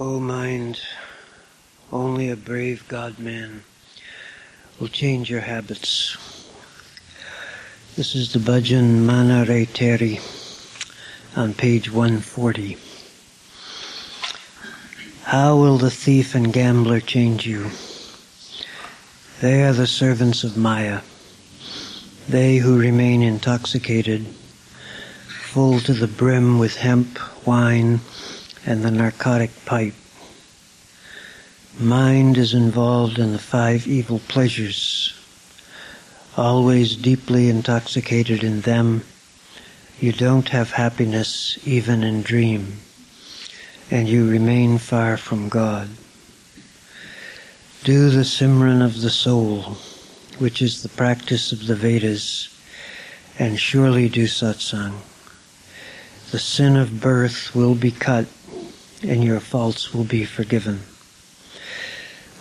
O 0.00 0.18
mind, 0.18 0.80
only 1.92 2.30
a 2.30 2.36
brave 2.36 2.88
God 2.88 3.18
man 3.18 3.62
will 4.80 4.88
change 4.88 5.28
your 5.28 5.42
habits. 5.42 6.16
This 7.94 8.14
is 8.14 8.32
the 8.32 8.38
bhajan 8.38 9.04
Manare 9.04 9.68
Teri 9.68 10.18
on 11.36 11.52
page 11.52 11.90
140. 11.90 12.78
How 15.24 15.56
will 15.56 15.76
the 15.76 15.90
thief 15.90 16.34
and 16.34 16.54
gambler 16.54 17.00
change 17.00 17.46
you? 17.46 17.70
They 19.42 19.62
are 19.62 19.74
the 19.74 19.86
servants 19.86 20.42
of 20.42 20.56
Maya. 20.56 21.02
They 22.26 22.56
who 22.56 22.78
remain 22.78 23.20
intoxicated, 23.20 24.24
full 25.26 25.80
to 25.80 25.92
the 25.92 26.08
brim 26.08 26.58
with 26.58 26.76
hemp, 26.76 27.18
wine, 27.46 28.00
and 28.66 28.82
the 28.82 28.90
narcotic 28.90 29.50
pipe. 29.64 29.94
Mind 31.78 32.36
is 32.36 32.54
involved 32.54 33.18
in 33.18 33.32
the 33.32 33.38
five 33.38 33.86
evil 33.86 34.20
pleasures. 34.28 35.14
Always 36.36 36.96
deeply 36.96 37.48
intoxicated 37.48 38.44
in 38.44 38.60
them, 38.60 39.04
you 40.00 40.12
don't 40.12 40.48
have 40.48 40.72
happiness 40.72 41.58
even 41.66 42.02
in 42.02 42.22
dream, 42.22 42.78
and 43.90 44.08
you 44.08 44.28
remain 44.28 44.78
far 44.78 45.16
from 45.16 45.48
God. 45.48 45.88
Do 47.84 48.10
the 48.10 48.24
Simran 48.24 48.84
of 48.84 49.00
the 49.00 49.10
soul, 49.10 49.76
which 50.38 50.60
is 50.62 50.82
the 50.82 50.88
practice 50.88 51.52
of 51.52 51.66
the 51.66 51.74
Vedas, 51.74 52.48
and 53.38 53.58
surely 53.58 54.08
do 54.08 54.26
satsang. 54.26 54.94
The 56.30 56.38
sin 56.38 56.76
of 56.76 57.00
birth 57.00 57.54
will 57.54 57.74
be 57.74 57.90
cut 57.90 58.26
and 59.04 59.24
your 59.24 59.40
faults 59.40 59.92
will 59.92 60.04
be 60.04 60.24
forgiven. 60.24 60.80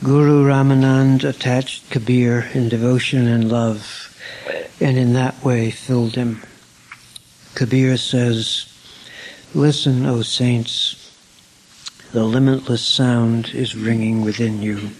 Guru 0.03 0.45
Ramanand 0.45 1.23
attached 1.23 1.89
Kabir 1.91 2.49
in 2.53 2.69
devotion 2.69 3.27
and 3.27 3.51
love, 3.51 4.07
and 4.79 4.97
in 4.97 5.13
that 5.13 5.43
way 5.43 5.69
filled 5.69 6.15
him. 6.15 6.41
Kabir 7.53 7.97
says, 7.97 8.65
Listen, 9.53 10.05
O 10.05 10.21
saints, 10.21 11.11
the 12.13 12.23
limitless 12.23 12.81
sound 12.81 13.49
is 13.53 13.75
ringing 13.75 14.21
within 14.21 14.61
you. 14.61 14.91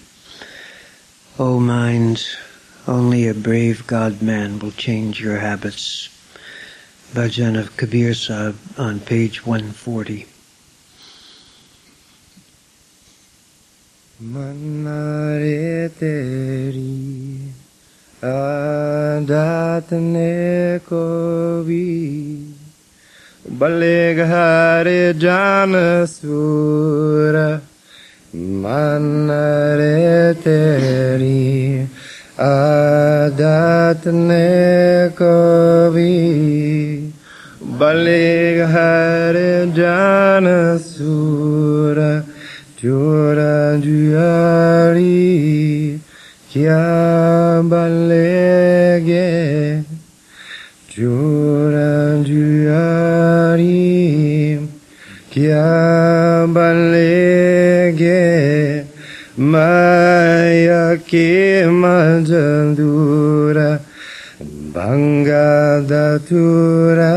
O 1.39 1.59
mind, 1.59 2.23
only 2.87 3.27
a 3.27 3.33
brave 3.33 3.87
God 3.87 4.21
man 4.21 4.59
will 4.59 4.71
change 4.71 5.19
your 5.19 5.37
habits. 5.37 6.09
Bhajan 7.13 7.59
of 7.59 7.75
Kabir 7.75 8.13
Sahib 8.13 8.57
on 8.77 8.99
page 8.99 9.45
140. 9.45 10.27
मन्नारे 14.21 15.87
तेरी 15.87 17.49
आदात 18.23 19.93
ने 19.93 20.77
को 20.77 21.05
भी 21.63 21.85
बल्ले 23.51 24.13
घरे 24.15 25.13
जान 25.13 25.73
सूर, 26.05 27.37
मन्नारे 28.61 30.33
तेरी 30.33 31.83
आदात 32.45 34.07
ने 34.07 35.09
को 35.21 35.33
भी 35.91 36.13
बल्ले 37.79 38.53
घरे 38.65 39.51
जान 39.73 40.45
सूर 40.77 41.99
Juari 43.81 45.31
kia 46.51 46.83
balege 56.47 57.21
Maya 59.37 60.97
ke 61.09 61.65
majandura 61.81 63.79
Banga 64.73 65.81
datura 65.87 67.15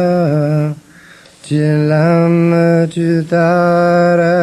Chilam 1.45 2.89
chutara 2.89 4.35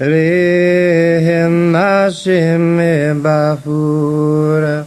Rehem 0.00 1.74
Hashem 1.74 3.20
Bafura 3.22 4.86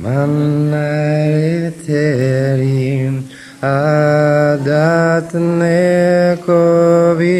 Manare 0.00 1.72
Terim 1.82 3.14
Adat 3.60 5.32
Nekovi 5.58 7.34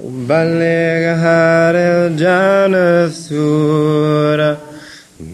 Baleg 0.00 1.04
Harel 1.20 2.16
Janasura 2.16 3.30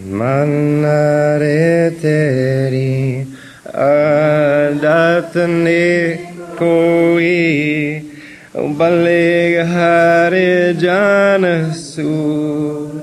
Manare 0.09 1.61
Terim 2.01 3.27
Adat 3.73 5.33
Nekovi 5.63 7.06
बल्ले 8.56 9.62
हरे 9.68 10.74
जान 10.80 11.44
सूर 11.72 13.00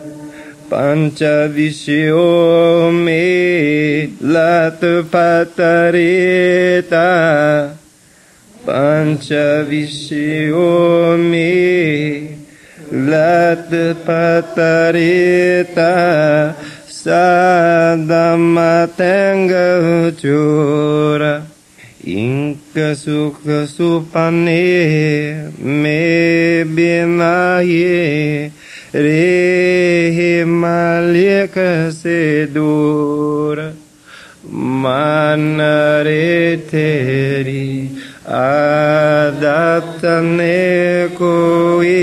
पंच 0.71 1.23
विषयों 1.55 2.91
में 2.91 4.17
लत 4.23 4.79
पतरेता 5.15 7.05
पंच 8.69 9.31
विषयों 9.69 11.17
में 11.17 12.37
लत 13.09 13.69
पतरेता 14.09 15.91
सदम 16.91 18.59
तेंग 18.97 19.51
चोरा 20.19 21.33
इंक 21.37 21.42
सुख 22.78 23.40
सुपने 23.48 24.62
में 25.60 26.74
बिना 26.74 27.60
ये 27.60 28.50
रे 28.94 30.44
मालिक 30.44 31.54
से 31.92 32.46
दूर। 32.46 33.74
मान 34.52 35.58
रे 36.06 36.56
तेरी 36.56 37.90
आदत 38.28 40.00
ने 40.04 41.08
कोई 41.08 41.94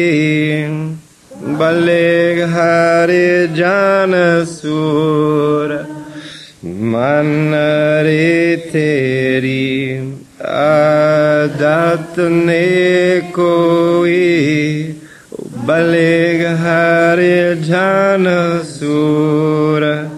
बले 1.58 2.34
हरे 2.44 3.48
जान 3.48 4.12
सूर। 4.46 5.88
मन 6.66 7.52
रे 8.06 8.56
तेरी 8.56 9.81
adat 10.51 12.17
ne 12.17 13.31
koi 13.31 14.95
baleg 15.66 16.41
hare 16.63 17.56
jana 17.69 18.59
sura 18.63 20.09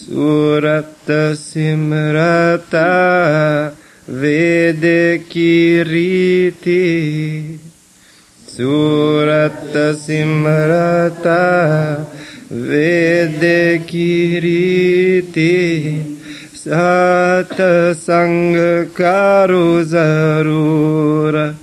surat 0.00 1.08
simrata 1.36 2.92
vede 4.08 5.02
kiriti 5.28 6.84
surat 8.56 9.74
simrata 10.06 11.44
vede 12.48 13.84
kiriti 13.90 15.54
की 16.66 16.70
रीति 16.70 17.48
सत 17.48 17.98
संग 17.98 18.56
कारो 18.86 19.84
ज़रूर 19.84 21.58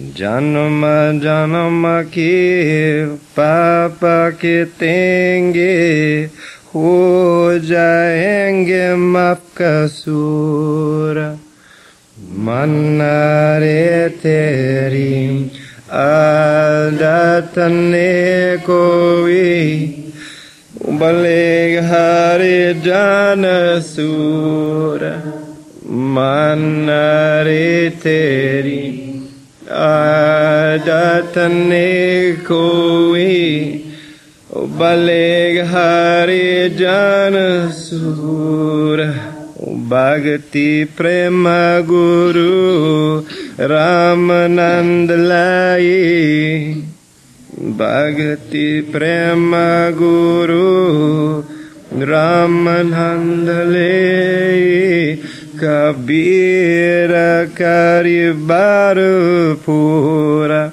जन्म 0.00 0.82
जन्म 1.18 2.02
के 2.02 3.06
पाप 3.06 3.98
के 4.34 4.64
तेंगे 4.64 6.24
हो 6.74 7.58
जाएँगे 7.58 8.94
माफ़ 8.94 9.62
कसूर। 9.62 11.38
मन 12.20 12.98
रे 13.60 14.08
तेरी 14.08 15.50
आदत 15.92 17.58
ने 17.58 18.56
कोई 18.56 19.86
ਬਲੇ 20.84 21.80
ਹਰਿ 21.80 22.74
ਜਨ 22.74 23.46
ਸੂਰ 23.80 25.12
ਮਨ 25.90 26.90
ਰੇ 27.44 27.90
ਤੇਰੀ 28.02 29.20
ਆਦਤਨੇ 29.70 32.36
ਕੋਈ 32.48 33.78
ਬਲੇ 34.66 35.62
ਹਰਿ 35.62 36.68
ਜਨ 36.68 37.70
ਸੂਰ 37.70 39.12
ਭਗਤੀ 39.90 40.84
ਪ੍ਰੇਮ 40.84 41.48
ਗੁਰੂ 41.86 43.24
ਰਾਮ 43.68 44.46
ਨੰਦ 44.46 45.12
ਲਾਈ 45.12 46.82
Guru 47.76 47.82
Ramanand 47.82 48.66
Lai 48.66 48.76
Bhagati 48.76 48.90
Prema 48.90 49.92
Guru 49.96 51.42
Ramanand 51.92 53.48
Lai 53.72 55.16
Kabira 55.60 57.46
Karibaru 57.52 59.16
Pura 59.62 60.72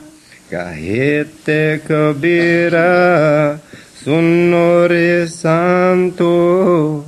Kahete 0.50 1.80
Kabira 1.82 3.60
Sunore 4.04 5.28
Santo 5.28 7.06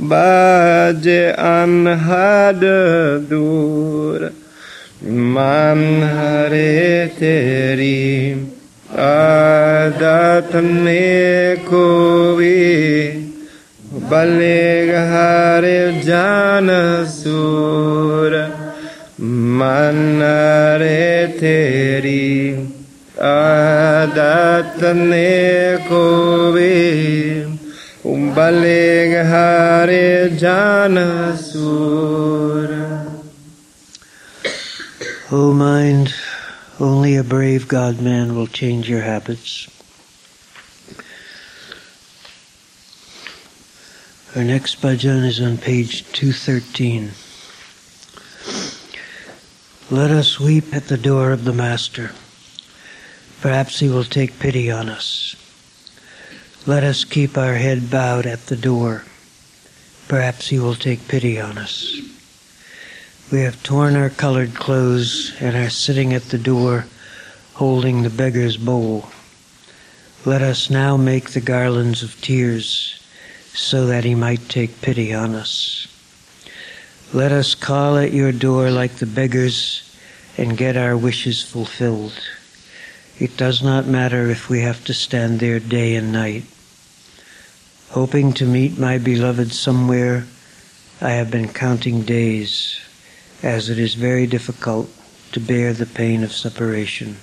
baje 0.00 1.34
anhad 1.36 2.60
dur 3.28 4.30
man 5.00 6.02
hare 6.02 7.08
teri 8.96 9.92
adat 9.92 10.52
me 10.64 11.56
kovi 11.68 13.28
baleg 14.10 14.90
hare 15.12 16.02
jan 16.02 16.68
sur 17.06 18.32
man 19.58 20.20
hare 20.20 21.34
teri 21.40 22.56
adat 23.18 24.80
ne 24.94 25.78
kovi 25.88 27.06
Baleg 28.36 29.12
Hare 29.24 30.28
Janasura. 30.36 31.26
O 35.32 35.54
mind, 35.54 36.12
only 36.78 37.16
a 37.16 37.24
brave 37.24 37.68
God 37.68 38.00
man 38.00 38.34
will 38.34 38.46
change 38.46 38.88
your 38.88 39.02
habits. 39.02 39.68
Our 44.34 44.44
next 44.44 44.82
bhajan 44.82 45.24
is 45.24 45.40
on 45.40 45.56
page 45.56 46.04
213. 46.12 47.12
Let 49.90 50.10
us 50.10 50.38
weep 50.38 50.74
at 50.74 50.88
the 50.88 50.98
door 50.98 51.30
of 51.32 51.44
the 51.44 51.54
Master. 51.54 52.10
Perhaps 53.40 53.78
he 53.78 53.88
will 53.88 54.04
take 54.04 54.38
pity 54.38 54.70
on 54.70 54.88
us. 54.88 55.36
Let 56.66 56.82
us 56.82 57.04
keep 57.04 57.38
our 57.38 57.54
head 57.54 57.90
bowed 57.90 58.26
at 58.26 58.46
the 58.46 58.56
door. 58.56 59.04
Perhaps 60.08 60.48
he 60.48 60.58
will 60.58 60.74
take 60.74 61.08
pity 61.08 61.40
on 61.40 61.56
us. 61.56 62.15
We 63.30 63.40
have 63.40 63.60
torn 63.64 63.96
our 63.96 64.08
colored 64.08 64.54
clothes 64.54 65.34
and 65.40 65.56
are 65.56 65.68
sitting 65.68 66.14
at 66.14 66.26
the 66.26 66.38
door 66.38 66.86
holding 67.54 68.02
the 68.02 68.10
beggar's 68.10 68.56
bowl. 68.56 69.06
Let 70.24 70.42
us 70.42 70.70
now 70.70 70.96
make 70.96 71.30
the 71.30 71.40
garlands 71.40 72.04
of 72.04 72.20
tears 72.20 73.04
so 73.52 73.86
that 73.86 74.04
he 74.04 74.14
might 74.14 74.48
take 74.48 74.80
pity 74.80 75.12
on 75.12 75.34
us. 75.34 75.88
Let 77.12 77.32
us 77.32 77.56
call 77.56 77.98
at 77.98 78.12
your 78.12 78.30
door 78.30 78.70
like 78.70 78.92
the 78.96 79.06
beggars 79.06 79.82
and 80.38 80.56
get 80.56 80.76
our 80.76 80.96
wishes 80.96 81.42
fulfilled. 81.42 82.20
It 83.18 83.36
does 83.36 83.60
not 83.60 83.86
matter 83.86 84.30
if 84.30 84.48
we 84.48 84.60
have 84.60 84.84
to 84.84 84.94
stand 84.94 85.40
there 85.40 85.58
day 85.58 85.96
and 85.96 86.12
night. 86.12 86.44
Hoping 87.90 88.34
to 88.34 88.46
meet 88.46 88.78
my 88.78 88.98
beloved 88.98 89.50
somewhere, 89.50 90.26
I 91.00 91.10
have 91.10 91.30
been 91.30 91.48
counting 91.48 92.02
days, 92.02 92.85
as 93.42 93.68
it 93.68 93.78
is 93.78 93.94
very 93.94 94.26
difficult 94.26 94.88
to 95.32 95.40
bear 95.40 95.72
the 95.72 95.86
pain 95.86 96.24
of 96.24 96.32
separation. 96.32 97.16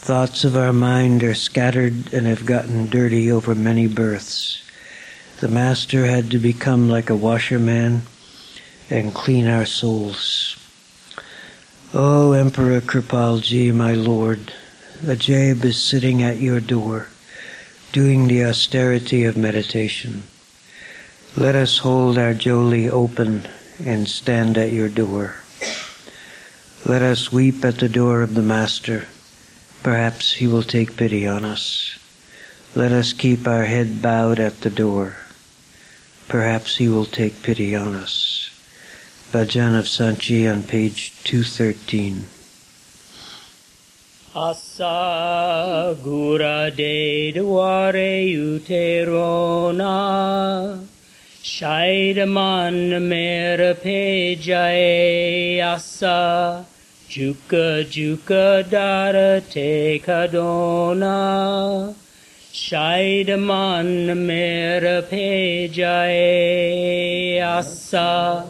Thoughts 0.00 0.44
of 0.44 0.56
our 0.56 0.72
mind 0.72 1.22
are 1.24 1.34
scattered 1.34 2.12
and 2.12 2.26
have 2.26 2.46
gotten 2.46 2.86
dirty 2.86 3.30
over 3.30 3.54
many 3.54 3.86
births. 3.86 4.62
The 5.40 5.48
Master 5.48 6.06
had 6.06 6.30
to 6.30 6.38
become 6.38 6.88
like 6.88 7.10
a 7.10 7.16
washerman 7.16 8.02
and 8.90 9.14
clean 9.14 9.46
our 9.46 9.66
souls. 9.66 10.56
O 11.92 12.32
Emperor 12.32 12.80
Kripalji, 12.80 13.74
my 13.74 13.92
Lord, 13.92 14.52
Ajayab 15.02 15.64
is 15.64 15.80
sitting 15.80 16.22
at 16.22 16.38
your 16.38 16.60
door 16.60 17.08
doing 17.92 18.28
the 18.28 18.44
austerity 18.44 19.24
of 19.24 19.36
meditation. 19.36 20.22
Let 21.36 21.54
us 21.54 21.78
hold 21.78 22.18
our 22.18 22.34
joli 22.34 22.88
open 22.90 23.48
and 23.84 24.08
stand 24.08 24.58
at 24.58 24.72
your 24.72 24.88
door. 24.88 25.36
Let 26.84 27.02
us 27.02 27.32
weep 27.32 27.64
at 27.64 27.78
the 27.78 27.88
door 27.88 28.22
of 28.22 28.34
the 28.34 28.42
Master. 28.42 29.06
Perhaps 29.82 30.34
he 30.34 30.46
will 30.46 30.62
take 30.62 30.96
pity 30.96 31.26
on 31.26 31.44
us. 31.44 31.98
Let 32.74 32.92
us 32.92 33.12
keep 33.12 33.46
our 33.46 33.64
head 33.64 34.00
bowed 34.02 34.38
at 34.38 34.60
the 34.60 34.70
door. 34.70 35.16
Perhaps 36.28 36.76
he 36.76 36.88
will 36.88 37.06
take 37.06 37.42
pity 37.42 37.74
on 37.74 37.94
us. 37.94 38.50
Bhajan 39.32 39.78
of 39.78 39.88
Sant 39.88 40.18
Ji 40.20 40.46
on 40.48 40.62
page 40.62 41.12
213. 41.24 42.26
Asa 44.34 45.96
gura 46.02 46.70
de 46.74 47.32
duare 47.32 48.28
uterona 48.32 49.88
Shaidaman 51.48 52.76
mera 53.08 53.72
pejae 53.74 55.62
asa. 55.64 56.66
Juka 57.08 57.66
juka 57.94 58.62
dara 58.68 59.40
te 59.40 59.98
kadona 59.98 61.94
Shaidaman 62.52 63.88
mera 64.26 65.00
pejae 65.10 66.20
asa. 67.40 68.44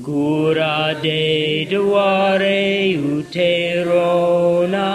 Gura 0.00 0.94
de 1.02 1.66
duare 1.66 2.96
uterona 2.96 4.88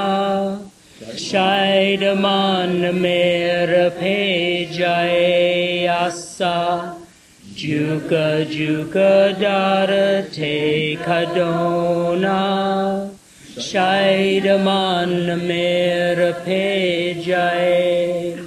Shaidaman 1.29 2.73
mera 2.99 3.91
pejae 4.01 5.87
asa 5.87 6.94
Juka 7.65 8.45
juka 8.45 9.33
dara 9.41 10.21
te 10.31 10.95
kadona 10.97 13.09
Shaidaman 13.57 15.25
mera 15.47 16.33
pejae 16.45 18.37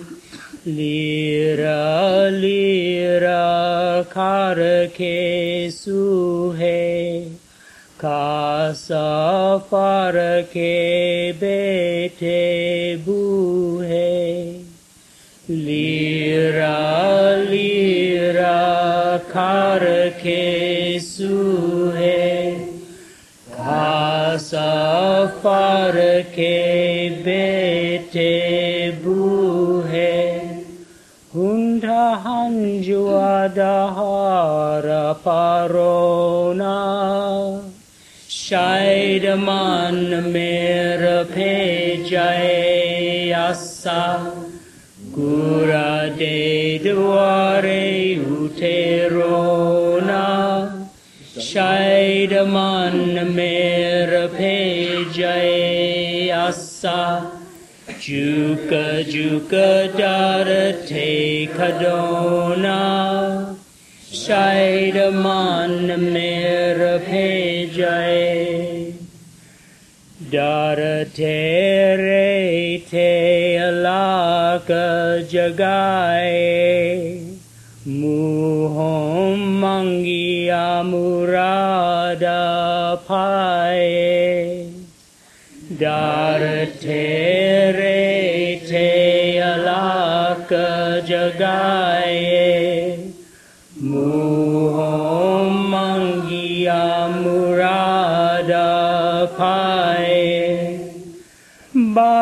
Lira 0.64 2.30
lira 2.30 4.06
karake 4.14 5.72
suhe. 5.72 7.32
Kasa 7.98 9.60
farake 9.68 11.34
bete 11.40 13.02
buhe. 13.02 14.64
Lira 15.48 16.76
lira 17.48 17.67
karake 19.32 21.00
suhe 21.00 22.20
Kasa 23.56 24.70
farake 25.42 26.56
bete 27.24 28.36
buhe 29.02 30.14
Hunda 31.34 32.04
hanjuadahara 32.24 35.04
parona 35.24 36.76
Shaidaman 38.28 39.96
mera 40.32 41.18
pejae 41.34 43.34
asa 43.34 44.02
Gura 45.28 46.08
de 46.16 46.80
duare 46.82 48.16
uterona 48.42 50.24
Shaidaman 51.48 52.96
mera 53.36 54.24
pejae 54.36 55.52
asa. 56.46 57.02
Juka 58.04 58.86
juka 59.12 59.68
dara 59.98 60.66
te 60.88 61.12
kadona 61.58 62.80
Shaidaman 64.22 65.74
mera 66.16 66.94
pejae 67.10 68.48
Te 72.76 73.56
alaka 73.56 75.24
jagaye 75.32 77.16
Muhom 77.86 79.38
mangi 79.60 80.48
amurada 80.50 82.36
paye 83.08 84.68
Darate 85.80 87.06
re 87.78 88.60
te 88.68 88.88
alaka 89.40 91.00
jagaye 91.08 92.37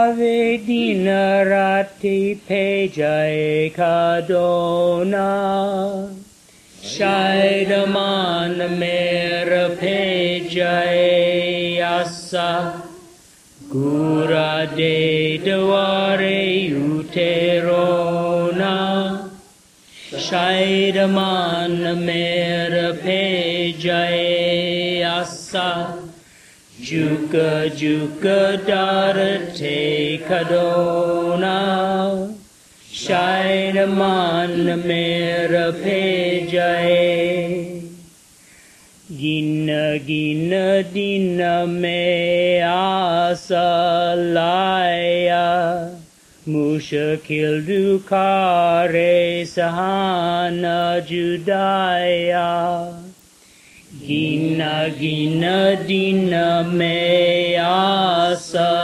Bave 0.06 0.62
dinarati 0.64 2.38
pejaye 2.46 3.74
kadona 3.74 5.26
Shaidaman 6.80 8.56
mera 8.78 9.64
pejaye 9.80 11.82
asa 11.82 12.82
Gura 13.68 14.66
de 14.76 15.38
dware 15.38 16.70
uterona 16.70 18.74
Shaidaman 20.26 21.74
mera 22.06 22.92
pejaye 23.02 25.02
asa 25.02 26.05
Juka 26.78 27.70
juka 27.72 28.60
darate 28.66 30.20
kadona 30.28 31.56
Shaidaman 32.92 34.84
mera 34.84 35.72
pejaye 35.72 37.82
Gina 39.08 39.98
gina 40.00 40.82
dina 40.82 41.66
me 41.66 42.60
asalaya 42.60 43.48
Mushakil 46.46 47.64
dukare 47.64 49.46
sahana 49.48 51.00
judaya 51.00 53.05
गिन 54.08 54.58
गिन 55.00 55.40
दिन 55.86 56.30
में 56.74 57.56
आसलाया। 57.56 58.76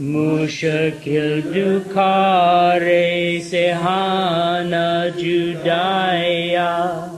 मुश्किल 0.00 1.42
दुखारे 1.42 3.40
से 3.40 3.70
हान 3.72 4.70
जुदाया। 5.18 7.10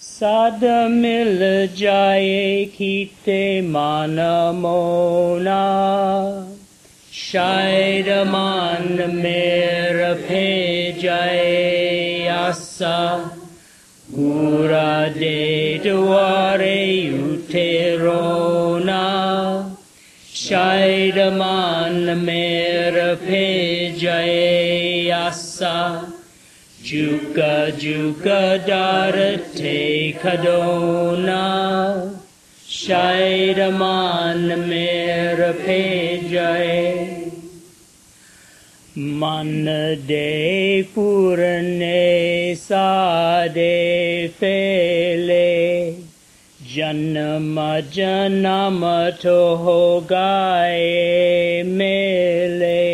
साद 0.00 0.64
मिल 0.90 1.38
जाए 1.76 2.64
खीते 2.64 3.60
मान 3.60 4.16
मोना। 4.54 5.62
शायर 7.12 8.24
मान 8.24 9.10
मेर 9.14 10.14
फे 10.14 10.92
जाए 11.02 12.26
आसा। 12.26 13.35
Gura 14.16 15.12
de 15.12 15.78
duare 15.84 17.12
uterona 17.12 19.02
Shaidaman 20.32 21.98
mera 22.24 23.14
jaye 24.00 25.12
asa 25.12 26.08
Juka 26.82 27.70
juka 27.76 28.58
darate 28.66 30.16
kadona 30.18 31.44
Shaidaman 32.66 34.40
mera 34.66 35.52
मन 39.16 39.66
दे 40.06 40.82
पूरने 40.82 42.54
सादे 42.54 43.76
फेले। 44.40 45.46
जन्म 46.74 47.56
जन्म 47.94 48.80
तो 49.22 49.38
हो 49.54 50.06
गाए 50.10 51.62
मेले। 51.66 52.86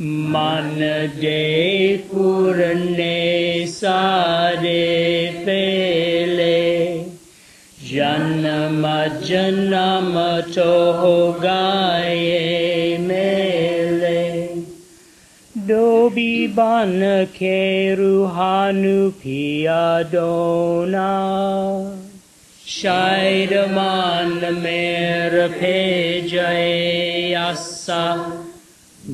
मन 0.00 0.78
दे 1.20 1.96
पूरने 1.96 3.66
सारे 3.66 4.82
पेले 5.46 6.56
जन्म 7.90 8.82
जन्म 9.26 10.14
तो 10.54 10.70
हो 10.92 11.32
गाए 11.32 12.65
Dobi 16.16 16.48
ban 16.48 17.00
keru 17.36 18.24
hanu 18.34 19.12
piadona 19.20 21.10
Shaidaman 22.64 24.40
mera 24.62 25.48
pejaye 25.50 27.36
asa. 27.36 28.32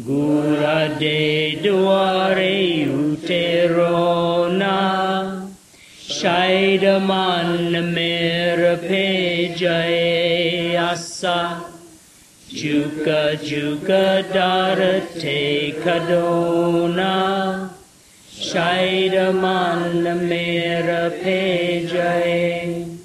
Gura 0.07 0.97
de 1.01 1.59
duare 1.61 2.87
uterona 2.87 4.79
Shaidaman 6.07 7.93
mera 7.93 8.77
pejaye 12.55 12.83
asa 12.83 13.37
Juka 13.37 13.37
juka 13.39 14.23
darate 14.33 15.75
kadona 15.83 17.71
Shaidaman 18.31 20.03
mera 20.29 21.11
pejaye 21.11 22.99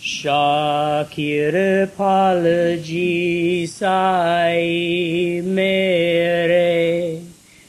Shakir 0.00 1.54
palaji 1.96 3.66
sai 3.68 5.42
mere 5.44 7.20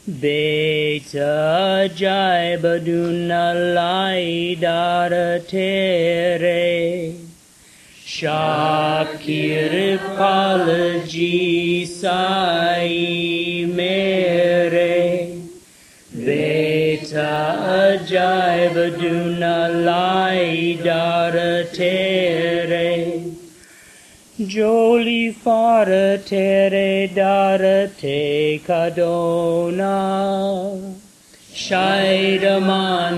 Beta 0.08 1.90
jai 1.96 2.58
baduna 2.58 3.54
lai 3.74 4.56
daratere 4.60 5.32
Shakir 8.22 9.98
palaji 10.18 11.88
sai 11.88 13.66
mere 13.78 15.42
Beta 16.14 17.34
ajai 17.78 18.70
baduna 18.76 19.56
lai 19.88 20.78
daratere 20.84 21.74
Joli 24.56 25.24
fara 25.32 26.20
tere 26.20 26.94
darate 27.18 28.62
kadona 28.70 29.98
Shaidaman 31.66 33.18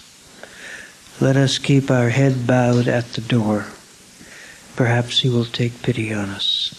Let 1.21 1.37
us 1.37 1.59
keep 1.59 1.91
our 1.91 2.09
head 2.09 2.47
bowed 2.47 2.87
at 2.87 3.13
the 3.13 3.21
door. 3.21 3.67
Perhaps 4.75 5.19
He 5.19 5.29
will 5.29 5.45
take 5.45 5.83
pity 5.83 6.11
on 6.11 6.29
us. 6.29 6.73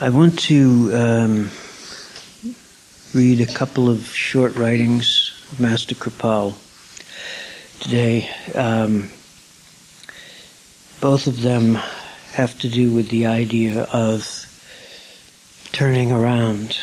I 0.00 0.08
want 0.08 0.36
to 0.40 0.90
um, 0.92 1.50
read 3.14 3.40
a 3.40 3.46
couple 3.46 3.88
of 3.88 4.04
short 4.12 4.56
writings 4.56 5.21
Master 5.58 5.94
Kripal 5.94 6.54
today. 7.80 8.28
Um, 8.54 9.10
both 11.00 11.26
of 11.26 11.42
them 11.42 11.74
have 12.32 12.58
to 12.60 12.68
do 12.68 12.92
with 12.92 13.10
the 13.10 13.26
idea 13.26 13.82
of 13.92 14.46
turning 15.72 16.10
around. 16.10 16.78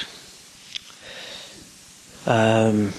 Um, 2.27 2.93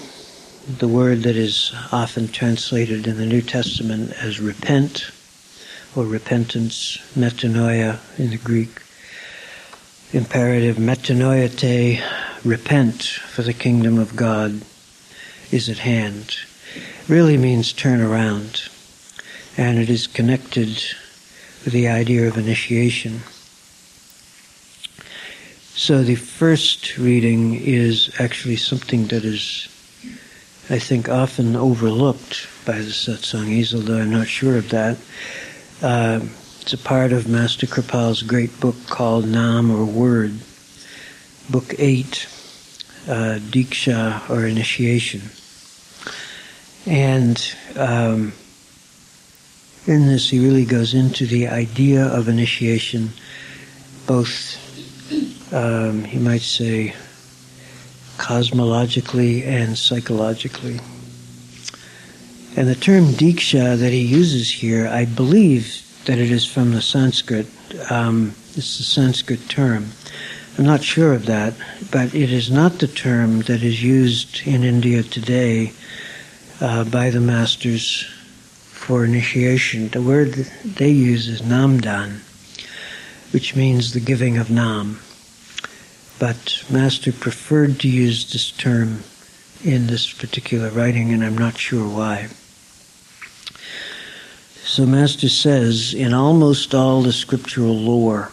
the 0.67 0.87
word 0.87 1.23
that 1.23 1.35
is 1.35 1.73
often 1.91 2.27
translated 2.27 3.07
in 3.07 3.17
the 3.17 3.25
New 3.25 3.41
Testament 3.41 4.11
as 4.21 4.39
repent 4.39 5.11
or 5.95 6.05
repentance, 6.05 6.97
metanoia 7.15 7.99
in 8.19 8.31
the 8.31 8.37
Greek. 8.37 8.81
Imperative 10.11 10.75
metanoiate, 10.75 12.03
repent, 12.43 13.03
for 13.03 13.43
the 13.43 13.53
kingdom 13.53 13.97
of 13.97 14.15
God 14.15 14.61
is 15.51 15.69
at 15.69 15.79
hand. 15.79 16.35
Really 17.07 17.37
means 17.37 17.73
turn 17.73 18.01
around, 18.01 18.63
and 19.57 19.77
it 19.77 19.89
is 19.89 20.07
connected 20.07 20.67
with 21.63 21.73
the 21.73 21.87
idea 21.87 22.27
of 22.27 22.37
initiation. 22.37 23.21
So 25.75 26.03
the 26.03 26.15
first 26.15 26.97
reading 26.97 27.55
is 27.55 28.11
actually 28.19 28.57
something 28.57 29.07
that 29.07 29.23
is, 29.23 29.67
I 30.69 30.79
think, 30.79 31.09
often 31.09 31.55
overlooked 31.55 32.47
by 32.65 32.77
the 32.77 32.91
satsangis, 32.91 33.73
although 33.73 33.99
I'm 33.99 34.11
not 34.11 34.27
sure 34.27 34.57
of 34.57 34.69
that. 34.69 34.97
Uh, 35.81 36.19
it's 36.61 36.73
a 36.73 36.77
part 36.77 37.11
of 37.11 37.27
Master 37.27 37.65
Kripal's 37.65 38.21
great 38.21 38.59
book 38.59 38.75
called 38.87 39.25
Naam 39.25 39.71
or 39.75 39.85
Word, 39.85 40.39
Book 41.49 41.73
8, 41.79 42.27
uh, 43.07 43.39
Diksha 43.39 44.29
or 44.29 44.45
Initiation. 44.45 45.21
And 46.85 47.55
um, 47.75 48.33
in 49.85 50.07
this, 50.07 50.29
he 50.29 50.39
really 50.39 50.65
goes 50.65 50.93
into 50.93 51.25
the 51.25 51.47
idea 51.47 52.05
of 52.05 52.27
initiation, 52.27 53.09
both, 54.07 54.57
um, 55.53 56.05
you 56.07 56.19
might 56.19 56.41
say, 56.41 56.95
cosmologically 58.17 59.45
and 59.45 59.77
psychologically. 59.77 60.79
And 62.55 62.67
the 62.67 62.75
term 62.75 63.05
diksha 63.05 63.77
that 63.77 63.91
he 63.91 64.01
uses 64.01 64.51
here, 64.51 64.87
I 64.87 65.05
believe 65.05 65.87
that 66.05 66.17
it 66.17 66.31
is 66.31 66.45
from 66.45 66.71
the 66.71 66.81
Sanskrit. 66.81 67.47
Um, 67.89 68.33
it's 68.55 68.77
the 68.77 68.83
Sanskrit 68.83 69.47
term. 69.49 69.91
I'm 70.57 70.65
not 70.65 70.83
sure 70.83 71.13
of 71.13 71.27
that, 71.27 71.53
but 71.91 72.13
it 72.13 72.31
is 72.31 72.51
not 72.51 72.79
the 72.79 72.87
term 72.87 73.41
that 73.41 73.63
is 73.63 73.81
used 73.81 74.45
in 74.45 74.63
India 74.63 75.01
today 75.01 75.71
uh, 76.61 76.83
by 76.83 77.09
the 77.09 77.19
masters 77.19 78.03
for 78.71 79.03
initiation. 79.03 79.89
The 79.89 80.01
word 80.01 80.33
they 80.63 80.91
use 80.91 81.27
is 81.27 81.41
namdan, 81.41 82.19
which 83.33 83.55
means 83.55 83.93
the 83.93 83.99
giving 83.99 84.37
of 84.37 84.51
nam. 84.51 84.99
But 86.19 86.63
Master 86.69 87.11
preferred 87.11 87.79
to 87.79 87.87
use 87.87 88.31
this 88.31 88.51
term 88.51 89.03
in 89.63 89.87
this 89.87 90.13
particular 90.13 90.69
writing, 90.69 91.11
and 91.13 91.23
I'm 91.23 91.37
not 91.37 91.57
sure 91.57 91.87
why. 91.87 92.29
So, 94.63 94.85
Master 94.85 95.29
says, 95.29 95.93
in 95.93 96.13
almost 96.13 96.75
all 96.75 97.01
the 97.01 97.11
scriptural 97.11 97.75
lore, 97.75 98.31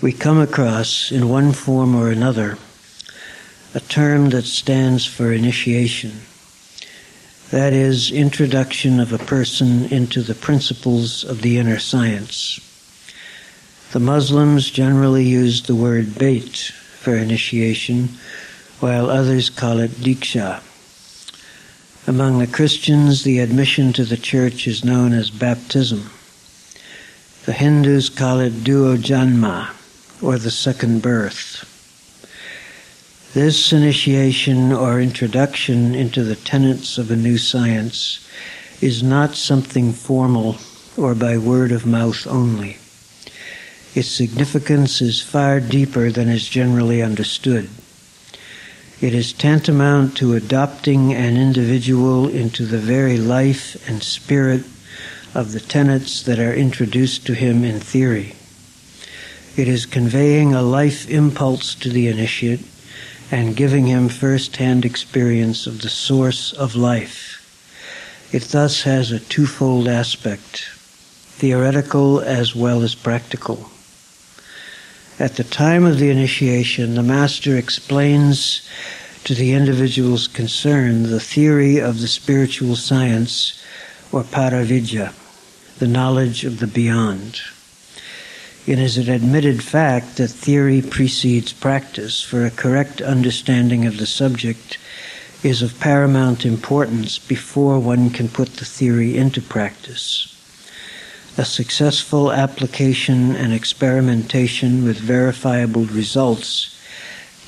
we 0.00 0.12
come 0.12 0.38
across, 0.38 1.10
in 1.10 1.28
one 1.28 1.52
form 1.52 1.94
or 1.94 2.10
another, 2.10 2.58
a 3.74 3.80
term 3.80 4.30
that 4.30 4.44
stands 4.44 5.06
for 5.06 5.32
initiation. 5.32 6.20
That 7.50 7.72
is, 7.72 8.10
introduction 8.10 9.00
of 9.00 9.10
a 9.10 9.18
person 9.18 9.86
into 9.86 10.20
the 10.20 10.34
principles 10.34 11.24
of 11.24 11.40
the 11.40 11.56
inner 11.56 11.78
science. 11.78 12.60
The 13.92 14.00
Muslims 14.00 14.70
generally 14.70 15.24
use 15.24 15.62
the 15.62 15.74
word 15.74 16.18
bait 16.18 16.72
for 17.00 17.16
initiation, 17.16 18.10
while 18.80 19.08
others 19.08 19.48
call 19.48 19.78
it 19.78 19.92
diksha. 19.92 20.62
Among 22.06 22.38
the 22.38 22.46
Christians, 22.46 23.24
the 23.24 23.38
admission 23.38 23.94
to 23.94 24.04
the 24.04 24.18
church 24.18 24.66
is 24.66 24.84
known 24.84 25.14
as 25.14 25.30
baptism. 25.30 26.10
The 27.46 27.54
Hindus 27.54 28.10
call 28.10 28.40
it 28.40 28.52
dwijanma, 28.62 29.70
or 30.20 30.36
the 30.36 30.50
second 30.50 31.00
birth. 31.00 31.77
This 33.38 33.72
initiation 33.72 34.72
or 34.72 35.00
introduction 35.00 35.94
into 35.94 36.24
the 36.24 36.34
tenets 36.34 36.98
of 36.98 37.08
a 37.08 37.14
new 37.14 37.38
science 37.38 38.28
is 38.80 39.00
not 39.00 39.36
something 39.36 39.92
formal 39.92 40.56
or 40.96 41.14
by 41.14 41.38
word 41.38 41.70
of 41.70 41.86
mouth 41.86 42.26
only. 42.26 42.78
Its 43.94 44.08
significance 44.08 45.00
is 45.00 45.22
far 45.22 45.60
deeper 45.60 46.10
than 46.10 46.28
is 46.28 46.48
generally 46.48 47.00
understood. 47.00 47.70
It 49.00 49.14
is 49.14 49.32
tantamount 49.32 50.16
to 50.16 50.34
adopting 50.34 51.14
an 51.14 51.36
individual 51.36 52.28
into 52.28 52.66
the 52.66 52.78
very 52.78 53.18
life 53.18 53.88
and 53.88 54.02
spirit 54.02 54.64
of 55.32 55.52
the 55.52 55.60
tenets 55.60 56.24
that 56.24 56.40
are 56.40 56.52
introduced 56.52 57.24
to 57.26 57.34
him 57.34 57.62
in 57.62 57.78
theory. 57.78 58.34
It 59.56 59.68
is 59.68 59.86
conveying 59.86 60.54
a 60.54 60.60
life 60.62 61.08
impulse 61.08 61.76
to 61.76 61.88
the 61.88 62.08
initiate 62.08 62.64
and 63.30 63.56
giving 63.56 63.86
him 63.86 64.08
first 64.08 64.56
hand 64.56 64.84
experience 64.84 65.66
of 65.66 65.82
the 65.82 65.88
source 65.88 66.52
of 66.52 66.74
life. 66.74 67.34
It 68.32 68.42
thus 68.44 68.82
has 68.82 69.10
a 69.10 69.20
twofold 69.20 69.88
aspect 69.88 70.70
theoretical 71.38 72.20
as 72.20 72.54
well 72.56 72.82
as 72.82 72.94
practical. 72.94 73.70
At 75.20 75.36
the 75.36 75.44
time 75.44 75.84
of 75.84 75.98
the 75.98 76.10
initiation, 76.10 76.94
the 76.94 77.02
master 77.02 77.56
explains 77.56 78.68
to 79.24 79.34
the 79.34 79.52
individuals 79.52 80.26
concerned 80.26 81.06
the 81.06 81.20
theory 81.20 81.78
of 81.78 82.00
the 82.00 82.08
spiritual 82.08 82.76
science 82.76 83.62
or 84.10 84.24
paravidya, 84.24 85.12
the 85.78 85.88
knowledge 85.88 86.44
of 86.44 86.60
the 86.60 86.66
beyond. 86.66 87.40
It 88.68 88.78
is 88.78 88.98
an 88.98 89.08
admitted 89.08 89.64
fact 89.64 90.18
that 90.18 90.28
theory 90.28 90.82
precedes 90.82 91.52
practice, 91.52 92.20
for 92.20 92.44
a 92.44 92.50
correct 92.50 93.00
understanding 93.00 93.86
of 93.86 93.96
the 93.96 94.06
subject 94.06 94.76
is 95.42 95.62
of 95.62 95.80
paramount 95.80 96.44
importance 96.44 97.18
before 97.18 97.78
one 97.78 98.10
can 98.10 98.28
put 98.28 98.56
the 98.56 98.64
theory 98.64 99.16
into 99.16 99.40
practice 99.40 100.34
a 101.38 101.44
successful 101.44 102.32
application 102.32 103.36
and 103.36 103.52
experimentation 103.52 104.82
with 104.82 104.98
verifiable 104.98 105.84
results 105.84 106.76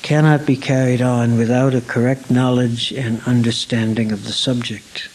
cannot 0.01 0.45
be 0.45 0.55
carried 0.55 1.01
on 1.01 1.37
without 1.37 1.75
a 1.75 1.81
correct 1.81 2.31
knowledge 2.31 2.93
and 2.93 3.21
understanding 3.27 4.13
of 4.13 4.23
the 4.23 4.31
subject. 4.31 5.09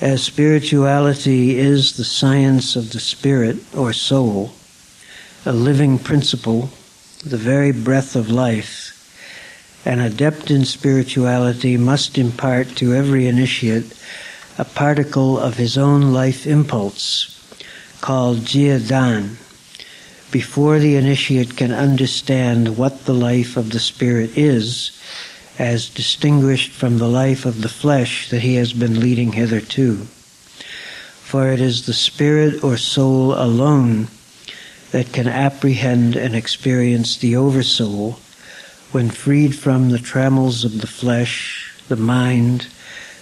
As 0.00 0.22
spirituality 0.22 1.58
is 1.58 1.96
the 1.96 2.04
science 2.04 2.76
of 2.76 2.92
the 2.92 3.00
spirit 3.00 3.56
or 3.74 3.94
soul, 3.94 4.52
a 5.46 5.52
living 5.52 5.98
principle, 5.98 6.68
the 7.24 7.38
very 7.38 7.72
breath 7.72 8.14
of 8.14 8.30
life, 8.30 8.92
an 9.86 10.00
adept 10.00 10.50
in 10.50 10.66
spirituality 10.66 11.78
must 11.78 12.18
impart 12.18 12.76
to 12.76 12.94
every 12.94 13.26
initiate 13.26 13.94
a 14.58 14.66
particle 14.66 15.38
of 15.38 15.56
his 15.56 15.78
own 15.78 16.12
life 16.12 16.46
impulse 16.46 17.32
called 18.02 18.40
Jiadan 18.40 19.36
before 20.30 20.78
the 20.78 20.96
initiate 20.96 21.56
can 21.56 21.72
understand 21.72 22.76
what 22.76 23.06
the 23.06 23.14
life 23.14 23.56
of 23.56 23.70
the 23.70 23.80
spirit 23.80 24.36
is 24.36 24.90
as 25.58 25.88
distinguished 25.88 26.70
from 26.70 26.98
the 26.98 27.08
life 27.08 27.46
of 27.46 27.62
the 27.62 27.68
flesh 27.68 28.28
that 28.30 28.42
he 28.42 28.56
has 28.56 28.72
been 28.72 29.00
leading 29.00 29.32
hitherto. 29.32 30.06
For 31.22 31.50
it 31.50 31.60
is 31.60 31.86
the 31.86 31.92
spirit 31.92 32.62
or 32.62 32.76
soul 32.76 33.32
alone 33.34 34.08
that 34.92 35.12
can 35.12 35.26
apprehend 35.26 36.16
and 36.16 36.34
experience 36.34 37.16
the 37.16 37.36
oversoul 37.36 38.18
when 38.92 39.10
freed 39.10 39.54
from 39.54 39.90
the 39.90 39.98
trammels 39.98 40.64
of 40.64 40.80
the 40.80 40.86
flesh, 40.86 41.74
the 41.88 41.96
mind, 41.96 42.68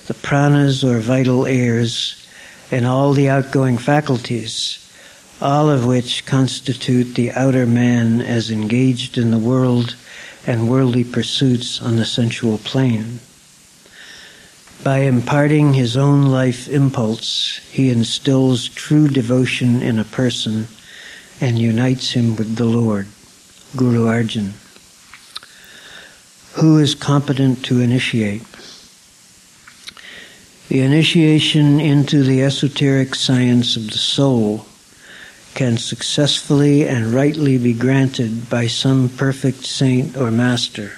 the 0.06 0.14
pranas 0.14 0.84
or 0.84 0.98
vital 0.98 1.46
airs, 1.46 2.26
and 2.70 2.86
all 2.86 3.12
the 3.12 3.28
outgoing 3.28 3.78
faculties, 3.78 4.78
all 5.40 5.70
of 5.70 5.86
which 5.86 6.26
constitute 6.26 7.14
the 7.14 7.30
outer 7.32 7.66
man 7.66 8.20
as 8.20 8.50
engaged 8.50 9.16
in 9.16 9.30
the 9.30 9.38
world 9.38 9.96
and 10.46 10.68
worldly 10.68 11.04
pursuits 11.04 11.80
on 11.80 11.96
the 11.96 12.04
sensual 12.04 12.58
plane. 12.58 13.20
By 14.82 14.98
imparting 14.98 15.74
his 15.74 15.96
own 15.96 16.26
life 16.26 16.68
impulse, 16.68 17.60
he 17.70 17.90
instills 17.90 18.68
true 18.68 19.08
devotion 19.08 19.80
in 19.80 19.98
a 19.98 20.04
person 20.04 20.68
and 21.40 21.58
unites 21.58 22.10
him 22.10 22.36
with 22.36 22.56
the 22.56 22.66
Lord. 22.66 23.08
Guru 23.76 24.06
Arjan. 24.06 24.52
Who 26.60 26.78
is 26.78 26.94
competent 26.94 27.64
to 27.64 27.80
initiate? 27.80 28.42
The 30.68 30.80
initiation 30.80 31.80
into 31.80 32.22
the 32.22 32.42
esoteric 32.42 33.14
science 33.14 33.76
of 33.76 33.90
the 33.90 33.98
soul 33.98 34.66
can 35.54 35.78
successfully 35.78 36.86
and 36.86 37.14
rightly 37.14 37.56
be 37.56 37.72
granted 37.72 38.50
by 38.50 38.66
some 38.66 39.08
perfect 39.08 39.64
saint 39.64 40.16
or 40.16 40.30
master, 40.30 40.92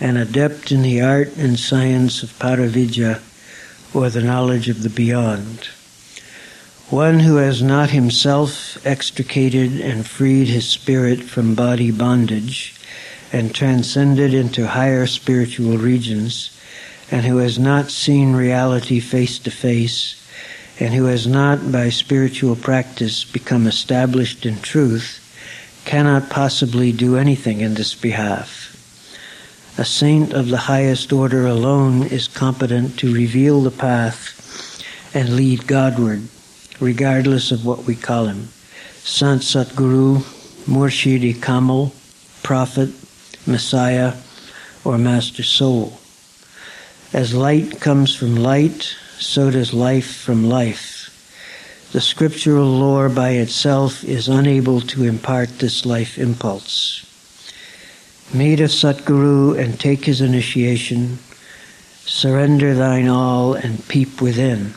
an 0.00 0.16
adept 0.16 0.70
in 0.70 0.82
the 0.82 1.00
art 1.00 1.36
and 1.36 1.58
science 1.58 2.22
of 2.22 2.38
Paravidya 2.38 3.20
or 3.92 4.08
the 4.08 4.22
knowledge 4.22 4.68
of 4.68 4.82
the 4.82 4.90
beyond. 4.90 5.68
One 6.90 7.20
who 7.20 7.36
has 7.36 7.62
not 7.62 7.90
himself 7.90 8.84
extricated 8.84 9.80
and 9.80 10.06
freed 10.06 10.48
his 10.48 10.68
spirit 10.68 11.22
from 11.22 11.54
body 11.54 11.90
bondage 11.90 12.74
and 13.32 13.54
transcended 13.54 14.34
into 14.34 14.66
higher 14.66 15.06
spiritual 15.06 15.78
regions, 15.78 16.50
and 17.10 17.24
who 17.24 17.36
has 17.38 17.58
not 17.58 17.90
seen 17.90 18.32
reality 18.32 19.00
face 19.00 19.38
to 19.40 19.50
face, 19.50 20.16
and 20.80 20.94
who 20.94 21.04
has 21.04 21.26
not, 21.26 21.70
by 21.70 21.90
spiritual 21.90 22.56
practice, 22.56 23.22
become 23.22 23.66
established 23.66 24.46
in 24.46 24.58
truth, 24.60 25.18
cannot 25.84 26.30
possibly 26.30 26.90
do 26.90 27.16
anything 27.16 27.60
in 27.60 27.74
this 27.74 27.94
behalf. 27.94 28.66
A 29.76 29.84
saint 29.84 30.32
of 30.32 30.48
the 30.48 30.56
highest 30.56 31.12
order 31.12 31.46
alone 31.46 32.02
is 32.02 32.28
competent 32.28 32.98
to 32.98 33.14
reveal 33.14 33.62
the 33.62 33.70
path 33.70 34.82
and 35.14 35.36
lead 35.36 35.66
Godward, 35.66 36.22
regardless 36.80 37.52
of 37.52 37.66
what 37.66 37.84
we 37.84 37.94
call 37.94 38.26
him. 38.26 38.48
Sant 39.02 39.42
Satguru, 39.42 40.18
Murshidi 40.66 41.40
Kamal, 41.40 41.92
Prophet, 42.42 42.90
Messiah, 43.46 44.14
or 44.84 44.96
Master 44.96 45.42
Soul. 45.42 45.98
As 47.12 47.34
light 47.34 47.80
comes 47.80 48.14
from 48.14 48.36
light, 48.36 48.94
so 49.20 49.50
does 49.50 49.72
life 49.72 50.16
from 50.16 50.48
life. 50.48 50.96
The 51.92 52.00
scriptural 52.00 52.68
lore 52.68 53.08
by 53.08 53.30
itself 53.30 54.04
is 54.04 54.28
unable 54.28 54.80
to 54.82 55.04
impart 55.04 55.58
this 55.58 55.84
life 55.84 56.18
impulse. 56.18 57.04
Meet 58.32 58.60
a 58.60 58.68
Satguru 58.68 59.58
and 59.58 59.78
take 59.78 60.04
his 60.04 60.20
initiation. 60.20 61.18
Surrender 62.04 62.74
thine 62.74 63.08
all 63.08 63.54
and 63.54 63.86
peep 63.88 64.20
within. 64.20 64.74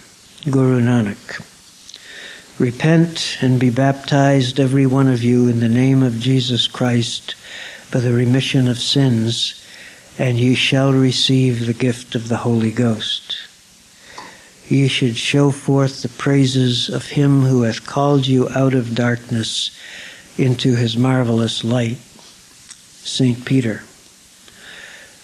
Guru 0.50 0.82
Nanak. 0.82 1.42
Repent 2.60 3.38
and 3.42 3.60
be 3.60 3.70
baptized, 3.70 4.60
every 4.60 4.86
one 4.86 5.08
of 5.08 5.24
you, 5.24 5.48
in 5.48 5.60
the 5.60 5.70
name 5.70 6.04
of 6.04 6.20
Jesus 6.20 6.68
Christ 6.68 7.36
for 7.94 8.00
the 8.00 8.12
remission 8.12 8.68
of 8.68 8.80
sins, 8.80 9.64
and 10.18 10.40
ye 10.40 10.56
shall 10.56 10.92
receive 10.92 11.68
the 11.68 11.74
gift 11.74 12.16
of 12.16 12.28
the 12.28 12.38
Holy 12.38 12.72
Ghost. 12.72 13.43
Ye 14.68 14.88
should 14.88 15.18
show 15.18 15.52
forth 15.52 16.02
the 16.02 16.10
praises 16.10 16.90
of 16.90 17.08
him 17.08 17.42
who 17.42 17.64
hath 17.64 17.86
called 17.86 18.28
you 18.28 18.50
out 18.50 18.74
of 18.74 18.96
darkness 18.96 19.72
into 20.38 20.76
his 20.76 20.98
marvelous 20.98 21.64
light. 21.64 21.98
St. 21.98 23.44
Peter. 23.46 23.84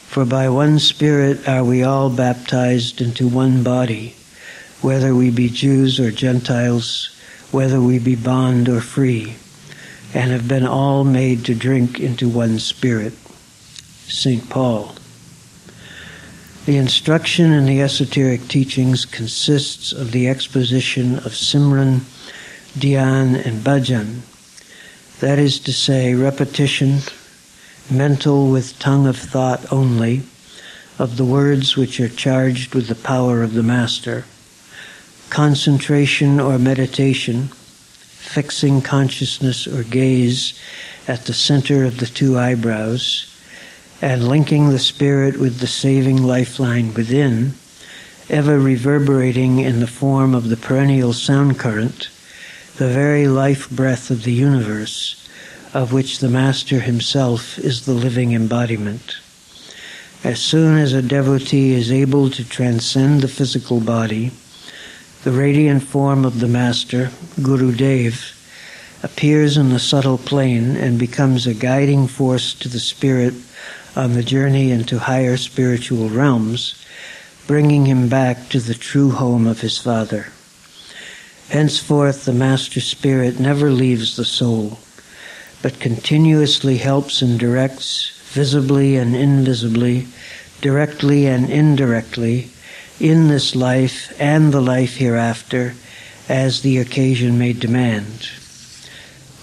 For 0.08 0.26
by 0.26 0.50
one 0.50 0.80
Spirit 0.80 1.48
are 1.48 1.64
we 1.64 1.84
all 1.84 2.10
baptized 2.10 3.00
into 3.00 3.28
one 3.28 3.64
body, 3.64 4.16
whether 4.82 5.16
we 5.16 5.30
be 5.30 5.50
Jews 5.50 6.00
or 6.00 6.12
Gentiles, 6.12 7.16
whether 7.52 7.80
we 7.80 8.00
be 8.00 8.16
bond 8.16 8.68
or 8.68 8.82
free 8.82 9.36
and 10.14 10.32
have 10.32 10.48
been 10.48 10.66
all 10.66 11.04
made 11.04 11.46
to 11.46 11.56
drink 11.56 12.00
into 12.00 12.28
one 12.28 12.60
spirit. 12.60 13.14
St. 14.08 14.50
Paul. 14.50 14.96
The 16.70 16.78
instruction 16.78 17.52
in 17.52 17.66
the 17.66 17.82
esoteric 17.82 18.48
teachings 18.48 19.04
consists 19.04 19.92
of 19.92 20.12
the 20.12 20.30
exposition 20.30 21.16
of 21.16 21.34
Simran, 21.34 22.02
Dhyan, 22.78 23.44
and 23.44 23.64
Bhajan. 23.64 24.20
That 25.20 25.40
is 25.40 25.60
to 25.62 25.74
say, 25.74 26.14
repetition, 26.14 27.00
mental 27.90 28.52
with 28.52 28.78
tongue 28.78 29.08
of 29.08 29.18
thought 29.18 29.74
only, 29.74 30.22
of 31.00 31.18
the 31.18 31.26
words 31.26 31.76
which 31.76 32.00
are 32.00 32.08
charged 32.08 32.76
with 32.76 32.86
the 32.86 32.94
power 32.94 33.42
of 33.42 33.56
the 33.56 33.64
Master, 33.64 34.26
concentration 35.32 36.40
or 36.40 36.60
meditation, 36.60 37.48
fixing 37.48 38.84
consciousness 38.84 39.66
or 39.66 39.82
gaze 39.82 40.54
at 41.08 41.26
the 41.26 41.34
center 41.34 41.84
of 41.84 41.98
the 41.98 42.06
two 42.06 42.38
eyebrows 42.38 43.26
and 44.02 44.28
linking 44.28 44.70
the 44.70 44.80
spirit 44.80 45.38
with 45.38 45.60
the 45.60 45.68
saving 45.68 46.24
lifeline 46.24 46.94
within, 46.94 47.54
ever 48.30 48.60
reverberating 48.60 49.60
in 49.60 49.80
the 49.80 49.88
form 49.88 50.34
of 50.34 50.50
the 50.50 50.58
perennial 50.58 51.12
sound 51.12 51.60
current, 51.60 52.10
the 52.78 52.88
very 52.88 53.28
life 53.28 53.70
breath 53.70 54.10
of 54.10 54.24
the 54.24 54.32
universe, 54.32 55.28
of 55.74 55.92
which 55.92 56.20
the 56.20 56.30
Master 56.30 56.80
himself 56.80 57.60
is 57.60 57.86
the 57.86 57.94
living 57.94 58.34
embodiment. 58.34 59.18
As 60.24 60.40
soon 60.40 60.78
as 60.78 60.94
a 60.94 61.02
devotee 61.02 61.74
is 61.74 61.92
able 61.92 62.30
to 62.30 62.48
transcend 62.48 63.22
the 63.22 63.28
physical 63.28 63.80
body, 63.80 64.32
the 65.24 65.32
radiant 65.32 65.84
form 65.84 66.24
of 66.24 66.40
the 66.40 66.48
Master, 66.48 67.12
Guru 67.42 67.76
Dev, 67.76 68.36
appears 69.04 69.58
in 69.58 69.70
the 69.70 69.80
subtle 69.80 70.18
plane 70.18 70.76
and 70.76 70.98
becomes 70.98 71.46
a 71.46 71.54
guiding 71.54 72.08
force 72.08 72.54
to 72.54 72.70
the 72.70 72.80
spirit 72.80 73.34
on 73.96 74.14
the 74.14 74.24
journey 74.24 74.72
into 74.72 75.00
higher 75.00 75.38
spiritual 75.38 76.10
realms, 76.10 76.86
bringing 77.48 77.86
him 77.86 78.10
back 78.10 78.50
to 78.50 78.60
the 78.60 78.74
true 78.74 79.12
home 79.12 79.48
of 79.48 79.62
his 79.62 79.78
Father. 79.78 80.28
Henceforth, 81.50 82.26
the 82.26 82.34
Master 82.34 82.80
Spirit 82.80 83.40
never 83.40 83.72
leaves 83.72 84.16
the 84.16 84.26
soul, 84.26 84.78
but 85.62 85.80
continuously 85.80 86.78
helps 86.78 87.22
and 87.22 87.40
directs, 87.40 88.12
visibly 88.32 88.96
and 88.96 89.16
invisibly, 89.16 90.08
directly 90.62 91.26
and 91.26 91.50
indirectly, 91.50 92.50
in 93.00 93.30
this 93.30 93.56
life 93.56 94.14
and 94.20 94.54
the 94.54 94.62
life 94.62 94.98
hereafter 94.98 95.74
as 96.28 96.62
the 96.62 96.78
occasion 96.78 97.40
may 97.40 97.54
demand. 97.54 98.30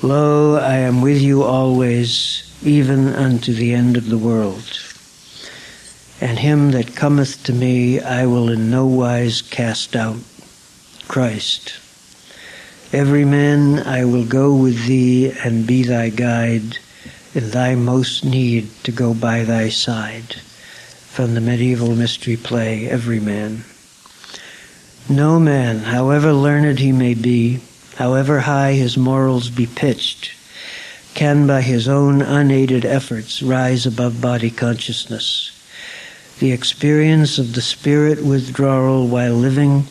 Lo, 0.03 0.57
I 0.57 0.77
am 0.77 1.01
with 1.01 1.21
you 1.21 1.43
always, 1.43 2.46
even 2.62 3.09
unto 3.14 3.53
the 3.53 3.73
end 3.75 3.97
of 3.97 4.09
the 4.09 4.19
world. 4.19 4.81
And 6.21 6.38
him 6.38 6.71
that 6.71 6.97
cometh 6.97 7.42
to 7.45 7.53
me 7.53 8.01
I 8.01 8.27
will 8.27 8.49
in 8.49 8.71
no 8.71 8.87
wise 8.87 9.42
cast 9.42 9.95
out. 9.95 10.19
Christ. 11.09 11.79
Every 12.92 13.25
man 13.25 13.81
I 13.81 14.05
will 14.05 14.25
go 14.25 14.55
with 14.55 14.87
thee 14.87 15.33
and 15.45 15.66
be 15.66 15.83
thy 15.83 16.09
guide 16.09 16.79
in 17.35 17.51
thy 17.51 17.75
most 17.75 18.25
need 18.25 18.71
to 18.85 18.92
go 18.92 19.12
by 19.12 19.45
thy 19.45 19.69
side 19.69 20.37
from 21.16 21.35
the 21.35 21.40
medieval 21.40 21.95
mystery 21.95 22.37
play 22.37 22.88
Every 22.88 23.21
Man. 23.21 23.64
No 25.09 25.40
man, 25.40 25.79
however 25.79 26.33
learned 26.33 26.79
he 26.79 26.92
may 26.92 27.14
be, 27.14 27.61
however 27.97 28.40
high 28.40 28.73
his 28.73 28.97
morals 28.97 29.49
be 29.49 29.66
pitched, 29.66 30.33
can 31.17 31.47
by 31.47 31.63
his 31.63 31.89
own 31.89 32.21
unaided 32.21 32.85
efforts 32.85 33.43
rise 33.43 33.87
above 33.87 34.21
body 34.21 34.51
consciousness. 34.51 35.51
The 36.41 36.53
experience 36.53 37.39
of 37.39 37.55
the 37.55 37.63
spirit 37.63 38.23
withdrawal 38.23 39.09
while 39.09 39.33
living 39.33 39.87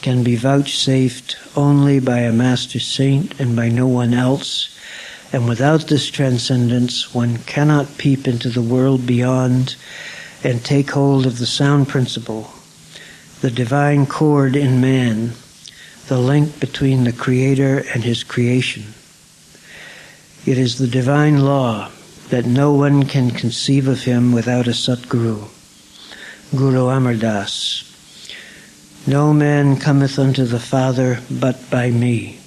can 0.00 0.24
be 0.24 0.34
vouchsafed 0.34 1.36
only 1.54 2.00
by 2.00 2.20
a 2.20 2.32
master 2.32 2.80
saint 2.80 3.38
and 3.38 3.54
by 3.54 3.68
no 3.68 3.86
one 3.86 4.14
else, 4.14 4.74
and 5.30 5.46
without 5.46 5.88
this 5.88 6.08
transcendence 6.08 7.14
one 7.14 7.36
cannot 7.44 7.98
peep 7.98 8.26
into 8.26 8.48
the 8.48 8.62
world 8.62 9.06
beyond 9.06 9.76
and 10.42 10.64
take 10.64 10.92
hold 10.92 11.26
of 11.26 11.38
the 11.38 11.44
sound 11.44 11.86
principle, 11.86 12.50
the 13.42 13.50
divine 13.50 14.06
chord 14.06 14.56
in 14.56 14.80
man, 14.80 15.32
the 16.06 16.18
link 16.18 16.58
between 16.60 17.04
the 17.04 17.12
Creator 17.12 17.84
and 17.92 18.04
His 18.04 18.24
creation. 18.24 18.94
It 20.46 20.58
is 20.58 20.78
the 20.78 20.86
divine 20.86 21.44
law 21.44 21.90
that 22.28 22.46
no 22.46 22.72
one 22.72 23.06
can 23.06 23.32
conceive 23.32 23.88
of 23.88 24.04
Him 24.04 24.30
without 24.30 24.68
a 24.68 24.74
Satguru, 24.74 25.48
Guru 26.56 26.86
Amar 26.86 27.16
Das. 27.16 27.82
No 29.08 29.32
man 29.32 29.76
cometh 29.76 30.20
unto 30.20 30.44
the 30.44 30.60
Father 30.60 31.18
but 31.28 31.68
by 31.68 31.90
me. 31.90 32.38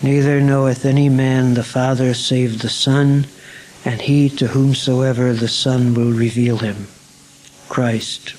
Neither 0.00 0.40
knoweth 0.40 0.84
any 0.84 1.08
man 1.08 1.54
the 1.54 1.64
Father 1.64 2.14
save 2.14 2.62
the 2.62 2.68
Son, 2.68 3.26
and 3.84 4.02
he 4.02 4.28
to 4.28 4.46
whomsoever 4.46 5.32
the 5.32 5.48
Son 5.48 5.92
will 5.92 6.12
reveal 6.12 6.58
him. 6.58 6.86
Christ. 7.68 8.34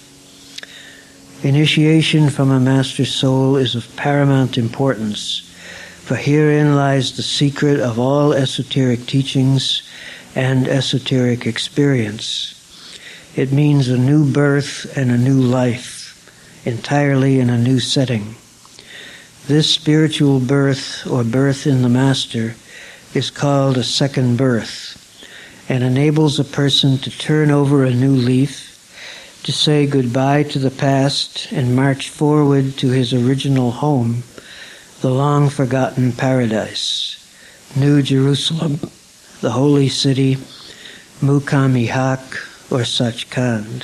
Initiation 1.44 2.30
from 2.30 2.52
a 2.52 2.62
master 2.62 3.04
soul 3.04 3.58
is 3.58 3.76
of 3.76 3.94
paramount 3.98 4.58
importance, 4.58 5.47
For 6.08 6.16
herein 6.16 6.74
lies 6.74 7.18
the 7.18 7.22
secret 7.22 7.82
of 7.82 8.00
all 8.00 8.32
esoteric 8.32 9.08
teachings 9.08 9.84
and 10.36 10.66
esoteric 10.66 11.46
experience. 11.46 12.98
It 13.36 13.52
means 13.52 13.90
a 13.90 13.98
new 13.98 14.24
birth 14.24 14.98
and 14.98 15.12
a 15.12 15.18
new 15.18 15.42
life, 15.42 16.32
entirely 16.64 17.42
in 17.42 17.50
a 17.50 17.58
new 17.58 17.82
setting. 17.82 18.36
This 19.48 19.70
spiritual 19.70 20.40
birth 20.40 21.06
or 21.06 21.26
birth 21.26 21.68
in 21.68 21.82
the 21.82 21.90
Master 21.90 22.56
is 23.14 23.30
called 23.30 23.78
a 23.78 23.84
second 23.84 24.38
birth 24.38 25.28
and 25.68 25.84
enables 25.84 26.40
a 26.40 26.46
person 26.46 26.98
to 27.00 27.18
turn 27.18 27.52
over 27.52 27.84
a 27.84 27.94
new 27.94 28.16
leaf, 28.16 29.44
to 29.44 29.52
say 29.52 29.86
goodbye 29.86 30.44
to 30.44 30.60
the 30.60 30.72
past 30.72 31.52
and 31.52 31.76
march 31.76 32.08
forward 32.08 32.78
to 32.78 32.92
his 32.92 33.14
original 33.14 33.72
home, 33.72 34.24
the 35.02 35.10
long 35.12 35.48
forgotten 35.48 36.12
paradise, 36.12 37.16
New 37.76 38.02
Jerusalem, 38.02 38.80
the 39.42 39.52
holy 39.52 39.90
city, 39.90 40.38
Muqam-i-Haq, 41.22 42.22
or 42.72 42.84
such 42.84 43.30
Sachkhand. 43.30 43.84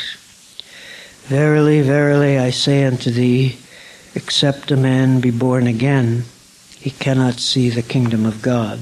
Verily, 1.26 1.82
verily, 1.82 2.39
I 2.39 2.49
say 2.49 2.84
unto 2.84 3.12
thee, 3.12 3.58
except 4.15 4.71
a 4.71 4.76
man 4.76 5.19
be 5.19 5.30
born 5.30 5.67
again, 5.67 6.26
he 6.80 6.89
cannot 6.89 7.39
see 7.39 7.69
the 7.69 7.84
kingdom 7.84 8.26
of 8.26 8.41
God. 8.41 8.80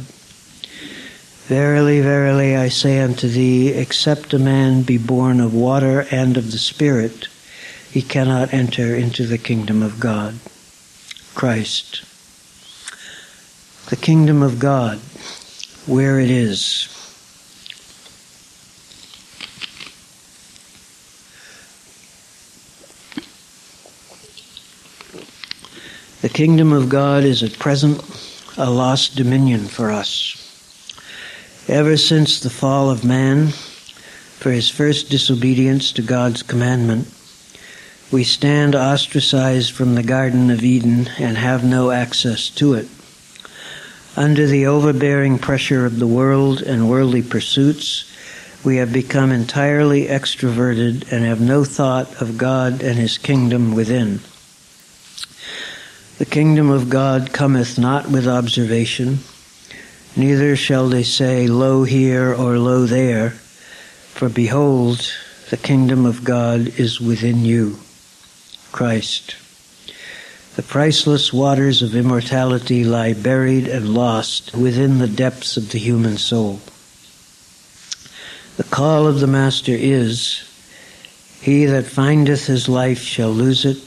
Verily, 1.47 1.99
verily, 1.99 2.55
I 2.55 2.69
say 2.69 3.01
unto 3.01 3.27
thee, 3.27 3.73
except 3.73 4.33
a 4.33 4.39
man 4.39 4.83
be 4.83 4.97
born 4.97 5.41
of 5.41 5.53
water 5.53 6.07
and 6.09 6.37
of 6.37 6.51
the 6.51 6.57
Spirit, 6.57 7.27
he 7.91 8.01
cannot 8.01 8.53
enter 8.53 8.95
into 8.95 9.27
the 9.27 9.37
kingdom 9.37 9.83
of 9.83 9.99
God. 9.99 10.35
Christ. 11.35 12.03
The 13.89 13.97
kingdom 13.97 14.41
of 14.41 14.59
God, 14.59 14.99
where 15.85 16.19
it 16.19 16.29
is. 16.29 16.87
The 26.21 26.29
kingdom 26.29 26.71
of 26.71 26.87
God 26.87 27.23
is 27.23 27.41
at 27.41 27.57
present 27.57 27.99
a 28.55 28.69
lost 28.69 29.15
dominion 29.15 29.65
for 29.65 29.89
us. 29.89 30.37
Ever 31.67 31.97
since 31.97 32.39
the 32.39 32.49
fall 32.49 32.91
of 32.91 33.03
man, 33.03 33.47
for 33.47 34.51
his 34.51 34.69
first 34.69 35.09
disobedience 35.09 35.91
to 35.93 36.01
God's 36.01 36.43
commandment, 36.43 37.07
we 38.11 38.23
stand 38.23 38.75
ostracized 38.75 39.71
from 39.71 39.95
the 39.95 40.03
Garden 40.03 40.49
of 40.51 40.63
Eden 40.63 41.09
and 41.17 41.37
have 41.37 41.63
no 41.63 41.91
access 41.91 42.49
to 42.49 42.73
it. 42.73 42.87
Under 44.15 44.45
the 44.45 44.65
overbearing 44.65 45.39
pressure 45.39 45.85
of 45.85 45.99
the 45.99 46.07
world 46.07 46.61
and 46.61 46.89
worldly 46.89 47.21
pursuits, 47.21 48.09
we 48.63 48.77
have 48.77 48.93
become 48.93 49.31
entirely 49.31 50.05
extroverted 50.05 51.11
and 51.11 51.25
have 51.25 51.41
no 51.41 51.63
thought 51.63 52.21
of 52.21 52.37
God 52.37 52.83
and 52.83 52.97
his 52.97 53.17
kingdom 53.17 53.73
within. 53.73 54.19
The 56.17 56.25
kingdom 56.25 56.69
of 56.69 56.89
God 56.89 57.33
cometh 57.33 57.79
not 57.79 58.09
with 58.09 58.27
observation, 58.27 59.19
Neither 60.15 60.57
shall 60.57 60.89
they 60.89 61.03
say, 61.03 61.47
Lo 61.47 61.85
here 61.85 62.33
or 62.33 62.57
lo 62.57 62.85
there, 62.85 63.29
for 63.29 64.27
behold, 64.27 65.09
the 65.49 65.57
kingdom 65.57 66.05
of 66.05 66.25
God 66.25 66.67
is 66.77 66.99
within 66.99 67.45
you. 67.45 67.79
Christ. 68.73 69.35
The 70.55 70.63
priceless 70.63 71.31
waters 71.31 71.81
of 71.81 71.95
immortality 71.95 72.83
lie 72.83 73.13
buried 73.13 73.69
and 73.69 73.93
lost 73.93 74.53
within 74.53 74.97
the 74.97 75.07
depths 75.07 75.55
of 75.55 75.71
the 75.71 75.79
human 75.79 76.17
soul. 76.17 76.59
The 78.57 78.65
call 78.65 79.07
of 79.07 79.21
the 79.21 79.27
Master 79.27 79.71
is, 79.71 80.43
He 81.41 81.65
that 81.65 81.85
findeth 81.85 82.47
his 82.47 82.67
life 82.67 83.01
shall 83.01 83.31
lose 83.31 83.63
it, 83.63 83.77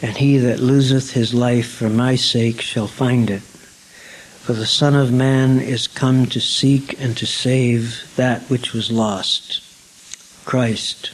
and 0.00 0.16
he 0.16 0.38
that 0.38 0.60
loseth 0.60 1.14
his 1.14 1.34
life 1.34 1.68
for 1.72 1.88
my 1.88 2.14
sake 2.14 2.60
shall 2.60 2.86
find 2.86 3.28
it. 3.28 3.42
For 3.42 4.52
the 4.52 4.66
Son 4.66 4.94
of 4.94 5.12
Man 5.12 5.60
is 5.60 5.88
come 5.88 6.26
to 6.26 6.40
seek 6.40 7.00
and 7.00 7.16
to 7.16 7.26
save 7.26 8.12
that 8.14 8.42
which 8.42 8.72
was 8.72 8.92
lost. 8.92 9.60
Christ. 10.44 11.10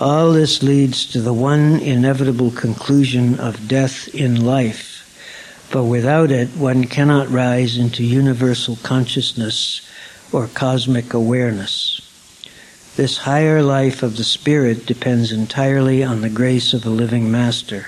All 0.00 0.32
this 0.32 0.60
leads 0.60 1.06
to 1.12 1.20
the 1.20 1.32
one 1.32 1.78
inevitable 1.78 2.50
conclusion 2.50 3.38
of 3.38 3.68
death 3.68 4.12
in 4.12 4.44
life, 4.44 5.68
but 5.70 5.84
without 5.84 6.32
it 6.32 6.48
one 6.56 6.84
cannot 6.84 7.30
rise 7.30 7.76
into 7.76 8.02
universal 8.02 8.74
consciousness 8.82 9.88
or 10.32 10.48
cosmic 10.48 11.14
awareness. 11.14 12.00
This 12.96 13.18
higher 13.18 13.62
life 13.62 14.02
of 14.02 14.16
the 14.16 14.24
Spirit 14.24 14.84
depends 14.84 15.30
entirely 15.30 16.02
on 16.02 16.22
the 16.22 16.28
grace 16.28 16.74
of 16.74 16.84
a 16.84 16.90
living 16.90 17.30
Master, 17.30 17.86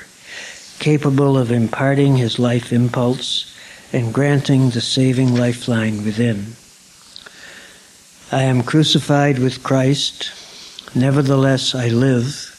capable 0.78 1.36
of 1.36 1.50
imparting 1.50 2.18
his 2.18 2.38
life 2.38 2.72
impulse 2.72 3.52
and 3.92 4.14
granting 4.14 4.70
the 4.70 4.80
saving 4.80 5.34
lifeline 5.34 6.04
within. 6.04 6.54
I 8.30 8.42
am 8.42 8.62
crucified 8.62 9.40
with 9.40 9.64
Christ, 9.64 10.30
nevertheless 10.96 11.74
I 11.74 11.88
live, 11.88 12.52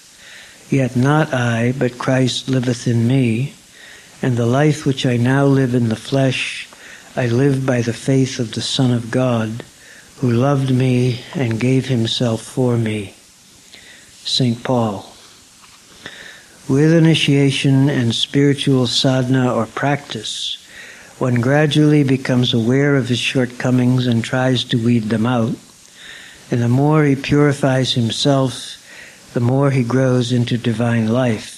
yet 0.70 0.96
not 0.96 1.34
I, 1.34 1.74
but 1.78 1.98
Christ 1.98 2.48
liveth 2.48 2.88
in 2.88 3.08
me, 3.08 3.54
and 4.22 4.38
the 4.38 4.46
life 4.46 4.86
which 4.86 5.06
I 5.06 5.18
now 5.18 5.46
live 5.46 5.74
in 5.74 5.90
the 5.90 5.96
flesh, 5.96 6.70
I 7.16 7.26
live 7.28 7.66
by 7.66 7.82
the 7.82 7.94
faith 7.94 8.40
of 8.40 8.54
the 8.54 8.62
Son 8.62 8.92
of 8.92 9.12
God, 9.12 9.64
who 10.18 10.32
loved 10.32 10.72
me 10.74 11.22
and 11.36 11.60
gave 11.60 11.88
himself 11.88 12.42
for 12.42 12.78
me. 12.78 13.16
St. 14.24 14.64
Paul. 14.64 15.12
With 16.68 16.94
initiation 16.94 17.90
and 17.90 18.14
spiritual 18.14 18.88
sadhana 18.88 19.54
or 19.54 19.66
practice, 19.68 20.58
one 21.18 21.36
gradually 21.36 22.04
becomes 22.04 22.54
aware 22.54 22.96
of 22.96 23.08
his 23.10 23.20
shortcomings 23.20 24.06
and 24.06 24.24
tries 24.24 24.64
to 24.66 24.84
weed 24.84 25.04
them 25.04 25.26
out. 25.26 25.56
And 26.50 26.62
the 26.62 26.70
more 26.70 27.04
he 27.04 27.16
purifies 27.16 27.94
himself, 27.94 28.78
the 29.34 29.40
more 29.40 29.72
he 29.72 29.84
grows 29.84 30.32
into 30.32 30.58
divine 30.58 31.08
life. 31.08 31.56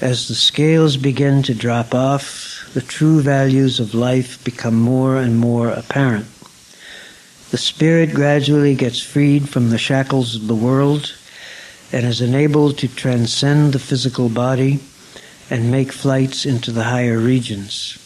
As 0.00 0.28
the 0.28 0.34
scales 0.34 0.96
begin 0.96 1.42
to 1.42 1.54
drop 1.54 1.94
off, 1.94 2.70
the 2.72 2.80
true 2.80 3.20
values 3.20 3.80
of 3.80 3.94
life 3.94 4.42
become 4.44 4.76
more 4.76 5.16
and 5.16 5.36
more 5.36 5.68
apparent. 5.68 6.26
The 7.50 7.58
spirit 7.58 8.14
gradually 8.14 8.74
gets 8.74 9.00
freed 9.00 9.48
from 9.48 9.70
the 9.70 9.78
shackles 9.78 10.34
of 10.34 10.46
the 10.46 10.54
world 10.54 11.14
and 11.92 12.04
is 12.04 12.20
enabled 12.20 12.78
to 12.78 12.88
transcend 12.88 13.72
the 13.72 13.78
physical 13.78 14.28
body 14.28 14.80
and 15.50 15.70
make 15.70 15.92
flights 15.92 16.44
into 16.44 16.70
the 16.70 16.84
higher 16.84 17.18
regions. 17.18 17.96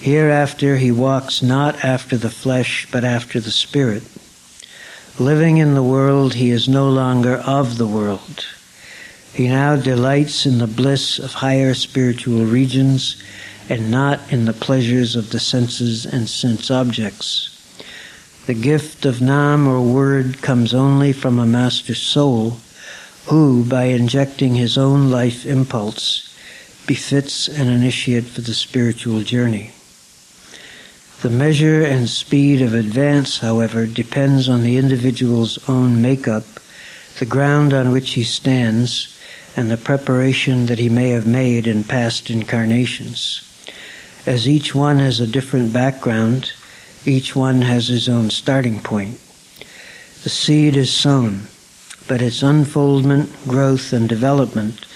Hereafter 0.00 0.76
he 0.76 0.90
walks 0.90 1.42
not 1.42 1.84
after 1.84 2.16
the 2.16 2.30
flesh, 2.30 2.88
but 2.90 3.04
after 3.04 3.40
the 3.40 3.50
Spirit. 3.50 4.02
Living 5.18 5.58
in 5.58 5.74
the 5.74 5.82
world, 5.82 6.32
he 6.34 6.50
is 6.50 6.66
no 6.66 6.88
longer 6.88 7.36
of 7.44 7.76
the 7.76 7.86
world. 7.86 8.46
He 9.34 9.46
now 9.46 9.76
delights 9.76 10.46
in 10.46 10.56
the 10.56 10.66
bliss 10.66 11.18
of 11.18 11.34
higher 11.34 11.74
spiritual 11.74 12.46
regions 12.46 13.22
and 13.68 13.90
not 13.90 14.20
in 14.32 14.46
the 14.46 14.54
pleasures 14.54 15.14
of 15.14 15.30
the 15.30 15.38
senses 15.38 16.06
and 16.06 16.28
sense 16.30 16.70
objects. 16.70 17.50
The 18.46 18.54
gift 18.54 19.04
of 19.04 19.16
Naam 19.16 19.66
or 19.66 19.82
word 19.82 20.40
comes 20.40 20.72
only 20.72 21.12
from 21.12 21.38
a 21.38 21.46
master 21.46 21.94
soul 21.94 22.56
who, 23.26 23.64
by 23.66 23.84
injecting 23.84 24.54
his 24.54 24.78
own 24.78 25.10
life 25.10 25.44
impulse, 25.44 26.34
befits 26.86 27.48
an 27.48 27.68
initiate 27.68 28.24
for 28.24 28.40
the 28.40 28.54
spiritual 28.54 29.20
journey. 29.20 29.72
The 31.22 31.30
measure 31.30 31.84
and 31.84 32.08
speed 32.08 32.62
of 32.62 32.74
advance, 32.74 33.38
however, 33.38 33.86
depends 33.86 34.48
on 34.48 34.64
the 34.64 34.76
individual's 34.76 35.56
own 35.68 36.02
makeup, 36.02 36.42
the 37.20 37.24
ground 37.24 37.72
on 37.72 37.92
which 37.92 38.14
he 38.14 38.24
stands, 38.24 39.16
and 39.56 39.70
the 39.70 39.76
preparation 39.76 40.66
that 40.66 40.80
he 40.80 40.88
may 40.88 41.10
have 41.10 41.24
made 41.24 41.68
in 41.68 41.84
past 41.84 42.28
incarnations. 42.28 43.40
As 44.26 44.48
each 44.48 44.74
one 44.74 44.98
has 44.98 45.20
a 45.20 45.26
different 45.28 45.72
background, 45.72 46.50
each 47.06 47.36
one 47.36 47.62
has 47.62 47.86
his 47.86 48.08
own 48.08 48.30
starting 48.30 48.80
point. 48.80 49.20
The 50.24 50.28
seed 50.28 50.76
is 50.76 50.92
sown, 50.92 51.42
but 52.08 52.20
its 52.20 52.42
unfoldment, 52.42 53.30
growth, 53.46 53.92
and 53.92 54.08
development 54.08 54.86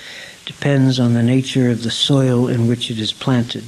depends 0.44 0.98
on 0.98 1.14
the 1.14 1.22
nature 1.22 1.70
of 1.70 1.84
the 1.84 1.92
soil 1.92 2.48
in 2.48 2.66
which 2.66 2.90
it 2.90 2.98
is 2.98 3.12
planted. 3.12 3.62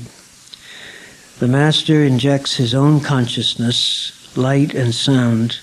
The 1.38 1.46
Master 1.46 2.02
injects 2.02 2.56
his 2.56 2.74
own 2.74 2.98
consciousness, 2.98 4.36
light 4.36 4.74
and 4.74 4.92
sound, 4.92 5.60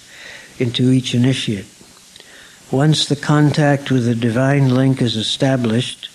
into 0.58 0.90
each 0.90 1.14
initiate. 1.14 1.66
Once 2.72 3.06
the 3.06 3.18
contact 3.18 3.92
with 3.92 4.06
the 4.06 4.16
divine 4.16 4.70
link 4.74 5.02
is 5.02 5.18
established, 5.18 6.08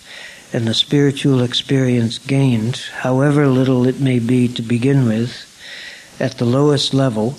and 0.51 0.67
the 0.67 0.73
spiritual 0.73 1.43
experience 1.43 2.17
gained, 2.17 2.77
however 3.01 3.45
little 3.45 3.87
it 3.87 3.99
may 3.99 4.17
be 4.17 4.47
to 4.47 4.63
begin 4.63 5.05
with, 5.05 5.45
at 6.19 6.39
the 6.39 6.45
lowest 6.45 6.91
level, 6.91 7.35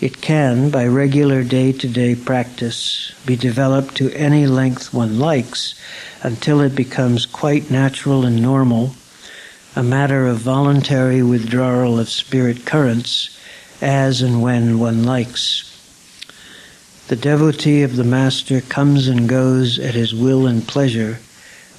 it 0.00 0.22
can, 0.22 0.70
by 0.70 0.86
regular 0.86 1.44
day 1.44 1.70
to 1.72 1.86
day 1.86 2.14
practice, 2.14 3.12
be 3.26 3.36
developed 3.36 3.94
to 3.96 4.10
any 4.14 4.46
length 4.46 4.94
one 4.94 5.18
likes 5.18 5.74
until 6.22 6.62
it 6.62 6.74
becomes 6.74 7.26
quite 7.26 7.70
natural 7.70 8.24
and 8.24 8.40
normal, 8.40 8.96
a 9.74 9.82
matter 9.82 10.26
of 10.26 10.36
voluntary 10.38 11.22
withdrawal 11.22 11.98
of 11.98 12.08
spirit 12.08 12.66
currents 12.66 13.38
as 13.80 14.20
and 14.20 14.42
when 14.42 14.78
one 14.78 15.02
likes. 15.02 15.68
The 17.08 17.16
devotee 17.16 17.82
of 17.82 17.96
the 17.96 18.04
Master 18.04 18.60
comes 18.60 19.08
and 19.08 19.28
goes 19.28 19.78
at 19.78 19.94
his 19.94 20.14
will 20.14 20.46
and 20.46 20.66
pleasure 20.66 21.18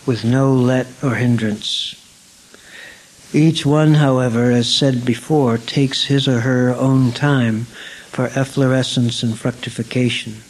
with 0.05 0.25
no 0.25 0.53
let 0.53 0.87
or 1.03 1.15
hindrance. 1.15 1.95
Each 3.31 3.65
one, 3.65 3.95
however, 3.95 4.51
as 4.51 4.73
said 4.73 5.05
before, 5.05 5.57
takes 5.57 6.05
his 6.05 6.27
or 6.27 6.41
her 6.41 6.73
own 6.75 7.11
time 7.11 7.65
for 8.09 8.27
efflorescence 8.35 9.23
and 9.23 9.37
fructification. 9.37 10.43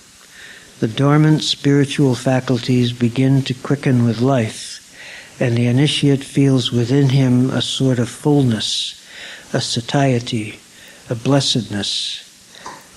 The 0.79 0.87
dormant 0.87 1.43
spiritual 1.43 2.15
faculties 2.15 2.91
begin 2.91 3.41
to 3.43 3.53
quicken 3.53 4.03
with 4.03 4.19
life, 4.19 4.72
and 5.39 5.57
the 5.57 5.67
initiate 5.67 6.23
feels 6.23 6.71
within 6.71 7.09
him 7.09 7.49
a 7.49 7.61
sort 7.61 7.99
of 7.99 8.09
fullness, 8.09 9.03
a 9.51 9.61
satiety, 9.61 10.59
a 11.09 11.15
blessedness. 11.15 12.19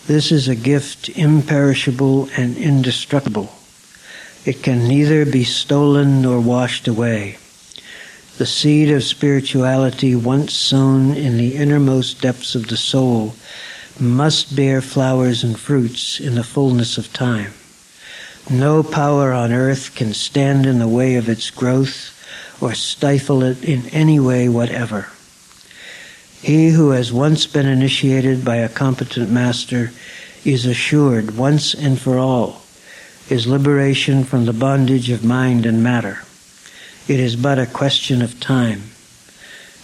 This 0.07 0.31
is 0.31 0.47
a 0.47 0.55
gift 0.55 1.09
imperishable 1.11 2.29
and 2.37 2.57
indestructible. 2.57 3.53
It 4.45 4.63
can 4.63 4.87
neither 4.87 5.27
be 5.27 5.45
stolen 5.45 6.23
nor 6.23 6.41
washed 6.41 6.87
away. 6.87 7.39
The 8.39 8.47
seed 8.47 8.91
of 8.91 9.03
spirituality, 9.03 10.15
once 10.15 10.53
sown 10.53 11.15
in 11.15 11.39
the 11.39 11.57
innermost 11.57 12.21
depths 12.21 12.55
of 12.55 12.69
the 12.69 12.77
soul, 12.77 13.35
must 13.99 14.55
bear 14.55 14.83
flowers 14.83 15.43
and 15.43 15.59
fruits 15.59 16.21
in 16.21 16.35
the 16.35 16.45
fullness 16.45 16.99
of 16.99 17.13
time. 17.13 17.55
No 18.49 18.83
power 18.83 19.33
on 19.33 19.53
earth 19.53 19.95
can 19.95 20.13
stand 20.13 20.67
in 20.67 20.79
the 20.79 20.87
way 20.87 21.17
of 21.17 21.29
its 21.29 21.51
growth 21.51 22.13
or 22.61 22.75
stifle 22.75 23.43
it 23.43 23.63
in 23.65 23.87
any 23.89 24.19
way 24.19 24.49
whatever. 24.49 25.09
He 26.43 26.71
who 26.71 26.91
has 26.91 27.13
once 27.13 27.47
been 27.47 27.67
initiated 27.67 28.45
by 28.45 28.57
a 28.57 28.69
competent 28.69 29.31
master 29.31 29.91
is 30.45 30.65
assured 30.65 31.37
once 31.37 31.75
and 31.75 32.01
for 32.01 32.19
all 32.19 32.63
his 33.27 33.47
liberation 33.47 34.23
from 34.23 34.45
the 34.45 34.53
bondage 34.53 35.11
of 35.11 35.25
mind 35.25 35.67
and 35.67 35.83
matter. 35.83 36.21
It 37.09 37.19
is 37.19 37.35
but 37.35 37.59
a 37.59 37.67
question 37.67 38.23
of 38.23 38.39
time. 38.39 38.83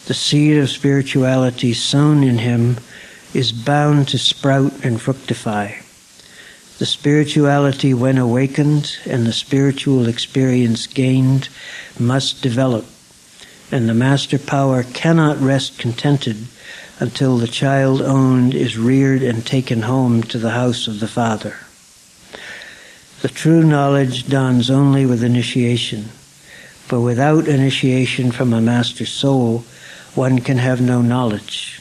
The 0.06 0.14
seed 0.14 0.58
of 0.58 0.70
spirituality 0.70 1.72
sown 1.72 2.22
in 2.22 2.38
him 2.38 2.78
is 3.35 3.52
bound 3.52 4.08
to 4.08 4.18
sprout 4.18 4.72
and 4.85 5.00
fructify. 5.00 5.82
The 6.78 6.87
spirituality, 6.87 7.94
when 7.94 8.18
awakened 8.18 8.96
and 9.04 9.26
the 9.26 9.32
spiritual 9.32 10.08
experience 10.08 10.87
gained, 10.87 11.48
must 11.98 12.42
develop, 12.42 12.87
and 13.70 13.88
the 13.88 13.94
master 13.94 14.38
power 14.38 14.82
cannot 14.82 15.40
rest 15.40 15.78
contented 15.78 16.46
until 16.98 17.37
the 17.37 17.46
child 17.46 18.00
owned 18.00 18.54
is 18.54 18.78
reared 18.78 19.22
and 19.22 19.46
taken 19.46 19.82
home 19.82 20.22
to 20.22 20.38
the 20.38 20.50
house 20.50 20.88
of 20.88 21.00
the 21.00 21.08
Father. 21.08 21.56
The 23.22 23.28
true 23.28 23.62
knowledge 23.62 24.28
dawns 24.28 24.70
only 24.70 25.06
with 25.06 25.22
initiation, 25.22 26.04
for 26.87 27.00
without 27.00 27.46
initiation 27.46 28.32
from 28.32 28.52
a 28.52 28.61
master 28.61 29.06
soul, 29.06 29.64
one 30.14 30.40
can 30.40 30.58
have 30.58 30.80
no 30.80 31.02
knowledge. 31.02 31.80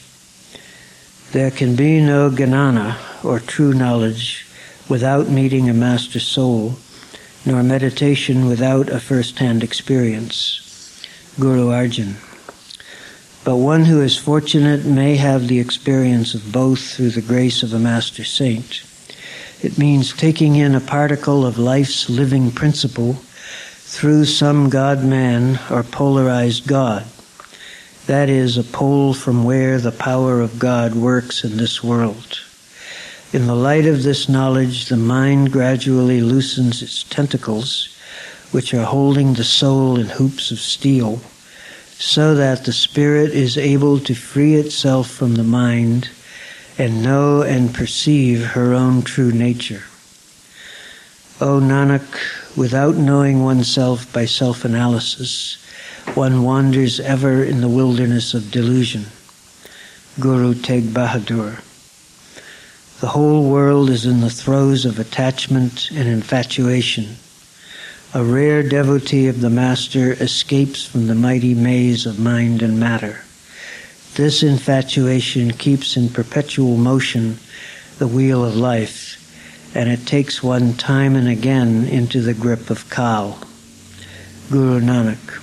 There 1.32 1.52
can 1.52 1.76
be 1.76 2.02
no 2.02 2.30
jnana, 2.30 2.98
or 3.24 3.40
true 3.40 3.74
knowledge, 3.74 4.46
without 4.92 5.30
meeting 5.30 5.70
a 5.70 5.74
master 5.74 6.20
soul, 6.20 6.76
nor 7.46 7.64
meditation 7.64 8.46
without 8.46 8.90
a 8.90 9.00
first-hand 9.00 9.64
experience. 9.64 11.02
Guru 11.40 11.70
Arjan. 11.70 12.16
But 13.46 13.56
one 13.56 13.86
who 13.86 14.02
is 14.02 14.18
fortunate 14.18 14.84
may 14.84 15.16
have 15.16 15.48
the 15.48 15.62
experience 15.62 16.36
of 16.36 16.52
both 16.52 16.82
through 16.82 17.12
the 17.12 17.22
grace 17.22 17.64
of 17.64 17.74
a 17.74 17.80
master 17.80 18.26
saint. 18.26 18.84
It 19.62 19.78
means 19.78 20.12
taking 20.12 20.58
in 20.58 20.76
a 20.76 20.82
particle 20.82 21.46
of 21.46 21.58
life's 21.58 22.10
living 22.10 22.52
principle 22.52 23.14
through 23.14 24.26
some 24.26 24.70
God 24.70 25.06
man 25.06 25.58
or 25.70 25.84
polarized 25.84 26.68
God. 26.68 27.06
That 28.08 28.28
is, 28.28 28.58
a 28.58 28.64
pole 28.64 29.14
from 29.14 29.46
where 29.46 29.80
the 29.80 29.94
power 29.94 30.42
of 30.42 30.60
God 30.60 30.96
works 30.96 31.46
in 31.46 31.56
this 31.56 31.82
world. 31.82 32.42
In 33.34 33.48
the 33.48 33.56
light 33.56 33.86
of 33.86 34.04
this 34.04 34.28
knowledge, 34.28 34.90
the 34.90 34.98
mind 34.98 35.54
gradually 35.54 36.20
loosens 36.20 36.82
its 36.82 37.04
tentacles, 37.04 37.88
which 38.52 38.74
are 38.74 38.84
holding 38.84 39.36
the 39.36 39.46
soul 39.46 39.98
in 39.98 40.08
hoops 40.08 40.52
of 40.52 40.60
steel, 40.60 41.22
so 41.98 42.36
that 42.36 42.66
the 42.66 42.74
spirit 42.74 43.32
is 43.32 43.58
able 43.58 44.00
to 44.00 44.14
free 44.14 44.56
itself 44.56 45.10
from 45.10 45.36
the 45.36 45.46
mind 45.46 46.10
and 46.78 47.02
know 47.02 47.42
and 47.42 47.74
perceive 47.74 48.48
her 48.48 48.74
own 48.74 49.02
true 49.02 49.32
nature. 49.32 49.84
O 51.40 51.62
Nanak, 51.62 52.58
without 52.58 52.96
knowing 52.96 53.46
oneself 53.46 54.12
by 54.12 54.26
self 54.26 54.66
analysis, 54.66 55.56
one 56.16 56.44
wanders 56.44 57.00
ever 57.00 57.42
in 57.46 57.62
the 57.62 57.70
wilderness 57.70 58.34
of 58.34 58.52
delusion. 58.52 59.06
Guru 60.20 60.54
Tegh 60.54 60.90
Bahadur. 60.92 61.62
The 63.02 63.08
whole 63.08 63.50
world 63.50 63.90
is 63.90 64.06
in 64.06 64.22
the 64.22 64.30
throes 64.30 64.86
of 64.86 65.00
attachment 65.00 65.90
and 65.90 66.08
infatuation. 66.08 67.16
A 68.14 68.24
rare 68.24 68.62
devotee 68.62 69.28
of 69.28 69.42
the 69.42 69.50
Master 69.50 70.14
escapes 70.14 70.86
from 70.86 71.08
the 71.08 71.16
mighty 71.16 71.56
maze 71.56 72.06
of 72.06 72.20
mind 72.20 72.62
and 72.62 72.80
matter. 72.80 73.22
This 74.14 74.44
infatuation 74.44 75.50
keeps 75.50 75.98
in 75.98 76.10
perpetual 76.10 76.78
motion 76.78 77.40
the 77.98 78.06
wheel 78.06 78.46
of 78.46 78.56
life, 78.56 79.18
and 79.74 79.90
it 79.90 80.06
takes 80.06 80.44
one 80.44 80.76
time 80.76 81.16
and 81.16 81.28
again 81.28 81.88
into 81.88 82.22
the 82.22 82.36
grip 82.36 82.70
of 82.70 82.88
Kal. 82.92 83.40
Guru 84.52 84.80
Nanak. 84.80 85.42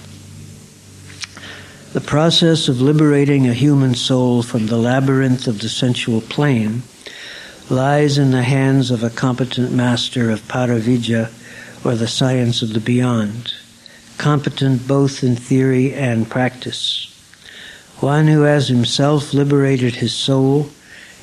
The 1.93 2.01
process 2.01 2.69
of 2.69 2.81
liberating 2.81 3.49
a 3.49 3.53
human 3.53 3.97
soul 3.97 4.45
from 4.45 4.69
the 4.69 4.79
labyrinth 4.79 5.49
of 5.49 5.59
the 5.59 5.69
sensual 5.69 6.21
plane 6.21 6.85
lies 7.71 8.19
in 8.19 8.31
the 8.31 8.43
hands 8.43 8.91
of 8.91 9.03
a 9.03 9.11
competent 9.11 9.73
master 9.73 10.31
of 10.31 10.47
Paravidya, 10.49 11.31
or 11.85 11.95
the 11.95 12.09
science 12.09 12.63
of 12.63 12.73
the 12.73 12.81
beyond, 12.81 13.53
competent 14.17 14.89
both 14.89 15.23
in 15.23 15.37
theory 15.37 15.95
and 15.95 16.29
practice 16.29 17.09
one 18.01 18.29
who 18.29 18.43
has 18.43 18.69
himself 18.69 19.35
liberated 19.35 19.97
his 19.97 20.15
soul 20.15 20.71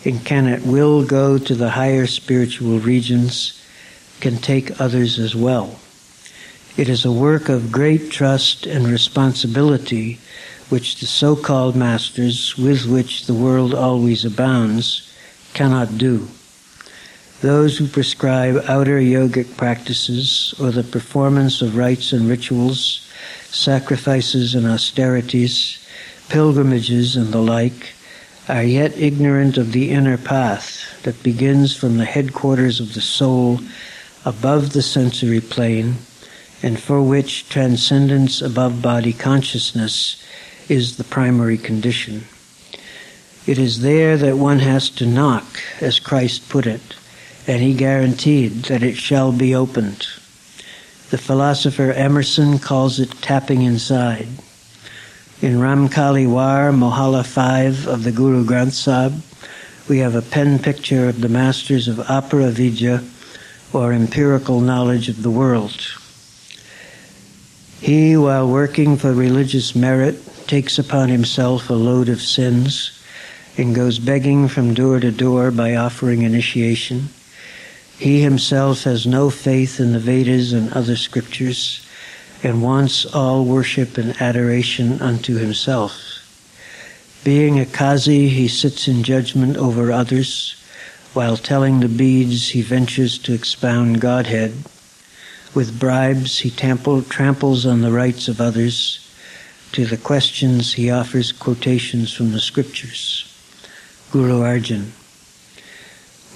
and 0.03 0.25
can 0.25 0.45
at 0.45 0.61
will 0.63 1.05
go 1.05 1.37
to 1.37 1.55
the 1.55 1.69
higher 1.69 2.05
spiritual 2.05 2.79
regions, 2.79 3.61
can 4.19 4.35
take 4.37 4.79
others 4.79 5.17
as 5.17 5.35
well. 5.35 5.79
It 6.75 6.89
is 6.89 7.05
a 7.05 7.11
work 7.11 7.47
of 7.47 7.71
great 7.71 8.11
trust 8.11 8.65
and 8.65 8.87
responsibility 8.87 10.19
which 10.67 10.99
the 10.99 11.05
so 11.05 11.35
called 11.35 11.75
masters, 11.75 12.57
with 12.57 12.85
which 12.85 13.25
the 13.25 13.33
world 13.33 13.73
always 13.73 14.25
abounds, 14.25 15.13
cannot 15.53 15.97
do. 15.97 16.27
Those 17.41 17.77
who 17.77 17.87
prescribe 17.87 18.63
outer 18.67 18.99
yogic 18.99 19.57
practices 19.57 20.53
or 20.59 20.71
the 20.71 20.83
performance 20.83 21.61
of 21.61 21.75
rites 21.75 22.13
and 22.13 22.29
rituals, 22.29 23.07
sacrifices 23.49 24.55
and 24.55 24.65
austerities, 24.65 25.79
pilgrimages 26.29 27.15
and 27.15 27.33
the 27.33 27.41
like, 27.41 27.93
are 28.47 28.63
yet 28.63 28.97
ignorant 28.97 29.57
of 29.57 29.71
the 29.71 29.91
inner 29.91 30.17
path 30.17 31.01
that 31.03 31.23
begins 31.23 31.75
from 31.75 31.97
the 31.97 32.05
headquarters 32.05 32.79
of 32.79 32.93
the 32.93 33.01
soul 33.01 33.59
above 34.23 34.73
the 34.73 34.81
sensory 34.81 35.41
plane 35.41 35.95
and 36.63 36.79
for 36.79 37.01
which 37.01 37.49
transcendence 37.49 38.41
above 38.41 38.81
body 38.81 39.13
consciousness 39.13 40.23
is 40.69 40.97
the 40.97 41.03
primary 41.03 41.57
condition. 41.57 42.23
It 43.45 43.59
is 43.59 43.81
there 43.81 44.17
that 44.17 44.37
one 44.37 44.59
has 44.59 44.89
to 44.91 45.05
knock, 45.05 45.45
as 45.81 45.99
Christ 45.99 46.49
put 46.49 46.65
it, 46.65 46.95
and 47.47 47.61
he 47.61 47.73
guaranteed 47.73 48.63
that 48.63 48.83
it 48.83 48.95
shall 48.95 49.31
be 49.31 49.53
opened. 49.53 50.07
The 51.11 51.17
philosopher 51.17 51.91
Emerson 51.91 52.59
calls 52.59 52.99
it 52.99 53.11
tapping 53.21 53.61
inside. 53.61 54.27
In 55.41 55.59
Ramkali 55.59 56.27
Var, 56.27 56.71
Mohalla 56.71 57.25
5 57.25 57.87
of 57.87 58.03
the 58.03 58.11
Guru 58.11 58.43
Granth 58.43 58.73
Sahib, 58.73 59.21
we 59.87 59.99
have 59.99 60.15
a 60.15 60.21
pen 60.21 60.57
picture 60.57 61.07
of 61.07 61.21
the 61.21 61.29
masters 61.29 61.87
of 61.87 61.97
Apara 61.97 63.03
or 63.73 63.93
empirical 63.93 64.61
knowledge 64.61 65.09
of 65.09 65.21
the 65.21 65.29
world. 65.29 65.79
He, 67.81 68.17
while 68.17 68.49
working 68.49 68.97
for 68.97 69.13
religious 69.13 69.75
merit, 69.75 70.15
takes 70.47 70.79
upon 70.79 71.09
himself 71.09 71.69
a 71.69 71.73
load 71.73 72.09
of 72.09 72.21
sins 72.21 72.99
and 73.57 73.75
goes 73.75 73.99
begging 73.99 74.47
from 74.47 74.73
door 74.73 74.99
to 74.99 75.11
door 75.11 75.51
by 75.51 75.75
offering 75.75 76.23
initiation. 76.23 77.09
He 77.97 78.21
himself 78.21 78.83
has 78.83 79.07
no 79.07 79.29
faith 79.29 79.79
in 79.79 79.93
the 79.93 79.99
Vedas 79.99 80.51
and 80.51 80.71
other 80.73 80.97
scriptures 80.97 81.85
and 82.43 82.61
wants 82.61 83.05
all 83.05 83.45
worship 83.45 83.97
and 83.97 84.21
adoration 84.21 85.01
unto 85.01 85.37
himself. 85.37 86.01
Being 87.23 87.59
a 87.59 87.65
Kazi, 87.65 88.27
he 88.27 88.47
sits 88.47 88.87
in 88.87 89.03
judgment 89.03 89.57
over 89.57 89.91
others. 89.91 90.61
While 91.13 91.37
telling 91.37 91.79
the 91.79 91.87
beads, 91.87 92.49
he 92.49 92.61
ventures 92.61 93.17
to 93.19 93.33
expound 93.33 94.01
Godhead. 94.01 94.53
With 95.55 95.79
bribes, 95.79 96.39
he 96.39 96.51
tample, 96.51 97.01
tramples 97.01 97.65
on 97.65 97.81
the 97.81 97.91
rights 97.91 98.27
of 98.27 98.41
others. 98.41 98.99
To 99.71 99.85
the 99.85 99.97
questions, 99.97 100.73
he 100.73 100.91
offers 100.91 101.31
quotations 101.31 102.13
from 102.13 102.31
the 102.31 102.41
scriptures. 102.41 103.23
Guru 104.11 104.41
Arjan. 104.41 104.91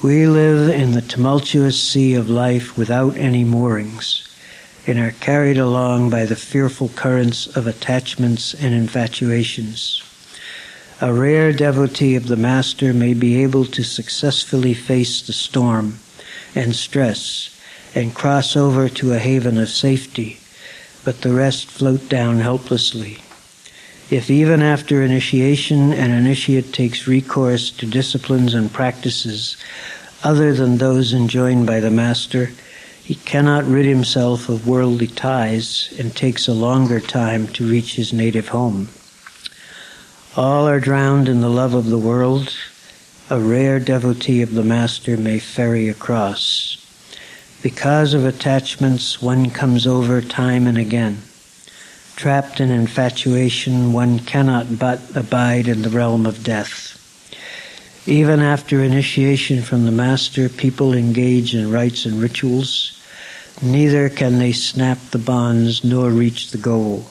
We 0.02 0.28
live 0.28 0.70
in 0.70 0.94
the 0.94 1.02
tumultuous 1.02 1.78
sea 1.78 2.14
of 2.14 2.30
life 2.30 2.78
without 2.78 3.18
any 3.18 3.44
moorings 3.44 4.26
and 4.88 4.98
are 4.98 5.12
carried 5.12 5.58
along 5.58 6.10
by 6.10 6.26
the 6.26 6.38
fearful 6.38 6.88
currents 6.88 7.48
of 7.48 7.68
attachments 7.68 8.54
and 8.54 8.74
infatuations. 8.74 10.02
A 11.02 11.12
rare 11.12 11.52
devotee 11.52 12.16
of 12.16 12.28
the 12.30 12.38
Master 12.38 12.94
may 12.94 13.14
be 13.14 13.44
able 13.44 13.66
to 13.66 13.84
successfully 13.84 14.74
face 14.74 15.22
the 15.22 15.34
storm 15.34 16.00
and 16.56 16.74
stress 16.74 17.50
and 17.94 18.16
cross 18.16 18.56
over 18.56 18.88
to 18.88 19.12
a 19.12 19.20
haven 19.20 19.58
of 19.58 19.68
safety, 19.68 20.40
but 21.04 21.20
the 21.24 21.34
rest 21.34 21.66
float 21.66 22.08
down 22.08 22.40
helplessly. 22.40 23.18
If 24.12 24.32
even 24.32 24.64
after 24.64 25.04
initiation 25.04 25.94
an 25.94 26.10
initiate 26.10 26.74
takes 26.74 27.06
recourse 27.06 27.70
to 27.72 27.86
disciplines 27.86 28.56
and 28.56 28.74
practices 28.74 29.56
other 30.24 30.52
than 30.52 30.78
those 30.78 31.14
enjoined 31.14 31.68
by 31.68 31.80
the 31.80 31.92
Master, 31.92 32.52
he 33.04 33.14
cannot 33.14 33.66
rid 33.66 33.86
himself 33.86 34.50
of 34.50 34.68
worldly 34.68 35.06
ties 35.06 35.94
and 36.00 36.16
takes 36.16 36.48
a 36.48 36.54
longer 36.54 37.00
time 37.00 37.48
to 37.50 37.70
reach 37.70 37.96
his 37.96 38.12
native 38.12 38.48
home. 38.48 38.90
All 40.36 40.68
are 40.68 40.80
drowned 40.80 41.30
in 41.30 41.42
the 41.42 41.50
love 41.50 41.76
of 41.76 41.86
the 41.86 41.98
world. 41.98 42.52
A 43.30 43.40
rare 43.40 43.80
devotee 43.80 44.42
of 44.42 44.56
the 44.56 44.64
Master 44.64 45.18
may 45.18 45.38
ferry 45.38 45.88
across. 45.88 46.78
Because 47.62 48.16
of 48.16 48.26
attachments, 48.26 49.22
one 49.22 49.52
comes 49.52 49.86
over 49.86 50.20
time 50.20 50.66
and 50.66 50.80
again. 50.80 51.22
Trapped 52.20 52.60
in 52.60 52.70
infatuation, 52.70 53.94
one 53.94 54.20
cannot 54.20 54.78
but 54.78 55.00
abide 55.16 55.70
in 55.70 55.84
the 55.84 55.90
realm 55.90 56.26
of 56.26 56.44
death. 56.44 57.00
Even 58.06 58.42
after 58.42 58.84
initiation 58.84 59.62
from 59.62 59.86
the 59.86 59.92
Master, 59.94 60.50
people 60.50 60.94
engage 60.94 61.56
in 61.56 61.72
rites 61.72 62.06
and 62.06 62.22
rituals. 62.22 63.02
Neither 63.62 64.10
can 64.10 64.38
they 64.38 64.52
snap 64.52 64.98
the 65.12 65.18
bonds 65.18 65.86
nor 65.86 66.10
reach 66.10 66.52
the 66.52 66.58
goal. 66.58 67.06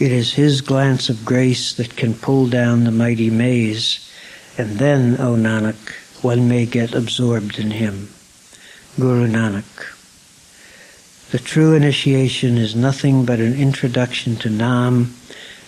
It 0.00 0.10
is 0.10 0.32
His 0.32 0.62
glance 0.62 1.10
of 1.10 1.26
grace 1.26 1.74
that 1.74 1.94
can 1.94 2.14
pull 2.14 2.46
down 2.46 2.84
the 2.84 2.90
mighty 2.90 3.28
maze, 3.28 4.10
and 4.56 4.78
then, 4.78 5.20
O 5.20 5.34
Nanak, 5.34 5.92
one 6.22 6.48
may 6.48 6.64
get 6.64 6.94
absorbed 6.94 7.58
in 7.58 7.72
Him. 7.72 8.08
Guru 8.98 9.28
Nanak. 9.28 9.93
The 11.34 11.40
true 11.40 11.74
initiation 11.74 12.58
is 12.58 12.76
nothing 12.76 13.24
but 13.24 13.40
an 13.40 13.54
introduction 13.54 14.36
to 14.36 14.48
Naam 14.48 15.14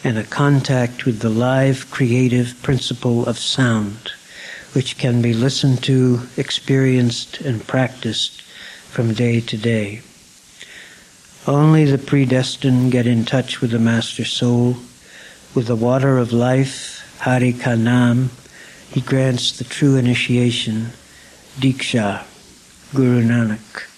and 0.04 0.16
a 0.16 0.22
contact 0.22 1.04
with 1.04 1.18
the 1.18 1.28
live 1.28 1.90
creative 1.90 2.54
principle 2.62 3.26
of 3.26 3.36
sound, 3.36 4.12
which 4.74 4.96
can 4.96 5.20
be 5.20 5.34
listened 5.34 5.82
to, 5.82 6.20
experienced, 6.36 7.40
and 7.40 7.66
practiced 7.66 8.42
from 8.42 9.12
day 9.12 9.40
to 9.40 9.56
day. 9.56 10.02
Only 11.48 11.84
the 11.84 11.98
predestined 11.98 12.92
get 12.92 13.08
in 13.08 13.24
touch 13.24 13.60
with 13.60 13.72
the 13.72 13.80
Master 13.80 14.24
Soul. 14.24 14.76
With 15.52 15.66
the 15.66 15.74
water 15.74 16.16
of 16.16 16.32
life, 16.32 17.18
Hari 17.22 17.52
Kanam, 17.52 18.28
he 18.92 19.00
grants 19.00 19.50
the 19.58 19.64
true 19.64 19.96
initiation, 19.96 20.92
Diksha. 21.58 22.22
Guru 22.94 23.20
Nanak. 23.24 23.95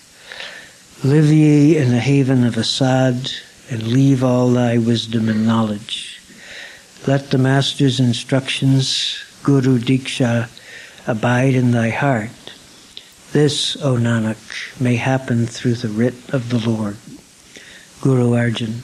Live 1.04 1.26
ye 1.26 1.76
in 1.76 1.90
the 1.92 2.00
haven 2.00 2.42
of 2.42 2.58
Asad 2.58 3.30
and 3.70 3.86
leave 3.86 4.24
all 4.24 4.50
thy 4.50 4.78
wisdom 4.78 5.28
and 5.28 5.46
knowledge. 5.46 6.20
Let 7.06 7.30
the 7.30 7.38
Master's 7.38 8.00
instructions, 8.00 9.16
Guru 9.44 9.78
Diksha, 9.78 10.48
abide 11.06 11.54
in 11.54 11.70
thy 11.70 11.90
heart. 11.90 12.52
This, 13.30 13.76
O 13.76 13.94
Nanak, 13.94 14.80
may 14.80 14.96
happen 14.96 15.46
through 15.46 15.74
the 15.74 15.88
writ 15.88 16.16
of 16.34 16.50
the 16.50 16.68
Lord. 16.68 16.96
Guru 18.00 18.30
Arjan. 18.30 18.82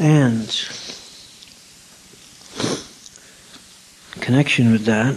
And 0.00 0.48
connection 4.22 4.72
with 4.72 4.86
that, 4.86 5.14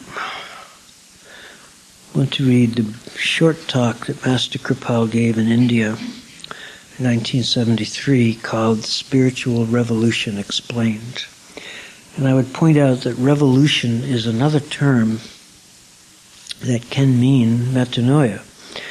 I 2.13 2.17
want 2.17 2.33
to 2.33 2.45
read 2.45 2.71
the 2.71 3.17
short 3.17 3.69
talk 3.69 4.07
that 4.07 4.25
Master 4.25 4.59
Kirpal 4.59 5.09
gave 5.09 5.37
in 5.37 5.47
India 5.47 5.91
in 5.91 7.05
1973 7.05 8.35
called 8.35 8.83
Spiritual 8.83 9.65
Revolution 9.67 10.37
Explained. 10.37 11.27
And 12.17 12.27
I 12.27 12.33
would 12.33 12.51
point 12.51 12.77
out 12.77 13.03
that 13.03 13.15
revolution 13.15 14.03
is 14.03 14.27
another 14.27 14.59
term 14.59 15.21
that 16.59 16.89
can 16.89 17.21
mean 17.21 17.57
metanoia. 17.67 18.39
In 18.39 18.81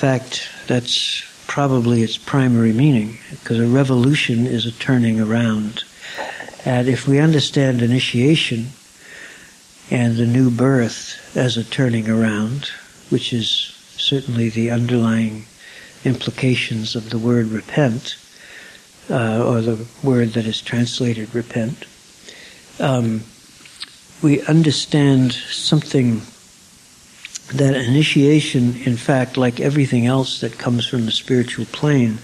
fact, 0.00 0.48
that's 0.66 1.22
probably 1.48 2.02
its 2.02 2.16
primary 2.16 2.72
meaning, 2.72 3.18
because 3.30 3.58
a 3.58 3.66
revolution 3.66 4.46
is 4.46 4.66
a 4.66 4.70
turning 4.70 5.18
around. 5.18 5.82
And 6.64 6.86
if 6.86 7.08
we 7.08 7.18
understand 7.18 7.82
initiation 7.82 8.68
and 9.90 10.16
the 10.16 10.26
new 10.26 10.50
birth 10.50 11.34
as 11.34 11.56
a 11.56 11.64
turning 11.64 12.08
around, 12.08 12.66
which 13.08 13.32
is 13.32 13.48
certainly 13.96 14.50
the 14.50 14.70
underlying 14.70 15.46
implications 16.04 16.94
of 16.94 17.10
the 17.10 17.18
word 17.18 17.46
repent, 17.46 18.16
uh, 19.10 19.42
or 19.44 19.62
the 19.62 19.86
word 20.02 20.28
that 20.34 20.44
is 20.44 20.60
translated 20.60 21.34
repent, 21.34 21.86
um, 22.78 23.22
we 24.22 24.42
understand 24.42 25.32
something 25.32 26.20
that 27.54 27.74
initiation, 27.74 28.76
in 28.82 28.96
fact, 28.96 29.36
like 29.36 29.60
everything 29.60 30.06
else 30.06 30.40
that 30.40 30.58
comes 30.58 30.86
from 30.86 31.06
the 31.06 31.12
spiritual 31.12 31.66
plane, 31.66 32.18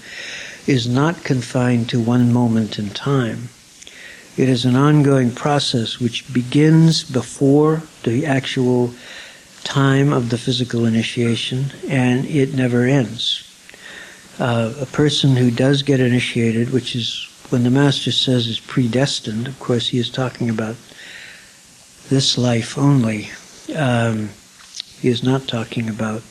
is 0.66 0.88
not 0.88 1.24
confined 1.24 1.88
to 1.90 2.00
one 2.00 2.32
moment 2.32 2.78
in 2.78 2.90
time. 2.90 3.48
It 4.36 4.48
is 4.48 4.64
an 4.64 4.74
ongoing 4.74 5.30
process 5.30 6.00
which 6.00 6.32
begins 6.32 7.04
before 7.04 7.82
the 8.02 8.26
actual 8.26 8.92
time 9.62 10.12
of 10.12 10.30
the 10.30 10.38
physical 10.38 10.84
initiation 10.84 11.66
and 11.88 12.26
it 12.26 12.54
never 12.54 12.84
ends. 12.84 13.50
Uh, 14.38 14.74
a 14.80 14.86
person 14.86 15.36
who 15.36 15.50
does 15.50 15.82
get 15.82 16.00
initiated, 16.00 16.70
which 16.70 16.96
is 16.96 17.28
when 17.50 17.62
the 17.62 17.70
Master 17.70 18.10
says 18.10 18.48
is 18.48 18.58
predestined, 18.58 19.46
of 19.46 19.58
course, 19.60 19.88
he 19.88 19.98
is 19.98 20.10
talking 20.10 20.50
about 20.50 20.74
this 22.08 22.36
life 22.36 22.76
only. 22.76 23.30
Um, 23.74 24.30
he 25.04 25.10
is 25.10 25.22
not 25.22 25.46
talking 25.46 25.90
about 25.90 26.22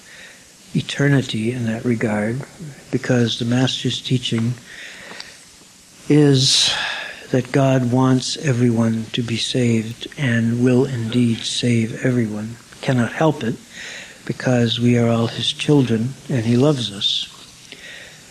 eternity 0.73 1.51
in 1.51 1.67
that 1.67 1.85
regard, 1.85 2.41
because 2.89 3.37
the 3.37 3.45
Master's 3.45 4.01
teaching 4.01 4.55
is 6.09 6.73
that 7.29 7.51
God 7.51 7.91
wants 7.91 8.35
everyone 8.37 9.05
to 9.11 9.21
be 9.21 9.37
saved 9.37 10.07
and 10.17 10.63
will 10.63 10.85
indeed 10.85 11.37
save 11.37 12.03
everyone. 12.03 12.55
Cannot 12.81 13.11
help 13.11 13.43
it 13.43 13.57
because 14.25 14.79
we 14.79 14.97
are 14.97 15.07
all 15.07 15.27
His 15.27 15.53
children 15.53 16.15
and 16.27 16.43
He 16.43 16.57
loves 16.57 16.91
us. 16.91 17.29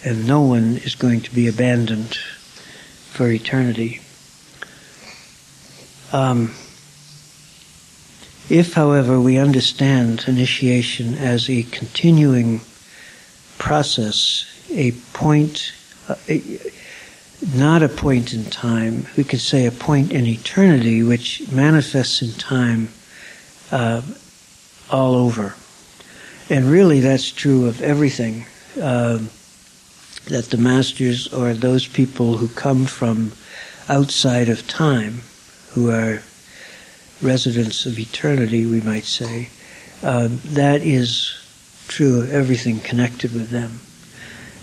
And 0.05 0.26
no 0.26 0.40
one 0.40 0.78
is 0.78 0.97
going 0.97 1.20
to 1.20 1.32
be 1.32 1.47
abandoned 1.47 2.16
for 2.16 3.30
eternity. 3.30 4.01
Um, 6.12 6.53
if, 8.53 8.74
however, 8.74 9.18
we 9.18 9.38
understand 9.38 10.24
initiation 10.28 11.14
as 11.14 11.48
a 11.48 11.62
continuing 11.62 12.61
process, 13.57 14.44
a 14.70 14.92
point, 15.14 15.72
a, 16.28 16.61
not 17.55 17.82
a 17.82 17.88
point 17.88 18.34
in 18.34 18.44
time. 18.44 19.07
We 19.16 19.24
could 19.24 19.40
say 19.40 19.64
a 19.64 19.70
point 19.70 20.12
in 20.12 20.26
eternity, 20.26 21.03
which 21.03 21.50
manifests 21.50 22.20
in 22.20 22.32
time 22.32 22.90
uh, 23.70 24.03
all 24.90 25.14
over. 25.14 25.55
And 26.50 26.66
really, 26.66 27.00
that's 27.00 27.32
true 27.32 27.66
of 27.66 27.80
everything. 27.80 28.44
Uh, 28.78 29.20
that 30.26 30.50
the 30.50 30.59
masters 30.59 31.32
or 31.32 31.55
those 31.55 31.86
people 31.86 32.36
who 32.36 32.48
come 32.48 32.84
from 32.84 33.32
outside 33.88 34.50
of 34.50 34.68
time, 34.68 35.22
who 35.70 35.90
are 35.90 36.22
residents 37.23 37.87
of 37.87 37.99
eternity, 37.99 38.66
we 38.66 38.81
might 38.81 39.05
say, 39.05 39.49
uh, 40.03 40.29
that 40.45 40.83
is 40.83 41.35
true 41.89 42.23
of 42.23 42.33
everything 42.33 42.81
connected 42.81 43.33
with 43.33 43.51
them. 43.51 43.81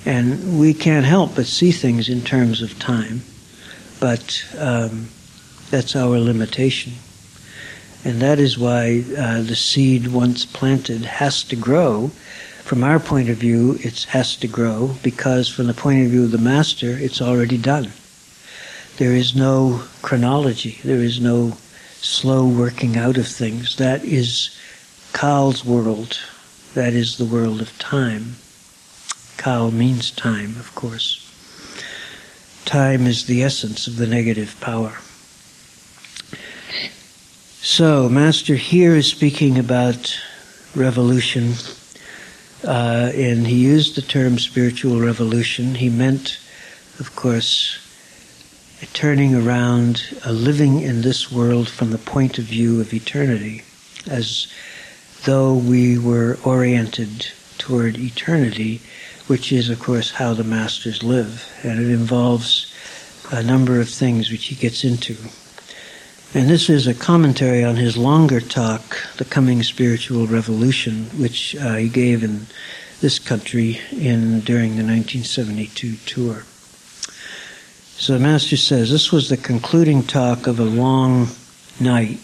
And 0.06 0.60
we 0.60 0.74
can't 0.74 1.06
help 1.06 1.36
but 1.36 1.46
see 1.46 1.72
things 1.72 2.10
in 2.10 2.22
terms 2.22 2.62
of 2.62 2.80
time, 2.80 3.22
but 4.00 4.46
um, 4.58 5.10
that's 5.70 5.96
our 5.96 6.18
limitation. 6.18 6.94
And 8.06 8.22
that 8.22 8.40
is 8.40 8.58
why 8.58 9.04
uh, 9.18 9.42
the 9.42 9.56
seed, 9.56 10.08
once 10.08 10.46
planted, 10.46 11.04
has 11.04 11.44
to 11.46 11.56
grow. 11.56 12.08
From 12.64 12.84
our 12.84 13.00
point 13.00 13.30
of 13.30 13.38
view, 13.38 13.78
it 13.82 14.04
has 14.04 14.38
to 14.38 14.48
grow 14.48 14.96
because, 15.04 15.50
from 15.50 15.68
the 15.68 15.74
point 15.74 16.06
of 16.06 16.12
view 16.12 16.24
of 16.24 16.32
the 16.32 16.38
master, 16.38 16.92
it's 16.92 17.22
already 17.22 17.58
done. 17.58 17.92
There 18.98 19.14
is 19.14 19.36
no 19.36 19.84
chronology, 20.02 20.80
there 20.84 21.00
is 21.00 21.20
no 21.20 21.58
slow 22.02 22.48
working 22.48 22.98
out 22.98 23.18
of 23.18 23.28
things. 23.28 23.76
That 23.76 24.04
is 24.04 24.58
Kal's 25.14 25.66
world, 25.66 26.20
that 26.74 26.94
is 26.94 27.18
the 27.18 27.26
world 27.26 27.62
of 27.62 27.78
time. 27.80 28.36
Kal 29.38 29.72
means 29.72 30.12
time, 30.12 30.56
of 30.60 30.74
course. 30.76 31.26
Time 32.66 33.08
is 33.08 33.26
the 33.26 33.44
essence 33.44 33.88
of 33.88 33.98
the 33.98 34.08
negative 34.08 34.56
power. 34.62 34.98
So, 37.62 38.08
Master 38.10 38.56
here 38.56 38.96
is 38.96 39.08
speaking 39.08 39.58
about 39.58 40.18
revolution, 40.76 41.54
uh, 42.64 43.12
and 43.14 43.48
he 43.48 43.56
used 43.56 43.96
the 43.96 44.02
term 44.02 44.40
spiritual 44.40 45.00
revolution. 45.00 45.76
He 45.76 45.90
meant, 45.90 46.40
of 47.00 47.16
course, 47.16 47.78
a 48.82 48.86
turning 48.88 49.36
around, 49.36 50.18
a 50.24 50.32
living 50.32 50.80
in 50.82 51.02
this 51.02 51.32
world 51.32 51.68
from 51.68 51.92
the 51.92 51.98
point 51.98 52.38
of 52.38 52.46
view 52.46 52.80
of 52.80 52.94
eternity, 52.94 53.62
as 54.10 54.48
though 55.26 55.54
we 55.54 55.98
were 55.98 56.38
oriented 56.46 57.28
toward 57.58 57.98
eternity, 57.98 58.82
which 59.28 59.52
is, 59.52 59.70
of 59.70 59.80
course, 59.80 60.12
how 60.12 60.34
the 60.34 60.44
masters 60.44 61.04
live. 61.04 61.46
And 61.62 61.80
it 61.80 61.90
involves 61.90 62.74
a 63.32 63.44
number 63.44 63.82
of 63.82 63.90
things 63.90 64.32
which 64.32 64.46
he 64.46 64.56
gets 64.56 64.86
into. 64.86 65.18
And 66.34 66.50
this 66.50 66.70
is 66.70 66.88
a 66.88 66.94
commentary 66.94 67.64
on 67.64 67.76
his 67.76 67.98
longer 67.98 68.40
talk, 68.40 68.98
The 69.18 69.26
Coming 69.26 69.62
Spiritual 69.62 70.26
Revolution, 70.28 71.06
which 71.20 71.56
uh, 71.56 71.76
he 71.76 71.90
gave 71.90 72.24
in 72.24 72.46
this 73.02 73.20
country 73.20 73.82
in 73.92 74.40
during 74.42 74.78
the 74.78 74.86
1972 74.86 75.96
tour. 76.06 76.44
So 78.00 78.14
the 78.14 78.20
Master 78.20 78.56
says 78.56 78.90
this 78.90 79.12
was 79.12 79.28
the 79.28 79.36
concluding 79.36 80.04
talk 80.04 80.48
of 80.48 80.58
a 80.58 80.64
long 80.64 81.28
night. 81.82 82.18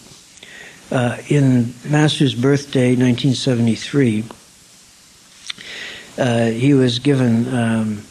Uh, 0.90 1.18
in 1.28 1.74
Master's 1.84 2.34
birthday, 2.34 2.96
1973, 2.96 4.24
uh, 6.16 6.46
he 6.46 6.72
was 6.72 6.98
given 6.98 7.54
um, 7.54 8.02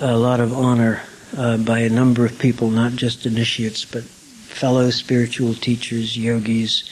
a 0.00 0.16
lot 0.16 0.38
of 0.38 0.52
honor 0.52 1.02
uh, 1.36 1.56
by 1.56 1.80
a 1.80 1.90
number 1.90 2.24
of 2.24 2.38
people, 2.38 2.70
not 2.70 2.92
just 2.92 3.26
initiates, 3.26 3.84
but 3.84 4.04
fellow 4.04 4.88
spiritual 4.90 5.54
teachers, 5.54 6.16
yogis, 6.16 6.88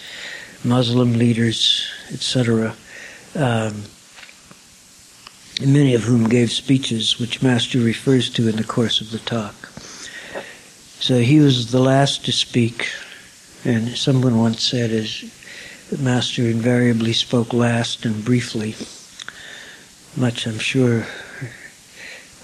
Muslim 0.64 1.12
leaders, 1.12 1.89
etc., 2.12 2.74
um, 3.37 3.84
many 5.64 5.95
of 5.95 6.03
whom 6.03 6.28
gave 6.28 6.51
speeches, 6.51 7.20
which 7.20 7.41
Master 7.41 7.78
refers 7.78 8.28
to 8.30 8.49
in 8.49 8.57
the 8.57 8.64
course 8.64 9.01
of 9.01 9.12
the 9.12 9.20
talk. 9.20 9.55
So 11.01 11.18
he 11.18 11.40
was 11.40 11.70
the 11.70 11.80
last 11.80 12.24
to 12.24 12.32
speak, 12.32 12.88
and 13.64 13.97
someone 13.97 14.38
once 14.38 14.62
said, 14.62 14.90
"As 14.90 15.24
Master 15.99 16.42
invariably 16.42 17.12
spoke 17.12 17.53
last 17.53 18.05
and 18.05 18.24
briefly." 18.24 18.74
Much, 20.16 20.47
I'm 20.47 20.59
sure. 20.59 21.07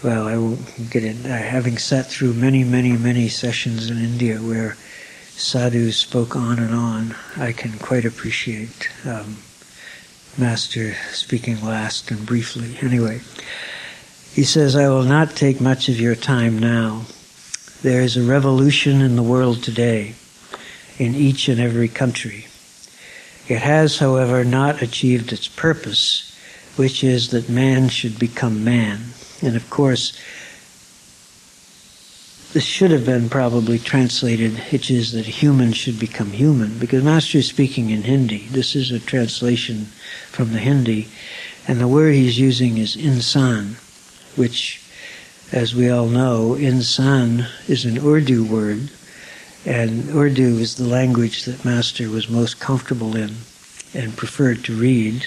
Well, 0.02 0.28
I 0.28 0.36
won't 0.36 0.90
get 0.90 1.04
in. 1.04 1.24
Having 1.24 1.78
sat 1.78 2.10
through 2.10 2.34
many, 2.34 2.64
many, 2.64 2.92
many 2.92 3.28
sessions 3.28 3.88
in 3.88 3.98
India 3.98 4.38
where 4.38 4.76
sadhus 5.36 5.96
spoke 5.96 6.36
on 6.36 6.58
and 6.58 6.74
on, 6.74 7.14
I 7.36 7.52
can 7.52 7.78
quite 7.78 8.04
appreciate 8.04 8.90
um, 9.06 9.38
Master 10.36 10.94
speaking 11.12 11.64
last 11.64 12.10
and 12.10 12.26
briefly. 12.26 12.76
Anyway, 12.82 13.20
he 14.34 14.44
says, 14.44 14.76
I 14.76 14.88
will 14.88 15.04
not 15.04 15.36
take 15.36 15.60
much 15.60 15.88
of 15.88 16.00
your 16.00 16.14
time 16.14 16.58
now. 16.58 17.06
There 17.82 18.02
is 18.02 18.16
a 18.16 18.22
revolution 18.22 19.00
in 19.00 19.16
the 19.16 19.24
world 19.24 19.64
today, 19.64 20.14
in 20.98 21.16
each 21.16 21.48
and 21.48 21.60
every 21.60 21.88
country. 21.88 22.46
It 23.48 23.58
has, 23.58 23.98
however, 23.98 24.44
not 24.44 24.82
achieved 24.82 25.32
its 25.32 25.48
purpose, 25.48 26.32
which 26.76 27.02
is 27.02 27.30
that 27.30 27.48
man 27.48 27.88
should 27.88 28.20
become 28.20 28.62
man. 28.62 29.00
And 29.42 29.56
of 29.56 29.68
course, 29.68 30.16
this 32.52 32.62
should 32.62 32.92
have 32.92 33.04
been 33.04 33.28
probably 33.28 33.80
translated, 33.80 34.52
which 34.70 34.88
is 34.88 35.10
that 35.12 35.26
human 35.26 35.72
should 35.72 35.98
become 35.98 36.30
human, 36.30 36.78
because 36.78 37.02
Master 37.02 37.38
is 37.38 37.48
speaking 37.48 37.90
in 37.90 38.02
Hindi. 38.02 38.46
This 38.46 38.76
is 38.76 38.92
a 38.92 39.00
translation 39.00 39.86
from 40.30 40.52
the 40.52 40.60
Hindi, 40.60 41.08
and 41.66 41.80
the 41.80 41.88
word 41.88 42.14
he's 42.14 42.38
using 42.38 42.78
is 42.78 42.94
insan, 42.94 43.74
which, 44.36 44.81
as 45.52 45.74
we 45.74 45.90
all 45.90 46.08
know, 46.08 46.56
insan 46.58 47.46
is 47.68 47.84
an 47.84 47.98
Urdu 47.98 48.44
word, 48.44 48.90
and 49.66 50.08
Urdu 50.08 50.58
is 50.58 50.76
the 50.76 50.86
language 50.86 51.44
that 51.44 51.64
Master 51.64 52.08
was 52.08 52.30
most 52.30 52.58
comfortable 52.58 53.14
in 53.14 53.36
and 53.92 54.16
preferred 54.16 54.64
to 54.64 54.74
read, 54.74 55.26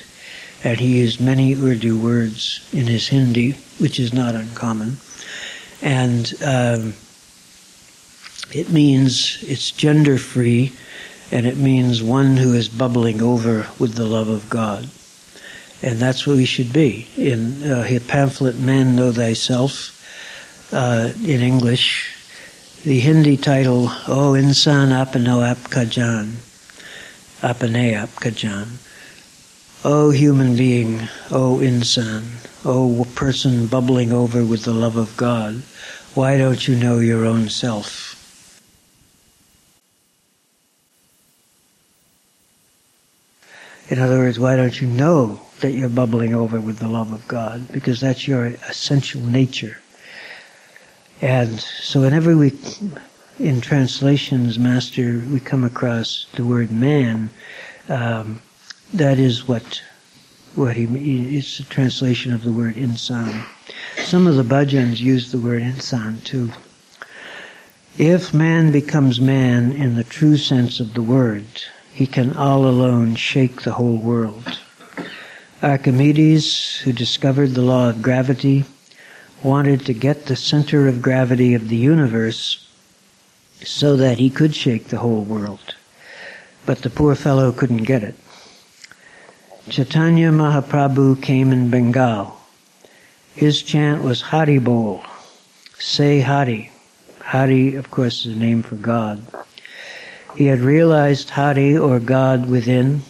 and 0.64 0.80
he 0.80 1.00
used 1.00 1.22
many 1.22 1.54
Urdu 1.54 1.98
words 1.98 2.68
in 2.74 2.88
his 2.88 3.08
Hindi, 3.10 3.52
which 3.78 4.00
is 4.00 4.14
not 4.14 4.34
uncommon. 4.34 4.98
And 5.84 6.34
um, 6.44 6.96
it 8.52 8.72
means 8.72 9.44
it's 9.44 9.72
gender 9.72 10.18
free 10.18 10.74
and 11.32 11.46
it 11.46 11.58
means 11.58 12.02
one 12.04 12.38
who 12.38 12.54
is 12.54 12.70
bubbling 12.70 13.22
over 13.22 13.68
with 13.80 13.96
the 13.96 14.06
love 14.06 14.30
of 14.30 14.50
God. 14.50 14.90
And 15.82 16.00
that's 16.00 16.26
what 16.26 16.38
we 16.38 16.46
should 16.46 16.72
be. 16.72 17.08
In 17.18 17.64
uh, 17.64 17.84
his 17.84 18.04
pamphlet, 18.04 18.58
Man 18.58 18.96
Know 18.96 19.12
Thyself, 19.12 19.95
uh, 20.76 21.14
in 21.24 21.42
English, 21.42 22.14
the 22.84 23.00
Hindi 23.00 23.38
title, 23.38 23.86
O 24.08 24.34
Insan 24.34 24.90
Apano 24.92 25.40
Apkajan, 25.42 26.34
Apane 27.42 27.96
Apkajan. 27.96 28.68
O 29.86 30.10
human 30.10 30.56
being, 30.58 31.08
O 31.30 31.60
insan, 31.60 32.24
O 32.66 33.06
person 33.14 33.68
bubbling 33.68 34.12
over 34.12 34.44
with 34.44 34.64
the 34.64 34.74
love 34.74 34.98
of 34.98 35.16
God, 35.16 35.62
why 36.16 36.40
don't 36.40 36.68
you 36.68 36.76
know 36.76 36.98
your 36.98 37.24
own 37.24 37.50
self? 37.50 38.12
In 43.88 44.00
other 44.00 44.18
words, 44.18 44.40
why 44.40 44.56
don't 44.56 44.82
you 44.82 44.88
know 44.88 45.40
that 45.60 45.74
you're 45.74 45.88
bubbling 45.88 46.34
over 46.34 46.60
with 46.60 46.80
the 46.80 46.88
love 46.88 47.14
of 47.14 47.28
God? 47.28 47.72
Because 47.72 48.02
that's 48.02 48.28
your 48.28 48.46
essential 48.46 49.22
nature. 49.22 49.78
And 51.26 51.60
so 51.60 52.02
whenever 52.02 52.38
we, 52.38 52.54
in 53.40 53.60
translations, 53.60 54.60
Master, 54.60 55.24
we 55.32 55.40
come 55.40 55.64
across 55.64 56.28
the 56.36 56.46
word 56.46 56.72
man, 56.72 57.32
um, 57.90 58.44
that 58.94 59.18
is 59.18 59.48
what, 59.48 59.82
what 60.54 60.76
he, 60.76 60.86
it's 61.36 61.60
a 61.60 61.64
translation 61.64 62.32
of 62.32 62.44
the 62.44 62.52
word 62.52 62.76
insan. 62.76 63.44
Some 64.04 64.28
of 64.28 64.36
the 64.36 64.44
bhajans 64.44 65.00
use 65.00 65.32
the 65.32 65.40
word 65.40 65.64
insan 65.64 66.24
too. 66.24 66.52
If 67.98 68.32
man 68.32 68.72
becomes 68.72 69.20
man 69.20 69.72
in 69.72 69.96
the 69.96 70.04
true 70.04 70.38
sense 70.38 70.80
of 70.80 70.94
the 70.94 71.02
word, 71.02 71.48
he 71.92 72.06
can 72.06 72.38
all 72.38 72.68
alone 72.68 73.16
shake 73.16 73.64
the 73.64 73.74
whole 73.74 73.98
world. 73.98 74.60
Archimedes, 75.64 76.78
who 76.82 76.94
discovered 76.94 77.56
the 77.56 77.64
law 77.64 77.90
of 77.90 78.04
gravity, 78.04 78.64
wanted 79.44 79.86
to 79.86 79.94
get 79.94 80.26
the 80.26 80.36
center 80.36 80.88
of 80.88 81.02
gravity 81.02 81.54
of 81.54 81.70
the 81.70 81.76
universe 81.76 82.68
so 83.64 83.96
that 83.96 84.18
he 84.18 84.30
could 84.30 84.56
shake 84.56 84.88
the 84.88 84.98
whole 84.98 85.24
world. 85.24 85.76
But 86.66 86.82
the 86.82 86.90
poor 86.90 87.16
fellow 87.16 87.52
couldn't 87.52 87.84
get 87.84 88.04
it. 88.04 88.16
Chaitanya 89.70 90.32
Mahaprabhu 90.32 91.22
came 91.22 91.52
in 91.52 91.70
Bengal. 91.70 92.38
His 93.36 93.62
chant 93.62 94.04
was 94.04 94.22
Hari 94.22 94.60
Bol, 94.60 95.04
say 95.78 96.22
Hari, 96.22 96.72
Hari, 97.26 97.76
of 97.76 97.90
course, 97.90 98.26
is 98.26 98.36
a 98.36 98.40
name 98.40 98.62
for 98.62 98.76
God. 98.76 99.26
He 100.36 100.46
had 100.46 100.60
realized 100.60 101.32
Hari, 101.32 101.76
or 101.76 102.00
God, 102.00 102.48
within. 102.48 103.02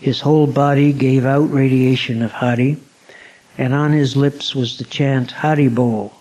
His 0.00 0.20
whole 0.20 0.46
body 0.46 0.92
gave 0.94 1.26
out 1.26 1.52
radiation 1.52 2.22
of 2.22 2.32
Hari, 2.32 2.78
and 3.56 3.72
on 3.72 3.92
his 3.92 4.16
lips 4.16 4.54
was 4.54 4.78
the 4.78 4.84
chant 4.84 5.30
Hari 5.30 5.68
Bol, 5.68 6.12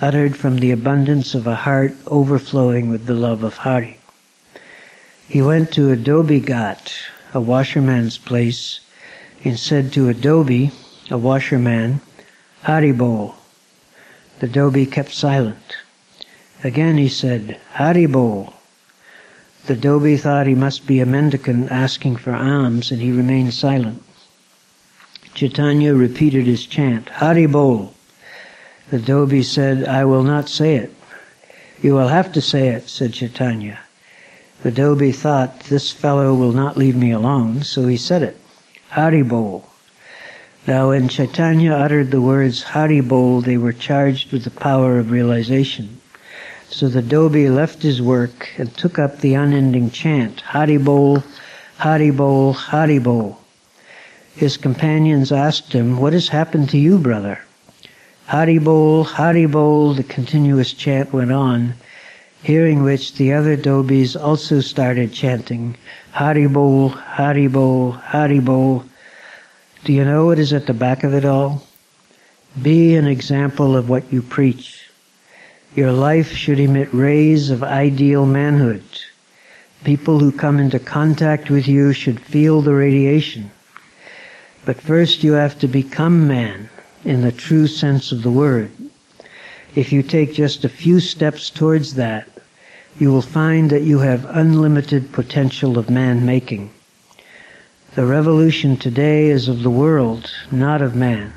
uttered 0.00 0.36
from 0.36 0.56
the 0.56 0.70
abundance 0.70 1.34
of 1.34 1.46
a 1.46 1.54
heart 1.54 1.92
overflowing 2.06 2.90
with 2.90 3.06
the 3.06 3.14
love 3.14 3.42
of 3.42 3.56
Hari. 3.58 3.98
He 5.28 5.40
went 5.40 5.72
to 5.72 5.90
Adobe 5.90 6.40
Ghat, 6.40 6.92
a 7.32 7.40
washerman's 7.40 8.18
place, 8.18 8.80
and 9.44 9.58
said 9.58 9.92
to 9.92 10.08
Adobe, 10.08 10.72
a 11.10 11.16
washerman, 11.16 12.00
Haribol. 12.64 13.34
The 14.40 14.48
Dhobi 14.48 14.90
kept 14.90 15.12
silent. 15.12 15.76
Again 16.62 16.98
he 16.98 17.08
said, 17.08 17.58
Haribol. 17.74 18.52
The 19.66 19.76
Dhobi 19.76 20.18
thought 20.18 20.46
he 20.46 20.54
must 20.54 20.86
be 20.86 21.00
a 21.00 21.06
mendicant 21.06 21.70
asking 21.70 22.16
for 22.16 22.34
alms, 22.34 22.90
and 22.90 23.00
he 23.00 23.12
remained 23.12 23.54
silent. 23.54 24.02
Chaitanya 25.34 25.94
repeated 25.94 26.46
his 26.46 26.66
chant, 26.66 27.06
Haribol. 27.06 27.92
The 28.90 28.98
Dhobi 28.98 29.44
said, 29.44 29.84
I 29.86 30.04
will 30.04 30.24
not 30.24 30.48
say 30.48 30.74
it. 30.74 30.92
You 31.80 31.94
will 31.94 32.08
have 32.08 32.32
to 32.32 32.40
say 32.40 32.68
it, 32.68 32.88
said 32.88 33.12
Chaitanya. 33.12 33.78
The 34.62 34.72
Dhobi 34.72 35.14
thought, 35.14 35.60
this 35.60 35.92
fellow 35.92 36.34
will 36.34 36.52
not 36.52 36.76
leave 36.76 36.96
me 36.96 37.12
alone, 37.12 37.62
so 37.62 37.86
he 37.86 37.96
said 37.96 38.22
it. 38.22 38.36
Hari 38.90 39.22
Bol. 39.22 39.64
Now 40.66 40.88
when 40.88 41.08
Chaitanya 41.08 41.72
uttered 41.72 42.10
the 42.10 42.20
words 42.20 42.62
Hari 42.62 43.00
Bol, 43.00 43.40
they 43.40 43.56
were 43.56 43.72
charged 43.72 44.32
with 44.32 44.44
the 44.44 44.50
power 44.50 44.98
of 44.98 45.10
realization. 45.10 46.00
So 46.68 46.88
the 46.88 47.02
Dhobi 47.02 47.48
left 47.48 47.82
his 47.82 48.02
work 48.02 48.50
and 48.58 48.76
took 48.76 48.98
up 48.98 49.20
the 49.20 49.34
unending 49.34 49.90
chant, 49.90 50.40
Hari 50.40 50.76
Bol, 50.76 51.22
Hari 51.78 52.10
Bol, 52.10 52.54
Haribol, 52.54 52.54
Haribol. 52.54 53.39
His 54.36 54.56
companions 54.56 55.32
asked 55.32 55.72
him, 55.72 55.98
What 55.98 56.12
has 56.12 56.28
happened 56.28 56.70
to 56.70 56.78
you, 56.78 56.98
brother? 56.98 57.40
Haribol, 58.28 59.04
Haribol, 59.04 59.96
the 59.96 60.04
continuous 60.04 60.72
chant 60.72 61.12
went 61.12 61.32
on, 61.32 61.74
hearing 62.42 62.82
which 62.82 63.14
the 63.14 63.32
other 63.32 63.56
Dhobis 63.56 64.16
also 64.16 64.60
started 64.60 65.12
chanting, 65.12 65.76
Hari 66.12 66.46
Bol, 66.46 66.90
Hari 66.90 67.48
Bol, 67.48 67.92
Haribol, 67.92 68.82
Haribol. 68.82 68.84
Do 69.82 69.94
you 69.94 70.04
know 70.04 70.26
what 70.26 70.38
is 70.38 70.52
at 70.52 70.66
the 70.66 70.74
back 70.74 71.04
of 71.04 71.14
it 71.14 71.24
all? 71.24 71.62
Be 72.60 72.96
an 72.96 73.06
example 73.06 73.76
of 73.76 73.88
what 73.88 74.12
you 74.12 74.20
preach. 74.20 74.90
Your 75.74 75.90
life 75.90 76.32
should 76.32 76.60
emit 76.60 76.92
rays 76.92 77.48
of 77.48 77.62
ideal 77.62 78.26
manhood. 78.26 78.84
People 79.84 80.18
who 80.18 80.30
come 80.30 80.58
into 80.58 80.78
contact 80.78 81.48
with 81.48 81.66
you 81.66 81.94
should 81.94 82.20
feel 82.20 82.60
the 82.60 82.74
radiation. 82.74 83.50
But 84.64 84.80
first 84.80 85.24
you 85.24 85.32
have 85.32 85.58
to 85.60 85.68
become 85.68 86.28
man 86.28 86.68
in 87.04 87.22
the 87.22 87.32
true 87.32 87.66
sense 87.66 88.12
of 88.12 88.22
the 88.22 88.30
word. 88.30 88.70
If 89.74 89.92
you 89.92 90.02
take 90.02 90.34
just 90.34 90.64
a 90.64 90.68
few 90.68 91.00
steps 91.00 91.48
towards 91.48 91.94
that, 91.94 92.28
you 92.98 93.10
will 93.10 93.22
find 93.22 93.70
that 93.70 93.82
you 93.82 94.00
have 94.00 94.26
unlimited 94.28 95.12
potential 95.12 95.78
of 95.78 95.88
man 95.88 96.26
making. 96.26 96.70
The 97.94 98.04
revolution 98.04 98.76
today 98.76 99.28
is 99.28 99.48
of 99.48 99.62
the 99.62 99.70
world, 99.70 100.30
not 100.50 100.82
of 100.82 100.94
man. 100.94 101.32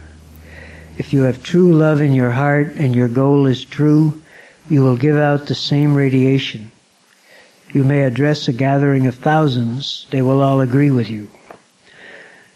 If 0.97 1.13
you 1.13 1.23
have 1.23 1.41
true 1.41 1.73
love 1.73 2.01
in 2.01 2.13
your 2.13 2.31
heart 2.31 2.73
and 2.75 2.93
your 2.93 3.07
goal 3.07 3.47
is 3.47 3.63
true, 3.63 4.21
you 4.69 4.83
will 4.83 4.97
give 4.97 5.17
out 5.17 5.47
the 5.47 5.55
same 5.55 5.95
radiation. 5.95 6.71
You 7.71 7.83
may 7.83 8.03
address 8.03 8.47
a 8.47 8.53
gathering 8.53 9.07
of 9.07 9.15
thousands, 9.15 10.05
they 10.11 10.21
will 10.21 10.41
all 10.41 10.61
agree 10.61 10.91
with 10.91 11.09
you. 11.09 11.29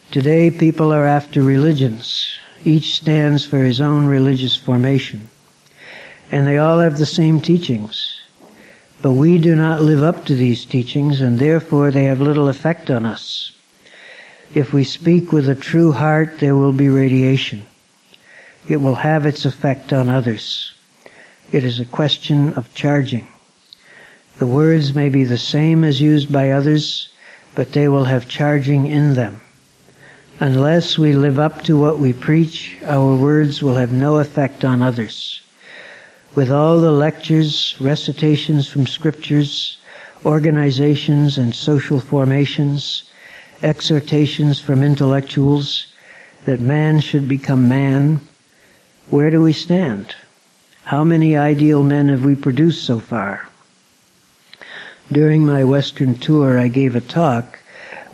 Today 0.10 0.50
people 0.50 0.94
are 0.94 1.06
after 1.06 1.42
religions. 1.44 2.40
Each 2.64 2.96
stands 2.96 3.46
for 3.46 3.60
his 3.60 3.82
own 3.82 4.06
religious 4.06 4.56
formation. 4.56 5.28
And 6.32 6.48
they 6.48 6.58
all 6.58 6.80
have 6.80 6.98
the 6.98 7.06
same 7.06 7.42
teachings. 7.42 8.22
But 9.02 9.12
we 9.12 9.38
do 9.38 9.54
not 9.54 9.82
live 9.82 10.04
up 10.04 10.26
to 10.26 10.36
these 10.36 10.64
teachings 10.64 11.20
and 11.20 11.40
therefore 11.40 11.92
they 11.92 12.06
have 12.06 12.22
little 12.22 12.48
effect 12.48 12.90
on 12.90 13.06
us. 13.06 13.52
If 14.54 14.72
we 14.72 14.86
speak 14.86 15.34
with 15.34 15.50
a 15.50 15.56
true 15.56 15.92
heart, 15.92 16.40
there 16.40 16.56
will 16.56 16.72
be 16.72 16.88
radiation. 16.88 17.66
It 18.70 18.78
will 18.78 18.96
have 18.96 19.26
its 19.26 19.44
effect 19.44 19.92
on 19.92 20.08
others. 20.08 20.74
It 21.52 21.66
is 21.66 21.82
a 21.82 21.86
question 21.86 22.54
of 22.54 22.74
charging. 22.74 23.28
The 24.40 24.48
words 24.48 24.96
may 24.96 25.10
be 25.10 25.26
the 25.26 25.38
same 25.38 25.84
as 25.84 26.00
used 26.00 26.32
by 26.32 26.52
others, 26.52 27.10
but 27.56 27.74
they 27.74 27.90
will 27.90 28.06
have 28.06 28.30
charging 28.30 28.88
in 28.88 29.16
them. 29.16 29.42
Unless 30.40 31.00
we 31.00 31.14
live 31.14 31.40
up 31.40 31.64
to 31.64 31.80
what 31.80 31.98
we 31.98 32.14
preach, 32.14 32.78
our 32.86 33.16
words 33.16 33.64
will 33.64 33.74
have 33.74 33.92
no 33.92 34.18
effect 34.20 34.64
on 34.64 34.84
others. 34.84 35.42
With 36.36 36.52
all 36.52 36.80
the 36.80 36.92
lectures, 36.92 37.76
recitations 37.80 38.68
from 38.68 38.86
scriptures, 38.86 39.80
organizations 40.24 41.40
and 41.40 41.56
social 41.56 42.00
formations, 42.00 43.10
exhortations 43.64 44.60
from 44.60 44.84
intellectuals 44.84 45.88
that 46.46 46.60
man 46.60 47.00
should 47.00 47.28
become 47.28 47.68
man, 47.68 48.22
where 49.10 49.32
do 49.32 49.42
we 49.42 49.54
stand? 49.54 50.14
How 50.84 51.04
many 51.04 51.36
ideal 51.36 51.82
men 51.82 52.10
have 52.10 52.24
we 52.24 52.36
produced 52.36 52.86
so 52.86 53.00
far? 53.00 53.50
During 55.12 55.48
my 55.48 55.64
Western 55.64 56.14
tour, 56.14 56.60
I 56.60 56.68
gave 56.68 56.96
a 56.96 57.02
talk 57.02 57.58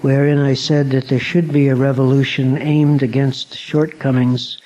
wherein 0.04 0.38
I 0.38 0.54
said 0.54 0.90
that 0.90 1.08
there 1.08 1.18
should 1.18 1.54
be 1.54 1.70
a 1.70 1.76
revolution 1.76 2.62
aimed 2.62 3.02
against 3.02 3.52
the 3.52 3.56
shortcomings 3.56 4.58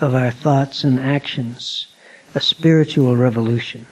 of 0.00 0.14
our 0.14 0.30
thoughts 0.30 0.84
and 0.84 0.98
actions, 0.98 1.88
a 2.34 2.40
spiritual 2.40 3.14
revolution. 3.14 3.86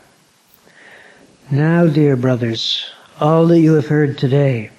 Now, 1.51 1.87
dear 1.89 2.17
brothers, 2.17 2.91
all 3.21 3.47
that 3.49 3.61
you 3.61 3.75
have 3.75 3.89
heard 3.89 4.17
today, 4.17 4.71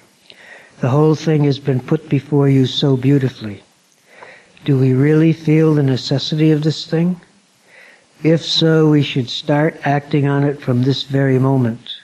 the 0.80 0.88
whole 0.88 1.14
thing 1.14 1.44
has 1.44 1.60
been 1.60 1.78
put 1.78 2.08
before 2.08 2.48
you 2.48 2.66
so 2.66 2.96
beautifully. 2.96 3.62
Do 4.64 4.76
we 4.80 4.94
really 4.94 5.32
feel 5.32 5.74
the 5.74 5.84
necessity 5.84 6.50
of 6.50 6.64
this 6.64 6.88
thing? 6.88 7.20
If 8.24 8.44
so, 8.44 8.90
we 8.90 9.04
should 9.04 9.30
start 9.30 9.78
acting 9.84 10.26
on 10.26 10.42
it 10.42 10.60
from 10.60 10.82
this 10.82 11.04
very 11.04 11.38
moment. 11.38 11.94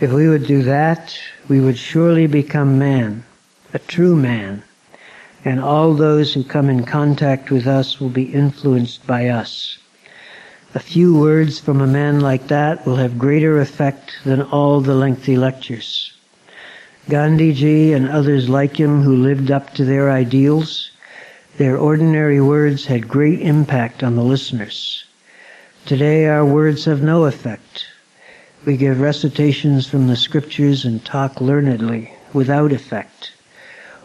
If 0.00 0.12
we 0.12 0.28
would 0.28 0.46
do 0.46 0.62
that, 0.62 1.18
we 1.48 1.60
would 1.60 1.76
surely 1.76 2.26
become 2.26 2.78
man, 2.78 3.22
a 3.74 3.78
true 3.78 4.16
man, 4.16 4.62
and 5.44 5.60
all 5.60 5.92
those 5.92 6.32
who 6.32 6.42
come 6.42 6.70
in 6.70 6.84
contact 6.84 7.50
with 7.50 7.66
us 7.66 8.00
will 8.00 8.08
be 8.08 8.32
influenced 8.32 9.06
by 9.06 9.28
us. 9.28 9.76
A 10.74 10.80
few 10.80 11.16
words 11.16 11.60
from 11.60 11.80
a 11.80 11.86
man 11.86 12.20
like 12.20 12.48
that 12.48 12.86
will 12.86 12.96
have 12.96 13.18
greater 13.18 13.60
effect 13.60 14.16
than 14.24 14.40
all 14.40 14.80
the 14.80 14.94
lengthy 14.94 15.36
lectures. 15.36 16.12
Gandhiji 17.08 17.94
and 17.94 18.08
others 18.08 18.48
like 18.48 18.80
him 18.80 19.02
who 19.02 19.14
lived 19.14 19.50
up 19.50 19.74
to 19.74 19.84
their 19.84 20.10
ideals, 20.10 20.90
their 21.58 21.76
ordinary 21.76 22.40
words 22.40 22.86
had 22.86 23.06
great 23.06 23.40
impact 23.40 24.02
on 24.02 24.16
the 24.16 24.24
listeners. 24.24 25.04
Today 25.84 26.26
our 26.26 26.46
words 26.46 26.86
have 26.86 27.02
no 27.02 27.26
effect. 27.26 27.86
We 28.66 28.78
give 28.78 28.98
recitations 28.98 29.86
from 29.86 30.06
the 30.06 30.16
scriptures 30.16 30.86
and 30.86 31.04
talk 31.04 31.34
learnedly, 31.38 32.12
without 32.32 32.72
effect. 32.72 33.32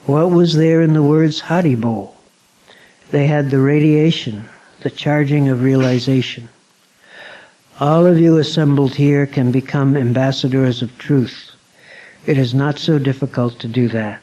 What 0.06 0.32
was 0.32 0.56
there 0.56 0.82
in 0.82 0.92
the 0.92 1.02
words 1.02 1.44
Haribol? 1.44 2.14
They 3.12 3.28
had 3.28 3.52
the 3.52 3.60
radiation, 3.60 4.50
the 4.82 4.90
charging 4.90 5.48
of 5.48 5.64
realization. 5.64 6.50
All 7.80 8.06
of 8.06 8.20
you 8.20 8.38
assembled 8.38 8.96
here 8.96 9.26
can 9.26 9.54
become 9.54 9.96
ambassadors 9.96 10.82
of 10.82 10.98
truth. 10.98 11.52
It 12.26 12.38
is 12.38 12.54
not 12.54 12.80
so 12.80 13.00
difficult 13.00 13.60
to 13.60 13.68
do 13.70 13.88
that. 13.88 14.22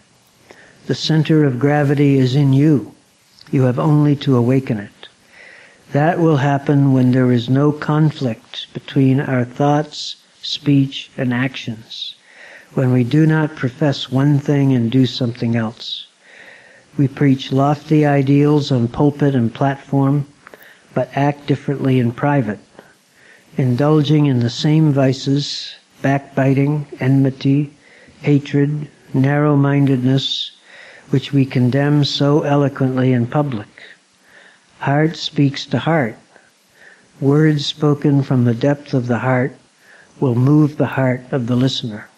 The 0.86 0.94
center 0.94 1.44
of 1.46 1.58
gravity 1.58 2.18
is 2.18 2.36
in 2.36 2.52
you. 2.52 2.94
You 3.50 3.62
have 3.62 3.78
only 3.78 4.14
to 4.16 4.36
awaken 4.36 4.80
it. 4.80 5.08
That 5.92 6.18
will 6.18 6.36
happen 6.36 6.92
when 6.92 7.12
there 7.12 7.32
is 7.32 7.48
no 7.48 7.72
conflict 7.72 8.66
between 8.74 9.18
our 9.18 9.46
thoughts, 9.46 10.16
speech, 10.46 11.10
and 11.16 11.34
actions. 11.34 12.14
When 12.74 12.92
we 12.92 13.04
do 13.04 13.26
not 13.26 13.56
profess 13.56 14.10
one 14.10 14.38
thing 14.38 14.72
and 14.72 14.90
do 14.90 15.06
something 15.06 15.56
else. 15.56 16.06
We 16.96 17.08
preach 17.08 17.52
lofty 17.52 18.06
ideals 18.06 18.70
on 18.70 18.88
pulpit 18.88 19.34
and 19.34 19.52
platform, 19.52 20.26
but 20.94 21.10
act 21.14 21.46
differently 21.46 21.98
in 21.98 22.12
private, 22.12 22.58
indulging 23.56 24.26
in 24.26 24.40
the 24.40 24.50
same 24.50 24.92
vices, 24.92 25.74
backbiting, 26.00 26.86
enmity, 27.00 27.72
hatred, 28.22 28.88
narrow-mindedness, 29.12 30.52
which 31.10 31.32
we 31.32 31.44
condemn 31.44 32.04
so 32.04 32.42
eloquently 32.42 33.12
in 33.12 33.26
public. 33.26 33.68
Heart 34.78 35.16
speaks 35.16 35.66
to 35.66 35.78
heart. 35.78 36.16
Words 37.20 37.66
spoken 37.66 38.22
from 38.22 38.44
the 38.44 38.54
depth 38.54 38.94
of 38.94 39.06
the 39.06 39.18
heart 39.18 39.56
will 40.20 40.34
move 40.34 40.76
the 40.76 40.86
heart 40.86 41.22
of 41.32 41.46
the 41.46 41.56
listener. 41.56 42.08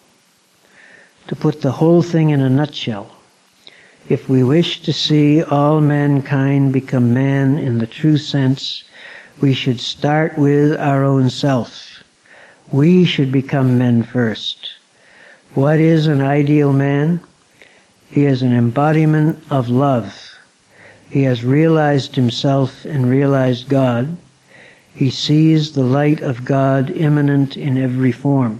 To 1.27 1.35
put 1.35 1.61
the 1.61 1.71
whole 1.71 2.01
thing 2.01 2.29
in 2.29 2.41
a 2.41 2.49
nutshell, 2.49 3.15
if 4.07 4.27
we 4.27 4.43
wish 4.43 4.81
to 4.83 4.93
see 4.93 5.43
all 5.43 5.81
mankind 5.81 6.73
become 6.73 7.13
man 7.13 7.57
in 7.57 7.77
the 7.77 7.87
true 7.87 8.17
sense, 8.17 8.83
we 9.39 9.53
should 9.53 9.79
start 9.79 10.37
with 10.37 10.79
our 10.79 11.03
own 11.03 11.29
self. 11.29 12.03
We 12.71 13.05
should 13.05 13.31
become 13.31 13.77
men 13.77 14.03
first. 14.03 14.71
What 15.53 15.79
is 15.79 16.07
an 16.07 16.21
ideal 16.21 16.73
man? 16.73 17.19
He 18.09 18.25
is 18.25 18.41
an 18.41 18.53
embodiment 18.53 19.43
of 19.51 19.69
love. 19.69 20.37
He 21.09 21.23
has 21.23 21.43
realized 21.43 22.15
himself 22.15 22.85
and 22.85 23.09
realized 23.09 23.69
God. 23.69 24.17
He 24.99 25.11
sees 25.11 25.71
the 25.71 25.83
light 25.85 26.19
of 26.19 26.43
God 26.43 26.89
immanent 26.89 27.55
in 27.55 27.77
every 27.77 28.11
form. 28.11 28.59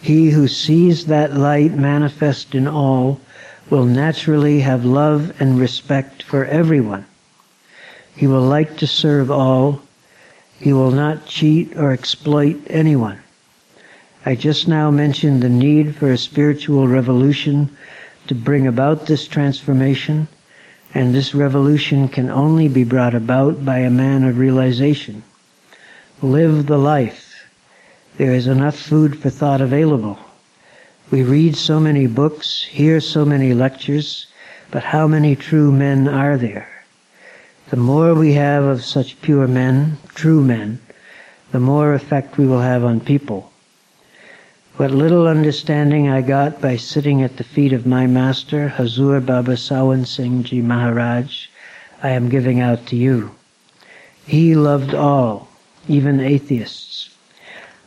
He 0.00 0.30
who 0.30 0.46
sees 0.46 1.06
that 1.06 1.36
light 1.36 1.74
manifest 1.74 2.54
in 2.54 2.68
all 2.68 3.20
will 3.68 3.84
naturally 3.84 4.60
have 4.60 4.84
love 4.84 5.34
and 5.40 5.58
respect 5.58 6.22
for 6.22 6.44
everyone. 6.44 7.04
He 8.14 8.28
will 8.28 8.42
like 8.42 8.76
to 8.76 8.86
serve 8.86 9.28
all. 9.28 9.82
He 10.60 10.72
will 10.72 10.92
not 10.92 11.26
cheat 11.26 11.76
or 11.76 11.90
exploit 11.90 12.60
anyone. 12.68 13.18
I 14.24 14.36
just 14.36 14.68
now 14.68 14.92
mentioned 14.92 15.42
the 15.42 15.48
need 15.48 15.96
for 15.96 16.12
a 16.12 16.16
spiritual 16.16 16.86
revolution 16.86 17.76
to 18.28 18.36
bring 18.36 18.68
about 18.68 19.06
this 19.06 19.26
transformation, 19.26 20.28
and 20.94 21.12
this 21.12 21.34
revolution 21.34 22.06
can 22.08 22.30
only 22.30 22.68
be 22.68 22.84
brought 22.84 23.14
about 23.14 23.64
by 23.64 23.78
a 23.78 23.90
man 23.90 24.22
of 24.22 24.38
realization. 24.38 25.24
Live 26.22 26.66
the 26.66 26.78
life. 26.78 27.44
There 28.16 28.32
is 28.32 28.46
enough 28.46 28.78
food 28.78 29.18
for 29.18 29.28
thought 29.28 29.60
available. 29.60 30.18
We 31.10 31.24
read 31.24 31.56
so 31.56 31.80
many 31.80 32.06
books, 32.06 32.62
hear 32.62 33.00
so 33.00 33.24
many 33.24 33.54
lectures, 33.54 34.28
but 34.70 34.84
how 34.84 35.08
many 35.08 35.34
true 35.34 35.72
men 35.72 36.06
are 36.06 36.36
there? 36.36 36.68
The 37.70 37.76
more 37.76 38.14
we 38.14 38.34
have 38.34 38.62
of 38.62 38.84
such 38.84 39.20
pure 39.20 39.48
men, 39.48 39.98
true 40.14 40.42
men, 40.42 40.80
the 41.50 41.60
more 41.60 41.94
effect 41.94 42.38
we 42.38 42.46
will 42.46 42.60
have 42.60 42.84
on 42.84 43.00
people. 43.00 43.52
What 44.76 44.90
little 44.90 45.28
understanding 45.28 46.08
I 46.08 46.20
got 46.20 46.60
by 46.60 46.76
sitting 46.78 47.22
at 47.22 47.36
the 47.36 47.44
feet 47.44 47.72
of 47.72 47.86
my 47.86 48.08
master, 48.08 48.70
Hazur 48.70 49.20
Baba 49.20 49.56
Sawan 49.56 50.04
Singh 50.04 50.42
Ji 50.42 50.60
Maharaj, 50.62 51.46
I 52.02 52.08
am 52.08 52.28
giving 52.28 52.58
out 52.58 52.84
to 52.86 52.96
you. 52.96 53.30
He 54.26 54.56
loved 54.56 54.92
all, 54.92 55.46
even 55.86 56.18
atheists. 56.18 57.10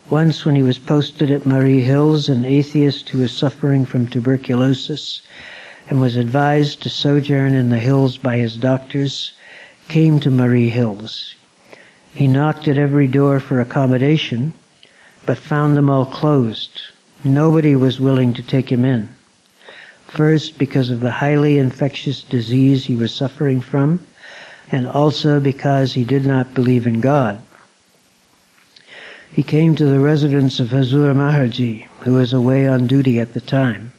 Once 0.09 0.45
when 0.45 0.55
he 0.55 0.63
was 0.63 0.79
posted 0.79 1.29
at 1.29 1.45
Murree 1.45 1.83
Hills, 1.83 2.29
an 2.29 2.45
atheist 2.45 3.09
who 3.09 3.17
was 3.17 3.33
suffering 3.33 3.83
from 3.83 4.07
tuberculosis 4.07 5.21
and 5.89 5.99
was 5.99 6.15
advised 6.15 6.81
to 6.83 6.89
sojourn 6.89 7.53
in 7.53 7.67
the 7.69 7.79
hills 7.79 8.15
by 8.15 8.37
his 8.37 8.55
doctors, 8.55 9.33
came 9.89 10.21
to 10.21 10.31
Murree 10.31 10.69
Hills. 10.69 11.35
He 12.15 12.27
knocked 12.27 12.65
at 12.69 12.77
every 12.77 13.07
door 13.07 13.41
for 13.41 13.59
accommodation, 13.59 14.53
but 15.27 15.37
found 15.37 15.75
them 15.75 15.89
all 15.89 16.05
closed. 16.05 16.81
Nobody 17.23 17.75
was 17.75 17.99
willing 17.99 18.33
to 18.33 18.41
take 18.41 18.71
him 18.71 18.85
in. 18.85 19.09
First, 20.07 20.57
because 20.57 20.89
of 20.89 21.01
the 21.01 21.11
highly 21.11 21.59
infectious 21.59 22.23
disease 22.23 22.85
he 22.85 22.95
was 22.95 23.13
suffering 23.13 23.59
from, 23.59 23.99
and 24.71 24.87
also 24.87 25.41
because 25.41 25.93
he 25.93 26.05
did 26.05 26.25
not 26.25 26.53
believe 26.53 26.87
in 26.87 27.01
God. 27.01 27.41
He 29.33 29.43
came 29.43 29.75
to 29.75 29.85
the 29.85 29.99
residence 29.99 30.61
of 30.61 30.69
Hazur 30.69 31.13
Maharji, 31.13 31.87
who 31.99 32.13
was 32.13 32.31
away 32.31 32.65
on 32.65 32.87
duty 32.87 33.19
at 33.19 33.33
the 33.33 33.41
time. 33.41 33.91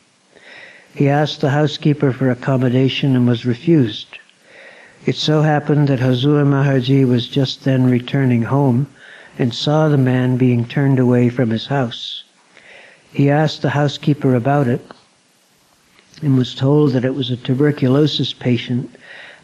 He 0.94 1.10
asked 1.10 1.42
the 1.42 1.50
housekeeper 1.50 2.10
for 2.10 2.30
accommodation 2.30 3.14
and 3.14 3.28
was 3.28 3.44
refused. 3.44 4.18
It 5.04 5.14
so 5.14 5.42
happened 5.42 5.88
that 5.88 6.00
Hazur 6.00 6.44
Maharji 6.46 7.06
was 7.06 7.28
just 7.28 7.64
then 7.64 7.84
returning 7.84 8.42
home 8.44 8.86
and 9.38 9.54
saw 9.54 9.88
the 9.88 9.96
man 9.96 10.36
being 10.36 10.64
turned 10.64 10.98
away 10.98 11.28
from 11.28 11.50
his 11.50 11.66
house. 11.66 12.24
He 13.12 13.30
asked 13.30 13.62
the 13.62 13.70
housekeeper 13.70 14.34
about 14.34 14.66
it 14.66 14.84
and 16.20 16.36
was 16.36 16.54
told 16.54 16.92
that 16.92 17.04
it 17.04 17.14
was 17.14 17.30
a 17.30 17.36
tuberculosis 17.36 18.32
patient 18.32 18.94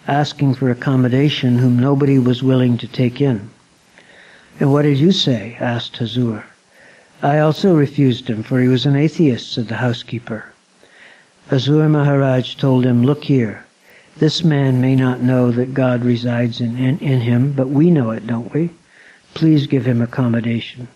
asking 0.08 0.54
for 0.54 0.70
accommodation 0.70 1.58
whom 1.58 1.78
nobody 1.78 2.18
was 2.18 2.42
willing 2.42 2.76
to 2.78 2.88
take 2.88 3.20
in. 3.20 3.48
And 4.60 4.72
what 4.72 4.82
did 4.82 4.98
you 4.98 5.12
say? 5.12 5.56
asked 5.60 5.96
Hazur. 5.96 6.44
I 7.22 7.38
also 7.38 7.74
refused 7.74 8.28
him, 8.28 8.42
for 8.42 8.60
he 8.60 8.68
was 8.68 8.86
an 8.86 8.96
atheist, 8.96 9.52
said 9.52 9.68
the 9.68 9.76
housekeeper. 9.76 10.52
Hazur 11.50 11.88
Maharaj 11.88 12.56
told 12.56 12.84
him, 12.84 13.02
Look 13.02 13.24
here, 13.24 13.64
this 14.18 14.44
man 14.44 14.80
may 14.80 14.94
not 14.94 15.22
know 15.22 15.50
that 15.52 15.74
God 15.74 16.04
resides 16.04 16.60
in, 16.60 16.76
in, 16.76 16.98
in 16.98 17.20
him, 17.20 17.52
but 17.52 17.68
we 17.68 17.90
know 17.90 18.10
it, 18.10 18.26
don't 18.26 18.52
we? 18.52 18.70
Please 19.34 19.66
give 19.66 19.84
him 19.84 20.00
accommodation. 20.00 20.86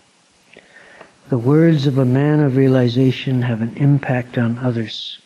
The 1.27 1.37
words 1.37 1.85
of 1.85 1.97
a 1.97 2.05
man 2.05 2.39
of 2.39 2.55
realization 2.55 3.41
have 3.41 3.61
an 3.61 3.75
impact 3.75 4.37
on 4.37 4.57
others. 4.59 5.19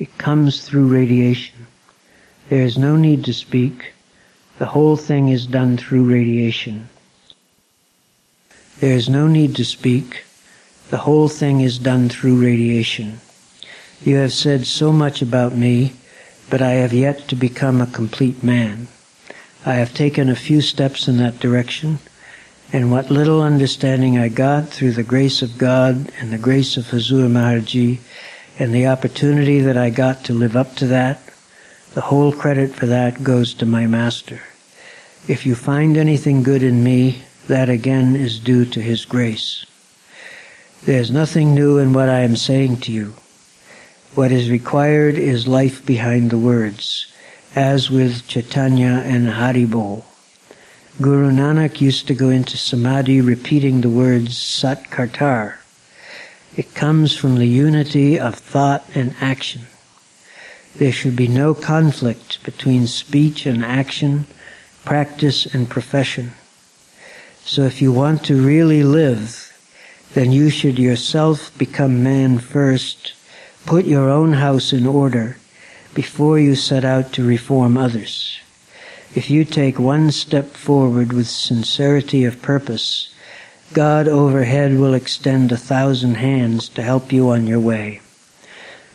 It 0.00 0.18
comes 0.18 0.66
through 0.66 0.88
radiation. 0.88 1.68
There 2.48 2.62
is 2.62 2.76
no 2.76 2.96
need 2.96 3.24
to 3.26 3.32
speak. 3.32 3.92
The 4.58 4.66
whole 4.66 4.96
thing 4.96 5.28
is 5.28 5.46
done 5.46 5.76
through 5.76 6.04
radiation. 6.04 6.88
There 8.80 8.96
is 8.96 9.08
no 9.08 9.28
need 9.28 9.54
to 9.56 9.64
speak. 9.64 10.24
The 10.90 10.98
whole 10.98 11.28
thing 11.28 11.60
is 11.60 11.78
done 11.78 12.08
through 12.08 12.42
radiation. 12.42 13.20
You 14.04 14.16
have 14.16 14.32
said 14.32 14.66
so 14.66 14.92
much 14.92 15.22
about 15.22 15.54
me, 15.54 15.92
but 16.50 16.60
I 16.60 16.72
have 16.72 16.92
yet 16.92 17.28
to 17.28 17.36
become 17.36 17.80
a 17.80 17.86
complete 17.86 18.42
man. 18.42 18.88
I 19.64 19.74
have 19.74 19.94
taken 19.94 20.28
a 20.28 20.34
few 20.34 20.60
steps 20.60 21.06
in 21.06 21.18
that 21.18 21.38
direction 21.38 22.00
and 22.72 22.90
what 22.90 23.10
little 23.10 23.42
understanding 23.42 24.16
I 24.16 24.28
got 24.28 24.68
through 24.68 24.92
the 24.92 25.02
grace 25.02 25.42
of 25.42 25.58
God 25.58 26.10
and 26.18 26.32
the 26.32 26.38
grace 26.38 26.78
of 26.78 26.86
Hazur 26.86 27.28
Maharji 27.28 27.98
and 28.58 28.74
the 28.74 28.86
opportunity 28.86 29.60
that 29.60 29.76
I 29.76 29.90
got 29.90 30.24
to 30.24 30.32
live 30.32 30.56
up 30.56 30.74
to 30.76 30.86
that, 30.86 31.20
the 31.92 32.00
whole 32.00 32.32
credit 32.32 32.74
for 32.74 32.86
that 32.86 33.22
goes 33.22 33.52
to 33.54 33.66
my 33.66 33.86
master. 33.86 34.40
If 35.28 35.44
you 35.44 35.54
find 35.54 35.98
anything 35.98 36.42
good 36.42 36.62
in 36.62 36.82
me, 36.82 37.22
that 37.46 37.68
again 37.68 38.16
is 38.16 38.40
due 38.40 38.64
to 38.64 38.80
his 38.80 39.04
grace. 39.04 39.66
There's 40.84 41.10
nothing 41.10 41.54
new 41.54 41.76
in 41.76 41.92
what 41.92 42.08
I 42.08 42.20
am 42.20 42.36
saying 42.36 42.78
to 42.78 42.92
you. 42.92 43.14
What 44.14 44.32
is 44.32 44.50
required 44.50 45.16
is 45.16 45.46
life 45.46 45.84
behind 45.84 46.30
the 46.30 46.38
words, 46.38 47.12
as 47.54 47.90
with 47.90 48.26
Chaitanya 48.26 49.02
and 49.04 49.28
Haribol. 49.28 50.04
Guru 51.00 51.30
Nanak 51.30 51.80
used 51.80 52.06
to 52.08 52.14
go 52.14 52.28
into 52.28 52.58
samadhi 52.58 53.22
repeating 53.22 53.80
the 53.80 53.88
words 53.88 54.36
Sat 54.36 54.90
Kartar. 54.90 55.54
It 56.54 56.74
comes 56.74 57.16
from 57.16 57.36
the 57.36 57.46
unity 57.46 58.20
of 58.20 58.34
thought 58.34 58.84
and 58.94 59.14
action. 59.18 59.62
There 60.76 60.92
should 60.92 61.16
be 61.16 61.28
no 61.28 61.54
conflict 61.54 62.44
between 62.44 62.86
speech 62.86 63.46
and 63.46 63.64
action, 63.64 64.26
practice 64.84 65.46
and 65.46 65.70
profession. 65.70 66.32
So 67.42 67.62
if 67.62 67.80
you 67.80 67.90
want 67.90 68.22
to 68.24 68.46
really 68.46 68.82
live, 68.82 69.50
then 70.12 70.30
you 70.30 70.50
should 70.50 70.78
yourself 70.78 71.56
become 71.56 72.02
man 72.02 72.38
first, 72.38 73.14
put 73.64 73.86
your 73.86 74.10
own 74.10 74.34
house 74.34 74.74
in 74.74 74.86
order 74.86 75.38
before 75.94 76.38
you 76.38 76.54
set 76.54 76.84
out 76.84 77.14
to 77.14 77.26
reform 77.26 77.78
others. 77.78 78.38
If 79.14 79.28
you 79.28 79.44
take 79.44 79.78
one 79.78 80.10
step 80.10 80.54
forward 80.54 81.12
with 81.12 81.28
sincerity 81.28 82.24
of 82.24 82.40
purpose, 82.40 83.12
God 83.74 84.08
overhead 84.08 84.78
will 84.78 84.94
extend 84.94 85.52
a 85.52 85.56
thousand 85.58 86.14
hands 86.14 86.70
to 86.70 86.82
help 86.82 87.12
you 87.12 87.28
on 87.28 87.46
your 87.46 87.60
way. 87.60 88.00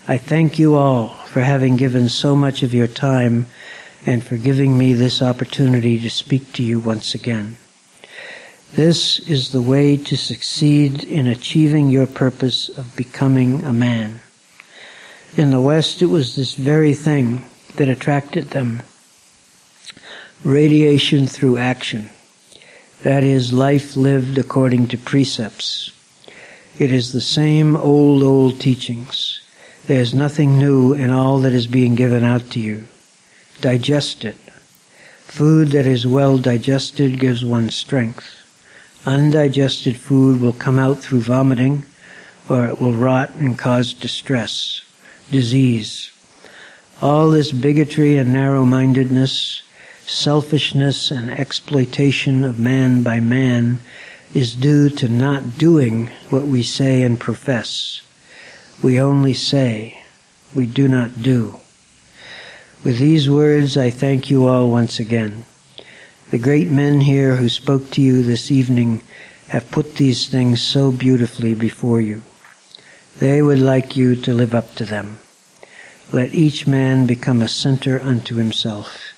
I 0.07 0.18
thank 0.18 0.57
you 0.57 0.74
all 0.74 1.09
for 1.28 1.41
having 1.41 1.78
given 1.78 2.09
so 2.09 2.36
much 2.36 2.63
of 2.63 2.74
your 2.74 2.88
time 2.88 3.45
and 4.07 4.24
for 4.24 4.38
giving 4.38 4.76
me 4.76 4.93
this 4.93 5.22
opportunity 5.22 5.99
to 5.99 6.09
speak 6.09 6.51
to 6.53 6.63
you 6.63 6.80
once 6.80 7.13
again. 7.13 7.57
This 8.74 9.20
is 9.20 9.51
the 9.51 9.61
way 9.61 9.97
to 9.97 10.18
succeed 10.18 11.03
in 11.03 11.28
achieving 11.28 11.89
your 11.89 12.07
purpose 12.07 12.70
of 12.70 12.95
becoming 12.95 13.63
a 13.63 13.74
man. 13.74 14.22
In 15.36 15.51
the 15.51 15.61
West, 15.61 16.01
it 16.01 16.07
was 16.07 16.36
this 16.36 16.55
very 16.55 16.95
thing 16.95 17.45
that 17.76 17.88
attracted 17.88 18.49
them 18.49 18.82
radiation 20.44 21.28
through 21.28 21.58
action. 21.58 22.10
That 23.04 23.24
is, 23.24 23.54
life 23.54 23.96
lived 23.96 24.38
according 24.38 24.88
to 24.90 24.98
precepts. 24.98 25.92
It 26.80 26.92
is 26.92 27.12
the 27.12 27.22
same 27.22 27.76
old, 27.76 28.24
old 28.24 28.60
teachings. 28.60 29.42
There 29.88 30.02
is 30.02 30.14
nothing 30.14 30.58
new 30.58 30.94
in 30.94 31.10
all 31.10 31.40
that 31.40 31.54
is 31.54 31.68
being 31.68 31.96
given 31.96 32.24
out 32.24 32.50
to 32.52 32.60
you. 32.60 32.88
Digest 33.62 34.26
it. 34.26 34.36
Food 35.26 35.70
that 35.70 35.86
is 35.86 36.06
well 36.06 36.38
digested 36.38 37.20
gives 37.20 37.44
one 37.44 37.70
strength. 37.70 38.36
Undigested 39.06 39.98
food 39.98 40.42
will 40.42 40.54
come 40.54 40.78
out 40.78 41.00
through 41.00 41.22
vomiting, 41.22 41.86
or 42.50 42.66
it 42.66 42.82
will 42.82 42.94
rot 42.94 43.34
and 43.36 43.58
cause 43.58 43.94
distress, 43.94 44.82
disease. 45.32 46.12
All 47.02 47.30
this 47.30 47.52
bigotry 47.52 48.18
and 48.18 48.34
narrow-mindedness, 48.34 49.62
selfishness 50.08 51.12
and 51.12 51.30
exploitation 51.30 52.45
of 52.45 52.58
man 52.58 53.03
by 53.03 53.20
man 53.20 53.78
is 54.34 54.55
due 54.55 54.89
to 54.89 55.10
not 55.10 55.58
doing 55.58 56.10
what 56.30 56.43
we 56.43 56.64
say 56.64 57.01
and 57.01 57.20
profess. 57.20 58.01
We 58.82 59.01
only 59.01 59.34
say, 59.34 60.01
we 60.55 60.66
do 60.66 60.88
not 60.88 61.22
do. 61.22 61.60
With 62.86 62.99
these 62.99 63.30
words, 63.30 63.76
I 63.76 63.89
thank 63.89 64.30
you 64.30 64.47
all 64.47 64.72
once 64.72 64.97
again. 64.97 65.43
The 66.32 66.38
great 66.38 66.70
men 66.70 67.01
here 67.01 67.36
who 67.36 67.49
spoke 67.49 67.91
to 67.91 68.01
you 68.01 68.24
this 68.24 68.49
evening 68.49 69.01
have 69.49 69.72
put 69.72 69.95
these 69.95 70.30
things 70.30 70.62
so 70.62 70.91
beautifully 70.91 71.53
before 71.53 71.99
you. 71.99 72.22
They 73.20 73.41
would 73.41 73.60
like 73.60 73.97
you 73.97 74.16
to 74.16 74.34
live 74.34 74.55
up 74.55 74.76
to 74.76 74.86
them. 74.86 75.20
Let 76.14 76.34
each 76.34 76.66
man 76.66 77.08
become 77.08 77.41
a 77.41 77.49
center 77.49 77.99
unto 78.01 78.36
himself. 78.36 79.16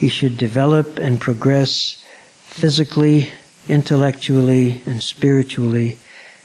He 0.00 0.08
should 0.08 0.38
develop 0.38 0.98
and 0.98 1.20
progress 1.20 2.02
physically, 2.46 3.32
intellectually, 3.68 4.80
and 4.86 5.02
spiritually 5.02 5.98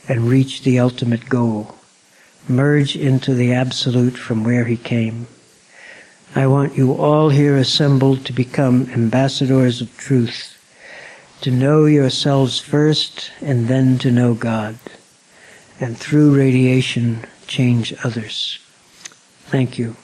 and 0.09 0.27
reach 0.27 0.63
the 0.63 0.77
ultimate 0.77 1.29
goal. 1.29 1.73
Merge 2.49 2.97
into 2.97 3.33
the 3.33 3.53
absolute 3.53 4.17
from 4.17 4.43
where 4.43 4.65
he 4.65 4.75
came. 4.75 5.27
I 6.35 6.47
want 6.47 6.75
you 6.75 6.95
all 6.95 7.29
here 7.29 7.55
assembled 7.55 8.25
to 8.25 8.33
become 8.33 8.89
ambassadors 8.91 9.79
of 9.79 9.95
truth, 9.95 10.57
to 11.39 11.49
know 11.49 11.85
yourselves 11.85 12.59
first 12.59 13.31
and 13.39 13.69
then 13.69 13.97
to 13.99 14.11
know 14.11 14.33
God, 14.33 14.77
and 15.79 15.97
through 15.97 16.35
radiation 16.35 17.25
change 17.47 17.93
others. 18.03 18.59
Thank 19.45 19.79
you. 19.79 19.95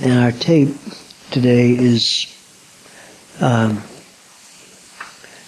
And 0.00 0.12
our 0.12 0.30
tape 0.30 0.76
today 1.32 1.72
is 1.72 2.32
um, 3.40 3.82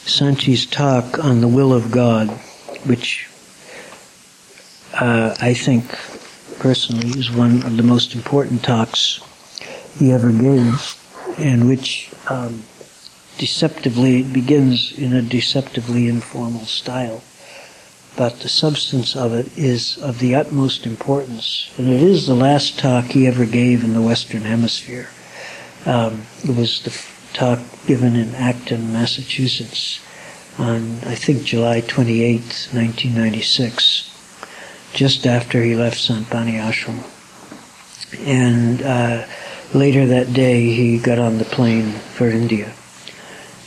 Sant 0.05 0.39
Ji's 0.39 0.67
talk 0.67 1.23
on 1.23 1.41
the 1.41 1.47
will 1.47 1.73
of 1.73 1.93
God, 1.93 2.29
which 2.85 3.29
uh, 4.95 5.37
I 5.41 5.55
think 5.55 5.85
personally 6.59 7.11
is 7.11 7.31
one 7.31 7.63
of 7.63 7.77
the 7.77 7.85
most 7.85 8.17
important 8.17 8.65
talks 8.65 9.21
he 10.01 10.11
ever 10.11 10.33
gave, 10.33 10.99
and 11.39 11.69
which 11.69 12.11
um, 12.29 12.65
deceptively 13.39 14.25
begins 14.25 14.99
in 14.99 15.13
a 15.13 15.23
deceptively 15.23 16.09
informal 16.09 16.65
style. 16.65 17.23
But 18.21 18.41
the 18.41 18.51
substance 18.51 19.17
of 19.17 19.33
it 19.33 19.57
is 19.57 19.97
of 19.97 20.19
the 20.19 20.35
utmost 20.35 20.85
importance, 20.85 21.71
and 21.79 21.89
it 21.89 22.03
is 22.03 22.27
the 22.27 22.35
last 22.35 22.79
talk 22.79 23.07
he 23.07 23.27
ever 23.27 23.47
gave 23.47 23.83
in 23.83 23.95
the 23.95 24.03
Western 24.03 24.43
Hemisphere. 24.43 25.09
Um, 25.87 26.27
it 26.45 26.55
was 26.55 26.83
the 26.83 26.95
talk 27.33 27.61
given 27.87 28.17
in 28.17 28.35
Acton, 28.35 28.93
Massachusetts 28.93 30.01
on, 30.59 30.99
I 31.07 31.15
think, 31.15 31.45
July 31.45 31.81
28, 31.81 32.41
1996, 32.75 34.11
just 34.93 35.27
after 35.27 35.63
he 35.63 35.75
left 35.75 35.97
Sant 35.97 36.29
Bani 36.29 36.59
Ashram. 36.59 37.03
And 38.27 38.83
uh, 38.83 39.27
later 39.73 40.05
that 40.05 40.35
day, 40.35 40.65
he 40.75 40.99
got 40.99 41.19
on 41.19 41.39
the 41.39 41.47
plane 41.47 41.93
for 41.93 42.29
India. 42.29 42.75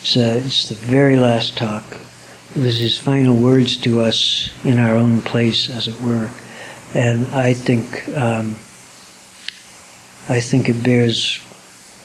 So 0.04 0.20
it's 0.20 0.70
the 0.70 0.76
very 0.76 1.16
last 1.16 1.58
talk. 1.58 2.03
It 2.56 2.62
was 2.62 2.78
his 2.78 3.00
final 3.00 3.36
words 3.36 3.78
to 3.78 4.02
us 4.02 4.52
in 4.64 4.78
our 4.78 4.96
own 4.96 5.24
place, 5.24 5.72
as 5.72 5.88
it 5.88 6.00
were. 6.00 6.30
And 6.94 7.26
I 7.34 7.52
think 7.52 8.08
um, 8.16 8.52
I 10.30 10.40
think 10.40 10.70
it 10.70 10.84
bears 10.84 11.42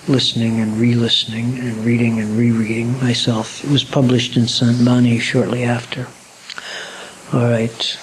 listening 0.09 0.61
and 0.61 0.79
re-listening 0.79 1.59
and 1.59 1.85
reading 1.85 2.19
and 2.19 2.39
rereading 2.39 2.99
myself. 2.99 3.63
It 3.63 3.71
was 3.71 3.85
published 3.85 4.39
in 4.39 4.49
Sant 4.49 4.83
Bani 4.87 5.19
shortly 5.19 5.65
after. 5.65 6.09
All 7.35 7.51
right. 7.51 7.99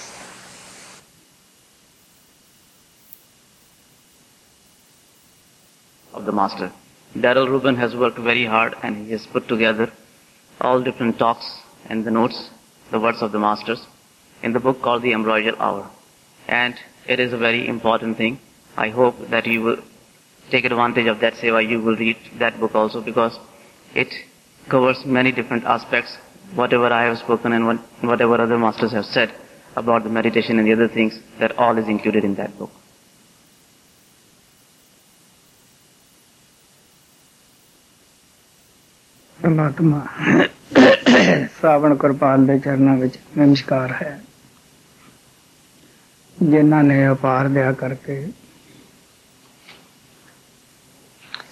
Of 6.14 6.26
the 6.26 6.32
master. 6.32 6.72
Daryl 7.18 7.50
Rubin 7.50 7.76
has 7.78 7.96
worked 7.96 8.20
very 8.20 8.46
hard 8.46 8.76
and 8.84 9.08
he 9.08 9.12
has 9.14 9.26
put 9.26 9.48
together 9.48 9.92
all 10.62 10.80
different 10.80 11.18
talks 11.18 11.65
and 11.86 12.06
the 12.06 12.12
notes, 12.12 12.50
the 12.92 13.00
words 13.00 13.22
of 13.22 13.32
the 13.32 13.40
masters, 13.40 13.82
in 14.44 14.54
the 14.54 14.60
book 14.60 14.82
called 14.82 15.02
The 15.02 15.14
Ambrosial 15.14 15.56
Hour. 15.60 15.90
And 16.48 16.76
it 17.08 17.20
is 17.20 17.34
a 17.34 17.38
very 17.38 17.68
important 17.68 18.18
thing. 18.18 18.40
I 18.78 18.90
hope 18.90 19.16
that 19.30 19.46
you 19.46 19.62
will 19.62 19.78
take 20.52 20.66
advantage 20.66 21.08
of 21.08 21.20
that 21.20 21.34
seva. 21.34 21.68
You 21.68 21.82
will 21.82 21.96
read 21.96 22.18
that 22.40 22.60
book 22.60 22.76
also 22.76 23.02
because 23.02 23.38
it 23.94 24.14
covers 24.70 25.06
many 25.06 25.32
different 25.32 25.64
aspects, 25.64 26.18
whatever 26.54 26.88
I 26.88 27.04
have 27.04 27.18
spoken 27.18 27.54
and 27.54 27.80
whatever 28.02 28.42
other 28.42 28.58
masters 28.58 28.92
have 28.92 29.06
said 29.06 29.34
about 29.76 30.04
the 30.04 30.10
meditation 30.10 30.60
and 30.60 30.68
the 30.68 30.74
other 30.74 30.88
things, 30.88 31.20
that 31.40 31.58
all 31.58 31.78
is 31.78 31.88
included 31.88 32.24
in 32.24 32.36
that 32.36 32.58
book. 32.58 32.72
Pamatma. 39.42 40.50
ਸਾਵਣ 41.65 41.95
ਕਿਰਪਾਲ 41.97 42.47
ਦੇ 42.47 42.59
ਚਰਨਾਂ 42.59 42.97
ਵਿੱਚ 42.97 43.19
ਨਮਸਕਾਰ 43.39 43.93
ਹੈ 43.93 44.21
ਜਿਨ੍ਹਾਂ 46.43 46.83
ਨੇ 46.85 47.09
ਅਪਾਰ 47.11 47.49
ਦਿਆ 47.49 47.73
ਕਰਕੇ 47.73 48.29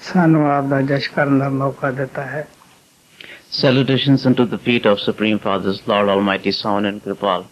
ਸਾਨੂੰ 0.03 0.51
ਆਪ 0.51 0.65
ਦਾ 0.65 0.81
ਜਸ਼ 0.83 1.11
ਕਰਨ 1.11 1.39
ਦਾ 1.39 1.49
ਮੌਕਾ 1.49 1.91
ਦਿੱਤਾ 1.91 2.27
ਹੈ 2.27 2.47
Salutations 3.51 4.25
unto 4.27 4.45
the 4.45 4.59
feet 4.59 4.87
of 4.87 4.99
Supreme 5.01 5.39
Fathers, 5.39 5.79
Lord 5.87 6.11
Almighty 6.11 6.51
Sound 6.53 6.87
and 6.87 7.03
Kripal, 7.03 7.47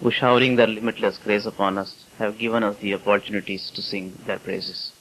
who 0.00 0.10
showering 0.10 0.56
their 0.56 0.66
limitless 0.66 1.18
grace 1.18 1.46
upon 1.46 1.78
us, 1.78 1.92
have 2.18 2.36
given 2.36 2.64
us 2.64 2.76
the 2.78 2.94
opportunities 2.94 3.70
to 3.70 3.80
sing 3.80 4.08
their 4.26 4.40
praises. 4.40 4.92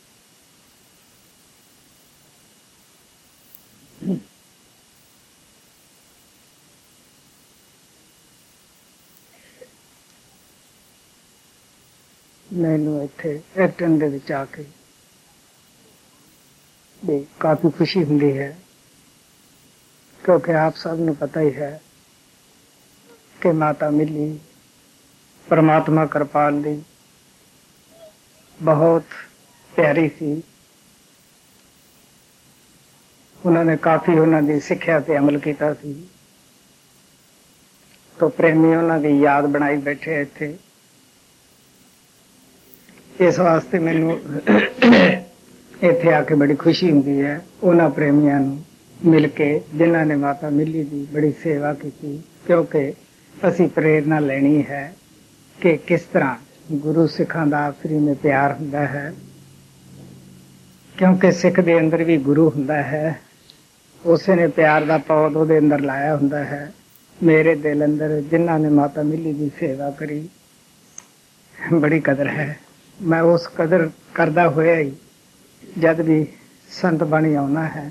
ਮੈਨੂੰ 12.46 13.02
ਇੱਥੇ 13.02 13.40
ਐਕਟਨ 13.56 13.98
ਦੇ 13.98 14.08
ਵਿੱਚ 14.08 14.32
ਆ 14.32 14.44
ਕੇ 14.44 14.64
ਵੀ 17.02 17.24
ਕਾਫੀ 17.40 17.70
ਖੁਸ਼ੀ 17.70 18.04
ਹੁੰਦੀ 18.04 18.36
ਹੈ, 18.38 18.56
ਕਿਉਂਕਿ 20.22 20.54
ਆਪ 20.54 20.76
ਸਭ 20.76 20.98
ਨੂੰ 20.98 21.14
ਪਤਾ 21.16 21.40
ਹੀ 21.40 21.54
ਹੈ 21.54 21.80
ਕਿ 23.40 23.52
ਮਾਤਾ 23.52 23.90
ਮਿਲੀ, 23.90 24.38
ਪਰਮਾਤਮਾ 25.46 26.06
ਕਿਰਪਾਲ 26.06 26.62
ਦੀ, 26.62 26.80
ਬਹੁਤ 28.58 29.04
ਪਿਆਰੀ 29.72 30.08
ਸੀ। 30.08 30.42
ਉਹਨਾਂ 33.40 33.64
ਨੇ 33.64 33.76
ਕਾਫੀ 33.76 34.18
ਉਹਨਾਂ 34.18 34.42
ਦੀ 34.42 34.60
ਸਿੱਖਿਆ 34.60 35.00
ਤੇ 35.00 35.16
ਅਮਲ 35.18 35.38
ਕੀਤਾ 35.38 35.72
ਸੀ। 35.74 35.94
ਤੋਂ 38.18 38.30
ਪ੍ਰੇਮੀ 38.30 38.74
ਉਹਨਾਂ 38.74 38.98
ਦੀ 38.98 39.18
ਯਾਦ 39.20 39.46
ਬਣਾਈ 39.46 39.76
ਬੈਠੇ 39.76 40.20
ਇੱਥੇ। 40.20 40.56
ਇਸ 43.20 43.38
ਵਾਸਤੇ 43.38 43.78
ਮੈਨੂੰ 43.78 44.20
ਇੱਥੇ 45.82 46.12
ਆ 46.12 46.22
ਕੇ 46.22 46.34
ਬੜੀ 46.34 46.54
ਖੁਸ਼ੀ 46.54 46.90
ਹੁੰਦੀ 46.90 47.20
ਹੈ। 47.22 47.40
ਉਹਨਾਂ 47.62 47.90
ਪ੍ਰੇਮੀਆਂ 47.90 48.40
ਨੂੰ 48.40 48.64
ਮਿਲ 49.06 49.28
ਕੇ, 49.28 49.60
ਜਿਨ੍ਹਾਂ 49.74 50.06
ਨੇ 50.06 50.16
ਮਾਤਾ 50.16 50.50
ਮਿਲੀ 50.50 50.84
ਦੀ 50.84 51.06
ਬੜੀ 51.12 51.32
ਸੇਵਾ 51.42 51.74
ਕੀਤੀ, 51.74 52.22
ਕਿਉਂਕਿ 52.46 52.92
ਅਸੀਂ 53.48 53.68
ਪ੍ਰੇਰਣਾ 53.68 54.18
ਲੈਣੀ 54.18 54.64
ਹੈ 54.70 54.94
ਕਿ 55.60 55.76
ਕਿਸ 55.76 56.00
ਤਰ੍ਹਾਂ 56.02 56.36
ਗੁਰੂ 56.72 57.06
ਸਿੱਖਾਂ 57.06 57.46
ਦਾ 57.46 57.64
ਆਪਸਰੀ 57.64 57.98
ਵਿੱਚ 57.98 58.20
ਪਿਆਰ 58.20 58.52
ਹੁੰਦਾ 58.52 58.86
ਹੈ। 58.86 59.14
ਕਿਉਂਕਿ 60.98 61.32
ਸਿੱਖ 61.32 61.60
ਦੇ 61.60 61.78
ਅੰਦਰ 61.78 62.04
ਵੀ 62.04 62.16
ਗੁਰੂ 62.16 62.50
ਹੁੰਦਾ 62.50 62.82
ਹੈ। 62.82 63.20
ਉਸੇ 64.06 64.34
ਨੇ 64.34 64.46
ਪਿਆਰ 64.46 64.84
ਦਾ 64.84 64.98
ਪੌਦ 64.98 65.36
ਉਹਦੇ 65.36 65.58
ਅੰਦਰ 65.58 65.80
ਲਾਇਆ 65.80 66.16
ਹੁੰਦਾ 66.16 66.44
ਹੈ। 66.44 66.72
ਮੇਰੇ 67.22 67.54
ਦਿਲ 67.54 67.84
ਅੰਦਰ 67.84 68.20
ਜਿਨ੍ਹਾਂ 68.20 68.58
ਨੇ 68.58 68.68
ਮਾਤਾ 68.68 69.02
ਮਿਲੀ 69.02 69.32
ਦੀ 69.32 69.50
ਸੇਵਾ 69.60 69.90
ਕਰੀ, 69.90 70.28
ਬੜੀ 71.72 72.00
ਕਦਰ 72.00 72.28
ਹੈ। 72.28 72.58
ਮੈਂ 72.98 73.22
ਉਸ 73.22 73.46
ਕਦਰ 73.56 73.88
ਕਰਦਾ 74.14 74.48
ਹੋਇਆ 74.48 74.76
ਹੀ 74.76 74.92
ਜਦ 75.78 76.00
ਵੀ 76.00 76.26
ਸੰਤ 76.70 77.02
ਬਣੀ 77.04 77.34
ਆਉਣਾ 77.34 77.64
ਹੈ, 77.66 77.90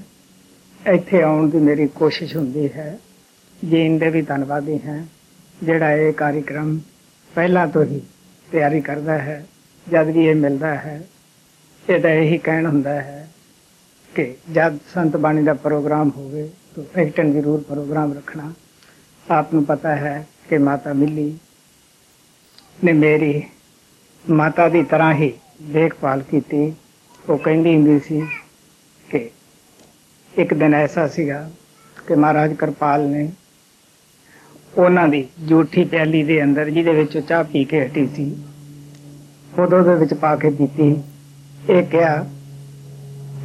ਇੱਥੇ 0.82 1.22
ਆਉਣ 1.22 1.49
ਦੀ 1.49 1.58
ਮੇਰੀ 1.58 1.88
ਕੋਸ਼ਿਸ਼ 1.88 2.36
ਹੁੰਦੀ 2.36 2.68
ਹੈ। 2.74 2.97
ਜੀਣ 3.60 3.97
ਦੇ 3.99 4.10
ਵੀ 4.10 4.22
ਧੰਨਵਾਦੀ 4.22 4.80
ਹਾਂ, 4.86 5.04
ਜਿਹੜਾ 5.64 5.91
ਇਹ 5.91 6.14
ਕਾਰਜਕ੍ਰਮ 6.14 6.80
ਪਹਿਲਾਂ 7.32 7.68
ਤੋਂ 7.68 7.84
ਹੀ 7.84 8.01
ਤਿਆਰੀ 8.47 8.82
ਕਰਦਾ 8.82 9.18
ਹੈ, 9.18 9.45
ਜਦ 9.88 10.08
ਵੀ 10.08 10.26
ਇਹ 10.28 10.36
ਮਿਲਦਾ 10.36 10.74
ਹੈ 10.76 11.01
ਇਹਦਾ 11.86 12.10
ਇਹੀ 12.10 12.38
ਕਹਿਣ 12.38 12.66
ਹੁੰਦਾ 12.66 13.01
ਹੈ 13.01 13.28
ਕਿ 14.12 14.34
ਜਦ 14.51 14.78
ਸੰਤ 14.93 15.16
ਬਾਣੀ 15.18 15.43
ਦਾ 15.43 15.54
ਪ੍ਰੋਗਰਾਮ 15.54 16.12
ਹੋਵੇ, 16.18 16.49
ਤਾਂ 16.76 16.84
ਐਕਟਨ 17.01 17.32
ਜ਼ਰੂਰ 17.34 17.62
ਪ੍ਰੋਗਰਾਮ 17.62 18.14
ਰੱਖਣਾ। 18.14 18.51
ਆਪ 19.26 19.54
ਨੂੰ 19.54 19.64
ਪਤਾ 19.66 19.95
ਹੈ 19.95 20.26
ਕਿ 20.49 20.58
ਮਾਤਾ 20.58 20.93
ਮਿੱਲੀ 20.93 21.34
ਨੇ 22.84 22.93
ਮੇਰੀ 22.93 23.43
ਮਾਤਾ 24.26 24.68
ਦੀ 24.70 24.84
ਤਰ੍ਹਾਂ 24.84 25.14
ਹੀ 25.14 25.32
ਦੇਖਭਾਲ 25.72 26.22
ਕੀਤੀ। 26.22 26.74
ਉਹ 27.30 27.38
ਕਹਿੰਦੀ 27.38 27.76
ਹੁੰਦੀ 27.76 28.00
ਸੀ 28.00 28.22
ਕਿ 29.08 29.30
ਇੱਕ 30.34 30.54
ਦਿਨ 30.54 30.74
ਐਸਾ 30.74 31.08
ਸੀਗਾ 31.08 31.50
ਕਿ 31.98 32.16
ਮਹਾਰਾਜ 32.16 32.54
ਕਿਰਪਾਲ 32.54 33.02
ਨੇ 33.02 33.30
ਉਹਨਾਂ 34.78 35.08
ਦੀ 35.08 35.28
ਜੂਠੀ 35.40 35.84
ਪਿਆਲੀ 35.86 36.24
ਦੇ 36.24 36.42
ਅੰਦਰ, 36.44 36.70
ਜਿਹਦੇ 36.70 36.94
ਵਿੱਚ 36.94 37.16
ਉਹ 37.18 37.22
ਚਾਹ 37.22 37.44
ਪੀ 37.44 37.64
ਕੇ 37.64 37.86
ਹਟੀ 37.86 38.08
ਸੀ 38.08 38.36
ਉਹਦੇ 39.60 39.76
ਉਹਦੇ 39.76 39.96
ਵਿੱਚ 39.96 40.14
ਪਾ 40.14 40.36
ਕੇ 40.36 40.50
ਪੀਤੀ। 40.50 40.96
ਇਹ 41.70 41.84
ਕਿਹਾ 41.84 42.16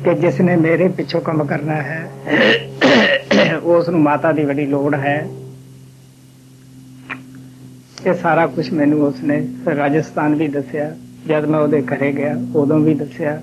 ਕਿ 0.04 0.14
ਜਿਸ 0.14 0.40
ਨੇ 0.40 0.56
ਮੇਰੇ 0.56 0.88
ਪਿੱਛੋਂ 0.88 1.20
ਕੰਮ 1.20 1.44
ਕਰਨਾ 1.44 1.74
ਹੈ, 1.74 2.00
ਉਸ 3.54 3.88
ਨੂੰ 3.88 4.00
ਮਾਤਾ 4.00 4.32
ਦੀ 4.32 4.44
ਬੜੀ 4.44 4.66
ਲੋੜ 4.66 4.94
ਹੈ। 4.94 5.18
ਇਹ 8.06 8.14
ਸਾਰਾ 8.14 8.46
ਕੁਝ 8.46 8.70
ਮੈਨੂੰ 8.70 9.00
ਉਸਨੇ 9.02 9.36
ਰਾਜਸਥਾਨ 9.76 10.34
ਵੀ 10.34 10.48
ਦੱਸਿਆ। 10.48 10.96
ਜਦ 11.26 11.44
ਮੈਂ 11.44 11.60
ਉਹਦੇ 11.60 11.80
ਘਰੇ 11.82 12.12
ਗਿਆ, 12.12 12.34
ਉਦੋਂ 12.56 12.78
ਵੀ 12.80 12.94
ਦੱਸਿਆ। 12.94 13.42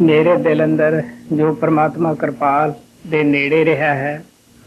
ਮੇਰੇ 0.00 0.36
ਦਿਲ 0.36 0.64
ਅੰਦਰ 0.64 1.02
ਜੋ 1.32 1.52
ਪ੍ਰਮਾਤਮਾ 1.54 2.14
ਕਿਰਪਾਲ 2.14 2.74
ਦੇ 3.06 3.22
ਨੇੜੇ 3.24 3.64
ਰਿਹਾ 3.64 3.94
ਹੈ, 3.94 4.22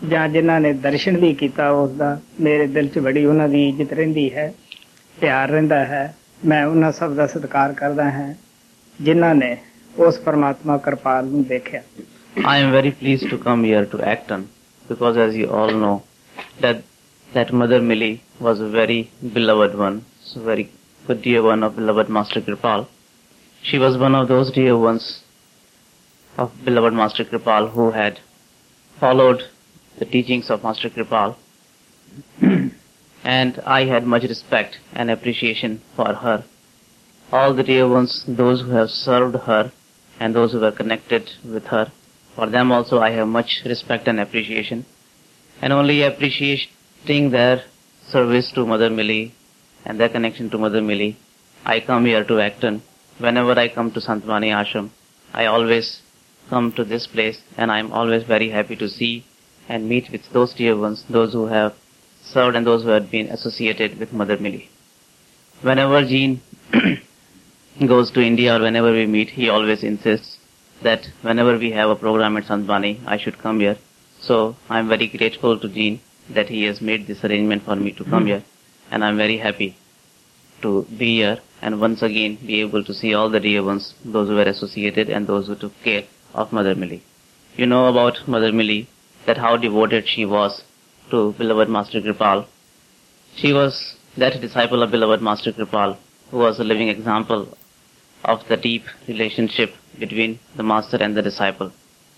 ਜਾਂ 0.09 0.27
ਜਿਨ੍ਹਾਂ 0.29 0.59
ਨੇ 0.61 0.73
ਦਰਸ਼ਨ 0.73 1.17
ਵੀ 1.17 1.33
ਕੀਤਾ 1.33 1.69
ਉਸ 1.71 1.91
ਦਾ 1.91 2.19
ਮੇਰੇ 2.41 2.67
ਦਿਲ 2.67 2.87
'ਚ 2.87 2.99
ਬੜੀ 2.99 3.25
ਉਹਨਾਂ 3.25 3.49
ਦੀ 3.49 3.67
ਇੱਜ਼ਤ 3.69 3.93
ਰਹਿੰਦੀ 3.93 4.33
ਹੈ, 4.33 4.53
ਪਿਆਰ 5.17 5.49
ਰਹਿੰਦਾ 5.49 5.83
ਹੈ। 5.85 6.15
ਮੈਂ 6.45 6.65
ਉਹਨਾਂ 6.65 6.91
ਸਭ 6.91 7.13
ਦਾ 7.13 7.27
ਸਤਿਕਾਰ 7.27 7.73
ਕਰਦਾ 7.73 8.09
ਹਾਂ, 8.11 8.33
ਜਿਨ੍ਹਾਂ 9.01 9.35
ਨੇ 9.35 9.57
ਉਸ 9.97 10.19
ਪਰਮਾਤਮਾ 10.19 10.77
ਕਿਰਪਾਲ 10.77 11.25
ਨੂੰ 11.25 11.43
ਦੇਖਿਆ। 11.43 11.81
I 12.37 12.57
am 12.61 12.73
very 12.75 12.91
pleased 13.01 13.29
to 13.31 13.37
come 13.43 13.69
here 13.69 13.85
to 13.91 14.05
Acton 14.13 14.43
because 14.85 15.17
as 15.25 15.37
you 15.41 15.53
all 15.57 15.77
know, 15.83 15.95
that 16.61 16.81
that 17.33 17.51
Mother 17.51 17.81
Millie 17.81 18.21
was 18.39 18.59
a 18.59 18.69
very 18.69 19.09
beloved 19.33 19.77
one, 19.77 20.05
so 20.23 20.41
very 20.41 20.69
good 21.07 21.21
dear 21.21 21.41
one 21.41 21.63
of 21.63 21.75
beloved 21.75 22.07
Master 22.09 22.41
Kirpal. 22.41 22.87
She 23.63 23.79
was 23.79 23.97
one 23.97 24.13
of 24.13 24.27
those 24.27 24.51
dear 24.51 24.77
ones 24.77 25.23
of 26.37 26.51
beloved 26.63 26.93
Master 26.93 27.25
Kirpal 27.25 27.71
who 27.71 27.91
had 27.91 28.19
followed 28.99 29.43
the 29.97 30.05
teachings 30.05 30.49
of 30.49 30.63
Master 30.63 30.89
Kirpal 30.89 31.35
and 33.23 33.59
I 33.65 33.85
had 33.85 34.05
much 34.05 34.23
respect 34.23 34.77
and 34.93 35.09
appreciation 35.09 35.81
for 35.95 36.13
her. 36.13 36.43
All 37.31 37.53
the 37.53 37.63
dear 37.63 37.87
ones, 37.87 38.23
those 38.27 38.61
who 38.61 38.71
have 38.71 38.91
served 38.91 39.35
her 39.35 39.71
and 40.19 40.35
those 40.35 40.51
who 40.51 40.59
were 40.59 40.71
connected 40.71 41.31
with 41.43 41.65
her, 41.67 41.91
for 42.35 42.47
them 42.47 42.71
also 42.71 42.99
I 42.99 43.09
have 43.11 43.27
much 43.27 43.63
respect 43.65 44.07
and 44.07 44.19
appreciation. 44.19 44.85
And 45.61 45.73
only 45.73 46.03
appreciating 47.03 47.31
their 47.31 47.61
service 48.07 48.51
to 48.53 48.65
Mother 48.65 48.89
Millie 48.89 49.33
and 49.85 49.99
their 49.99 50.07
connection 50.07 50.49
to 50.49 50.57
Mother 50.57 50.81
Millie, 50.81 51.17
I 51.65 51.81
come 51.81 52.05
here 52.05 52.23
to 52.23 52.39
Acton. 52.39 52.81
Whenever 53.17 53.59
I 53.59 53.67
come 53.67 53.91
to 53.91 53.99
Sant 53.99 54.25
Bani 54.25 54.49
Ashram, 54.51 54.89
I 55.33 55.45
always 55.45 56.01
come 56.49 56.71
to 56.73 56.85
this 56.85 57.05
place 57.07 57.41
and 57.57 57.71
I 57.71 57.79
am 57.79 57.91
always 57.91 58.23
very 58.23 58.49
happy 58.49 58.77
to 58.77 58.87
see 58.87 59.25
and 59.67 59.89
meet 59.89 60.11
with 60.11 60.21
those 60.31 60.53
dear 60.53 60.77
ones, 60.77 61.03
those 61.09 61.33
who 61.33 61.47
have 61.47 61.73
served 62.23 62.55
and 62.55 62.65
those 62.65 62.83
who 62.83 62.89
have 62.89 63.11
been 63.11 63.27
associated 63.27 63.99
with 63.99 64.13
Mother 64.13 64.37
Millie. 64.37 64.69
Whenever 65.61 66.05
Jean 66.05 66.41
goes 67.85 68.11
to 68.11 68.21
India 68.21 68.55
or 68.55 68.61
whenever 68.61 68.93
we 68.93 69.07
meet, 69.07 69.29
he 69.29 69.49
always 69.49 69.83
insists 69.83 70.37
that 70.83 71.05
whenever 71.21 71.57
we 71.57 71.71
have 71.71 71.89
a 71.89 71.95
program 71.97 72.37
at 72.37 72.45
Santbani, 72.45 73.01
I 73.05 73.17
should 73.17 73.39
come 73.39 73.59
here. 73.59 73.77
So 74.21 74.55
I'm 74.69 74.87
very 74.87 75.07
grateful 75.07 75.59
to 75.59 75.67
Jean 75.67 75.99
that 76.29 76.49
he 76.49 76.63
has 76.63 76.81
made 76.81 77.07
this 77.07 77.23
arrangement 77.23 77.63
for 77.63 77.75
me 77.75 77.91
to 77.93 78.03
come 78.03 78.23
hmm. 78.23 78.27
here, 78.27 78.43
and 78.91 79.03
I'm 79.03 79.17
very 79.17 79.37
happy 79.37 79.75
to 80.61 80.83
be 80.97 81.17
here 81.17 81.39
and 81.61 81.79
once 81.79 82.01
again 82.01 82.37
be 82.45 82.61
able 82.61 82.83
to 82.83 82.93
see 82.93 83.13
all 83.13 83.29
the 83.29 83.39
dear 83.39 83.63
ones, 83.63 83.93
those 84.05 84.29
who 84.29 84.35
were 84.35 84.43
associated 84.43 85.09
and 85.09 85.27
those 85.27 85.47
who 85.47 85.55
took 85.55 85.73
care 85.83 86.03
of 86.33 86.53
Mother 86.53 86.75
Millie. 86.75 87.03
You 87.57 87.65
know 87.65 87.87
about 87.87 88.27
Mother 88.27 88.51
Millie, 88.51 88.87
that 89.25 89.37
how 89.37 89.57
devoted 89.57 90.07
she 90.07 90.25
was 90.25 90.63
to 91.09 91.33
beloved 91.33 91.69
Master 91.69 92.01
Kirpal. 92.01 92.45
She 93.35 93.53
was 93.53 93.95
that 94.17 94.39
disciple 94.41 94.83
of 94.83 94.91
beloved 94.91 95.21
Master 95.21 95.51
Kirpal 95.51 95.97
who 96.33 96.39
was 96.39 96.59
a 96.59 96.63
living 96.63 96.89
example 96.89 97.41
of 98.25 98.47
the 98.47 98.57
deep 98.57 98.85
relationship 99.07 99.71
between 99.99 100.39
the 100.55 100.63
master 100.63 100.97
and 100.97 101.15
the 101.15 101.21
disciple. 101.21 101.71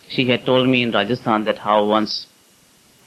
She 0.07 0.29
had 0.29 0.45
told 0.45 0.69
me 0.69 0.83
in 0.83 0.91
Rajasthan 0.91 1.43
that 1.43 1.57
how 1.57 1.83
once, 1.83 2.27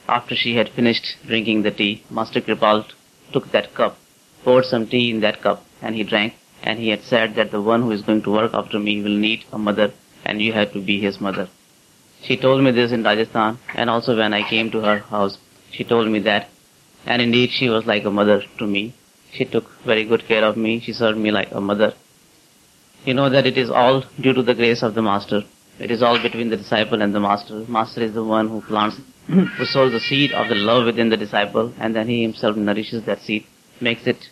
after 0.09 0.35
she 0.35 0.55
had 0.55 0.69
finished 0.69 1.17
drinking 1.25 1.61
the 1.61 1.71
tea, 1.71 2.03
Master 2.09 2.41
Kirpal 2.41 2.85
took 3.31 3.51
that 3.51 3.73
cup, 3.73 3.97
poured 4.43 4.65
some 4.65 4.87
tea 4.87 5.09
in 5.11 5.21
that 5.21 5.41
cup, 5.41 5.65
and 5.81 5.95
he 5.95 6.03
drank, 6.03 6.33
and 6.63 6.79
he 6.79 6.89
had 6.89 7.03
said 7.03 7.35
that 7.35 7.51
the 7.51 7.61
one 7.61 7.81
who 7.81 7.91
is 7.91 8.01
going 8.01 8.21
to 8.23 8.31
work 8.31 8.53
after 8.53 8.79
me 8.79 9.01
will 9.01 9.17
need 9.27 9.45
a 9.53 9.57
mother, 9.57 9.91
and 10.25 10.41
you 10.41 10.53
have 10.53 10.73
to 10.73 10.81
be 10.81 10.99
his 10.99 11.21
mother. 11.21 11.47
She 12.21 12.35
told 12.35 12.63
me 12.63 12.71
this 12.71 12.91
in 12.91 13.03
Rajasthan, 13.03 13.59
and 13.75 13.89
also 13.89 14.17
when 14.17 14.33
I 14.33 14.49
came 14.49 14.71
to 14.71 14.81
her 14.81 14.99
house, 14.99 15.37
she 15.71 15.83
told 15.83 16.09
me 16.09 16.19
that, 16.19 16.49
and 17.05 17.21
indeed 17.21 17.51
she 17.51 17.69
was 17.69 17.85
like 17.85 18.03
a 18.05 18.11
mother 18.11 18.43
to 18.57 18.67
me. 18.67 18.93
She 19.31 19.45
took 19.45 19.69
very 19.83 20.03
good 20.05 20.27
care 20.27 20.43
of 20.43 20.57
me. 20.57 20.79
She 20.79 20.91
served 20.91 21.17
me 21.17 21.31
like 21.31 21.51
a 21.51 21.61
mother. 21.61 21.93
You 23.05 23.13
know 23.13 23.29
that 23.29 23.45
it 23.45 23.57
is 23.57 23.69
all 23.69 24.03
due 24.19 24.33
to 24.33 24.43
the 24.43 24.55
grace 24.55 24.81
of 24.81 24.95
the 24.95 25.01
Master. 25.01 25.43
It 25.79 25.91
is 25.91 26.03
all 26.03 26.21
between 26.21 26.49
the 26.49 26.57
disciple 26.57 27.01
and 27.01 27.15
the 27.15 27.19
Master. 27.19 27.63
Master 27.67 28.01
is 28.01 28.13
the 28.13 28.23
one 28.23 28.49
who 28.49 28.61
plants, 28.61 28.99
who 29.29 29.65
sows 29.65 29.91
the 29.91 29.99
seed 29.99 30.31
of 30.31 30.49
the 30.49 30.55
love 30.55 30.85
within 30.85 31.09
the 31.09 31.17
disciple, 31.17 31.71
and 31.79 31.95
then 31.95 32.07
he 32.07 32.21
himself 32.23 32.55
nourishes 32.55 33.03
that 33.05 33.19
seed, 33.21 33.45
makes 33.79 34.07
it 34.07 34.29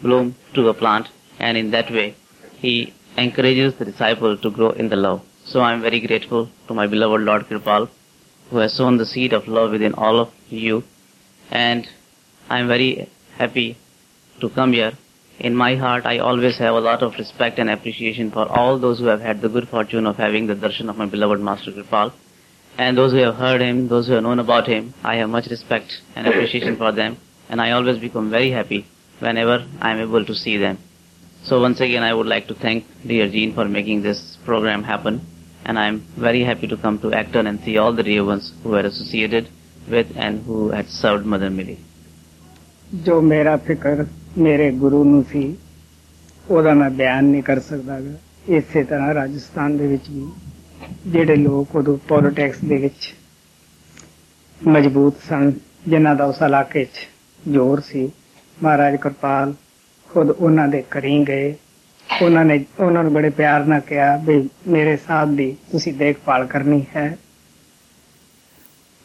bloom 0.00 0.36
to 0.54 0.68
a 0.68 0.74
plant, 0.74 1.08
and 1.40 1.58
in 1.58 1.70
that 1.72 1.90
way 1.90 2.14
he 2.58 2.92
encourages 3.16 3.74
the 3.74 3.84
disciple 3.84 4.36
to 4.36 4.50
grow 4.50 4.70
in 4.70 4.88
the 4.88 4.96
love. 4.96 5.22
So 5.44 5.60
I 5.60 5.72
am 5.72 5.82
very 5.82 6.00
grateful 6.00 6.48
to 6.68 6.74
my 6.74 6.86
beloved 6.86 7.22
Lord 7.22 7.48
Kirpal, 7.48 7.88
who 8.50 8.58
has 8.58 8.72
sown 8.72 8.98
the 8.98 9.06
seed 9.06 9.32
of 9.32 9.48
love 9.48 9.72
within 9.72 9.94
all 9.94 10.20
of 10.20 10.28
you, 10.48 10.84
and 11.50 11.88
I 12.48 12.60
am 12.60 12.68
very 12.68 13.08
happy 13.38 13.76
to 14.40 14.48
come 14.48 14.72
here. 14.72 14.92
In 15.40 15.54
my 15.54 15.74
heart, 15.74 16.06
I 16.06 16.18
always 16.18 16.56
have 16.58 16.74
a 16.74 16.80
lot 16.80 17.02
of 17.02 17.14
respect 17.18 17.58
and 17.58 17.68
appreciation 17.68 18.30
for 18.30 18.46
all 18.48 18.78
those 18.78 19.00
who 19.00 19.06
have 19.06 19.20
had 19.20 19.40
the 19.40 19.48
good 19.48 19.68
fortune 19.68 20.06
of 20.06 20.16
having 20.16 20.46
the 20.46 20.54
darshan 20.54 20.88
of 20.88 20.96
my 20.96 21.06
beloved 21.06 21.40
Master 21.40 21.72
Kirpal 21.72 22.12
And 22.77 22.97
those 22.97 23.11
who 23.11 23.17
have 23.17 23.35
heard 23.35 23.61
him, 23.61 23.87
those 23.87 24.07
who 24.07 24.13
have 24.13 24.23
known 24.23 24.39
about 24.39 24.67
him, 24.67 24.93
I 25.03 25.15
have 25.17 25.29
much 25.29 25.47
respect 25.47 26.01
and 26.15 26.27
appreciation 26.27 26.77
for 26.77 26.91
them. 26.91 27.17
And 27.49 27.61
I 27.61 27.71
always 27.71 27.97
become 27.97 28.29
very 28.29 28.51
happy 28.51 28.85
whenever 29.19 29.65
I 29.81 29.91
am 29.91 29.99
able 29.99 30.25
to 30.25 30.33
see 30.33 30.57
them. 30.57 30.77
So 31.43 31.61
once 31.61 31.79
again, 31.81 32.03
I 32.03 32.13
would 32.13 32.27
like 32.27 32.47
to 32.47 32.55
thank 32.55 32.85
dear 33.05 33.27
Jean 33.27 33.53
for 33.53 33.65
making 33.65 34.01
this 34.01 34.37
program 34.45 34.83
happen. 34.83 35.21
And 35.65 35.77
I 35.77 35.87
am 35.87 35.99
very 36.17 36.43
happy 36.43 36.67
to 36.67 36.77
come 36.77 36.97
to 36.99 37.13
Acton 37.13 37.47
and 37.47 37.59
see 37.61 37.77
all 37.77 37.93
the 37.93 38.03
dear 38.03 38.23
ones 38.25 38.53
who 38.63 38.69
were 38.69 38.85
associated 38.91 39.47
with 39.89 40.07
and 40.15 40.43
who 40.45 40.69
had 40.69 40.89
served 40.89 41.25
Mother 41.25 41.49
Millie. 41.49 41.79
ਜੋ 43.03 43.21
ਮੇਰਾ 43.21 43.55
ਫਿਕਰ 43.57 44.05
ਮੇਰੇ 44.37 44.71
ਗੁਰੂ 44.71 45.03
ਨੂੰ 45.03 45.23
ਸੀ 45.31 45.55
ਉਹਦਾ 46.49 46.73
ਮੈਂ 46.73 46.89
ਬਿਆਨ 46.89 47.25
ਨਹੀਂ 47.25 47.43
ਕਰ 47.43 47.59
ਸਕਦਾ 47.59 47.99
ਗਾ 48.01 48.17
ਇਸੇ 48.57 48.83
ਤਰ੍ਹਾਂ 48.83 49.13
ਰਾਜਸਥਾਨ 49.13 49.77
ਦੇ 49.77 49.87
ਵਿੱਚ 49.87 50.09
ਵੀ 50.09 50.25
ਜਿਹੜੇ 51.06 51.36
ਲੋਕ 51.36 51.76
ਉਦੋਂ 51.76 51.96
ਪੋਲਿਟਿਕਸ 52.08 52.58
ਦੇ 52.64 52.76
ਵਿੱਚ 52.76 53.14
ਮਜ਼ਬੂਤ 54.68 55.16
ਸਨ 55.28 55.52
ਜਿਨ੍ਹਾਂ 55.88 56.14
ਦਾ 56.14 56.24
ਉਸ 56.24 56.42
ਇਲਾਕੇ 56.42 56.84
'ਚ 56.84 57.06
ਜ਼ੋਰ 57.50 57.80
ਸੀ 57.80 58.10
ਮਹਾਰਾਜ 58.62 58.96
ਕਿਰਪਾਲ 58.96 59.54
ਖੁਦ 60.10 60.30
ਉਹਨਾਂ 60.30 60.66
ਦੇ 60.68 60.82
ਕਰੀ 60.90 61.18
ਗਏ। 61.24 61.54
ਉਹਨਾਂ 62.22 62.44
ਨੇ 62.44 62.64
ਉਹਨਾਂ 62.80 63.02
ਨੂੰ 63.02 63.12
ਬੜੇ 63.12 63.30
ਪਿਆਰ 63.30 63.64
ਨਾਲ 63.64 63.80
ਕਿਹਾ 63.80 64.16
ਵੀ 64.16 64.48
ਮੇਰੇ 64.68 64.96
ਸਾਥ 64.96 65.28
ਦੀ 65.28 65.56
ਤੁਸੀਂ 65.72 65.92
ਦੇਖਭਾਲ 65.94 66.46
ਕਰਨੀ 66.46 66.84
ਹੈ। 66.96 67.06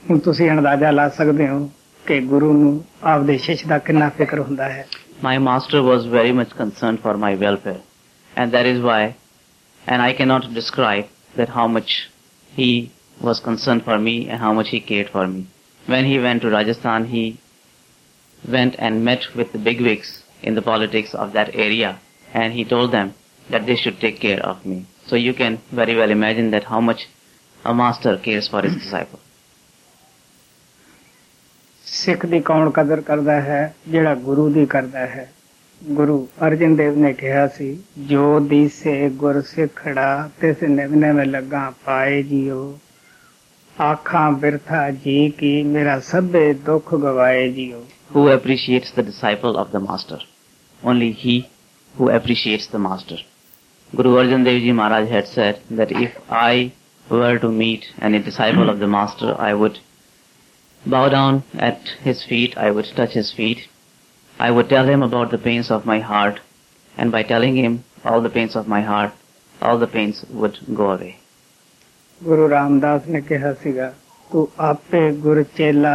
ਹੁਣ 0.04 0.20
ਤੁਸੀਂ 0.20 0.50
ਅੰਦਾਜ਼ਾ 0.52 0.92
ਲਾ 0.92 1.08
ਸਕਦੇ 1.10 1.48
ਹੋ 1.48 1.70
ਕਿ 2.08 2.20
ਗੁਰੂ 2.20 2.52
ਨੂੰ 2.54 2.84
ਆਪਦੇ 3.04 3.38
ਸ਼ਿਸ਼ 3.38 3.66
ਦਾ 3.68 3.78
ਕਿੰਨਾ 3.78 4.10
ਫਿਕਰ 4.10 4.40
ਹੁੰਦਾ 4.40 4.70
ਹੈ। 4.70 4.86
My 5.24 5.38
master 5.46 5.82
was 5.88 6.06
very 6.14 6.34
much 6.38 6.54
concerned 6.60 7.00
for 7.06 7.18
my 7.24 7.34
welfare, 7.42 7.82
and 8.34 8.56
that 8.56 8.70
is 8.70 8.80
why, 8.86 9.02
and 9.84 10.10
I 10.10 10.14
cannot 10.20 10.54
describe 10.60 11.10
that 11.37 11.51
how 11.51 11.67
much 11.67 12.09
he 12.55 12.91
was 13.21 13.41
concerned 13.41 13.85
for 13.85 13.99
me 13.99 14.29
and 14.29 14.41
how 14.41 14.53
much 14.53 14.71
he 14.71 14.81
cared 14.81 15.11
for 15.11 15.27
me. 15.27 15.47
When 15.87 16.05
he 16.05 16.19
went 16.19 16.43
to 16.43 16.51
Rajasthan, 16.51 17.07
he 17.07 17.39
went 18.47 18.77
and 18.79 19.05
met 19.05 19.35
with 19.35 19.53
the 19.53 19.59
bigwigs 19.59 20.23
in 20.43 20.55
the 20.55 20.63
politics 20.63 21.15
of 21.15 21.33
that 21.33 21.55
area, 21.55 21.99
and 22.35 22.53
he 22.53 22.65
told 22.65 22.93
them 22.93 23.15
that 23.51 23.67
they 23.67 23.77
should 23.77 24.01
take 24.01 24.21
care 24.21 24.41
of 24.41 24.67
me. 24.67 24.87
So 25.07 25.17
you 25.17 25.35
can 25.35 25.59
very 25.71 25.95
well 25.97 26.11
imagine 26.11 26.51
that 26.51 26.65
how 26.65 26.81
much 26.81 27.09
a 27.65 27.75
master 27.75 28.19
cares 28.19 28.49
for 28.49 28.63
his 28.63 28.75
disciple. 28.75 29.21
ਸਿੱਖ 31.87 32.25
ਦੀ 32.27 32.41
ਕੌਣ 32.41 32.71
ਕਦਰ 32.71 33.01
ਕਰਦਾ 33.01 33.41
ਹੈ 33.41 33.75
ਜਿਹੜਾ 33.89 34.15
ਗੁਰੂ 34.15 34.49
ਦੀ 34.53 34.65
ਕਰਦਾ 34.67 35.07
ਹੈ 35.07 35.31
गुरु 35.90 36.28
अर्जन 36.42 36.76
देव 36.76 36.98
ने 36.98 37.14
कहा, 37.14 37.48
सी, 37.48 37.86
जो 38.00 38.40
दिसे 38.40 39.10
गुर 39.10 39.42
सिखड़ा, 39.42 40.28
तिस 40.42 40.64
निभने 40.64 41.12
में 41.14 41.26
लगा 41.26 41.70
पाए 41.70 42.22
जियो। 42.24 42.80
आखा 43.80 44.30
बिरथा 44.32 44.90
जी 44.90 45.30
की, 45.30 45.64
मेरा 45.64 46.00
सब 46.00 46.32
दुख 46.66 46.94
गवाए 46.96 47.50
जियो। 47.50 47.84
Who 48.16 48.26
appreciates 48.28 48.94
the 48.96 49.06
disciple 49.06 49.56
of 49.56 49.72
the 49.72 49.82
master 49.82 50.26
only 50.86 51.12
he 51.20 51.46
who 52.00 52.10
appreciates 52.10 52.72
the 52.74 52.76
master 52.76 53.26
Guru 53.96 54.14
Arjan 54.16 54.44
Dev 54.44 54.60
ji 54.60 54.72
Maharaj 54.72 55.08
had 55.08 55.26
said 55.26 55.76
that 55.78 55.92
if 55.92 56.34
I 56.34 56.72
were 57.12 57.38
to 57.38 57.52
meet 57.52 57.86
any 58.04 58.20
disciple 58.20 58.70
of 58.70 58.78
the 58.78 58.94
master 58.98 59.36
I 59.40 59.54
would 59.54 59.78
bow 60.84 61.10
down 61.10 61.44
at 61.56 61.90
his 62.04 62.24
feet, 62.24 62.58
i 62.58 62.72
would 62.72 62.86
touch 62.96 63.12
his 63.14 63.32
feet 63.32 63.68
I 64.40 64.50
would 64.50 64.70
tell 64.70 64.88
him 64.88 65.04
about 65.04 65.32
the 65.32 65.38
pains 65.38 65.70
of 65.72 65.86
my 65.86 66.00
heart, 66.02 66.40
and 66.98 67.12
by 67.12 67.24
telling 67.24 67.56
him 67.56 67.84
all 68.06 68.22
the 68.22 68.30
pains 68.30 68.56
of 68.56 68.68
my 68.68 68.82
heart, 68.82 69.12
all 69.62 69.78
the 69.78 69.88
pains 69.88 70.26
would 70.32 70.58
go 70.76 70.92
away. 70.92 71.14
Guru 72.24 72.50
Ramdas 72.50 73.08
ਨੇ 73.08 73.22
ਕਿਹਾ 73.22 73.54
ਸੀਗਾ 73.54 73.94
ਤੂੰ 74.32 74.48
ਆਪੇ 74.60 75.12
ਗੁਰ 75.12 75.44
ਚੇਲਾ 75.58 75.94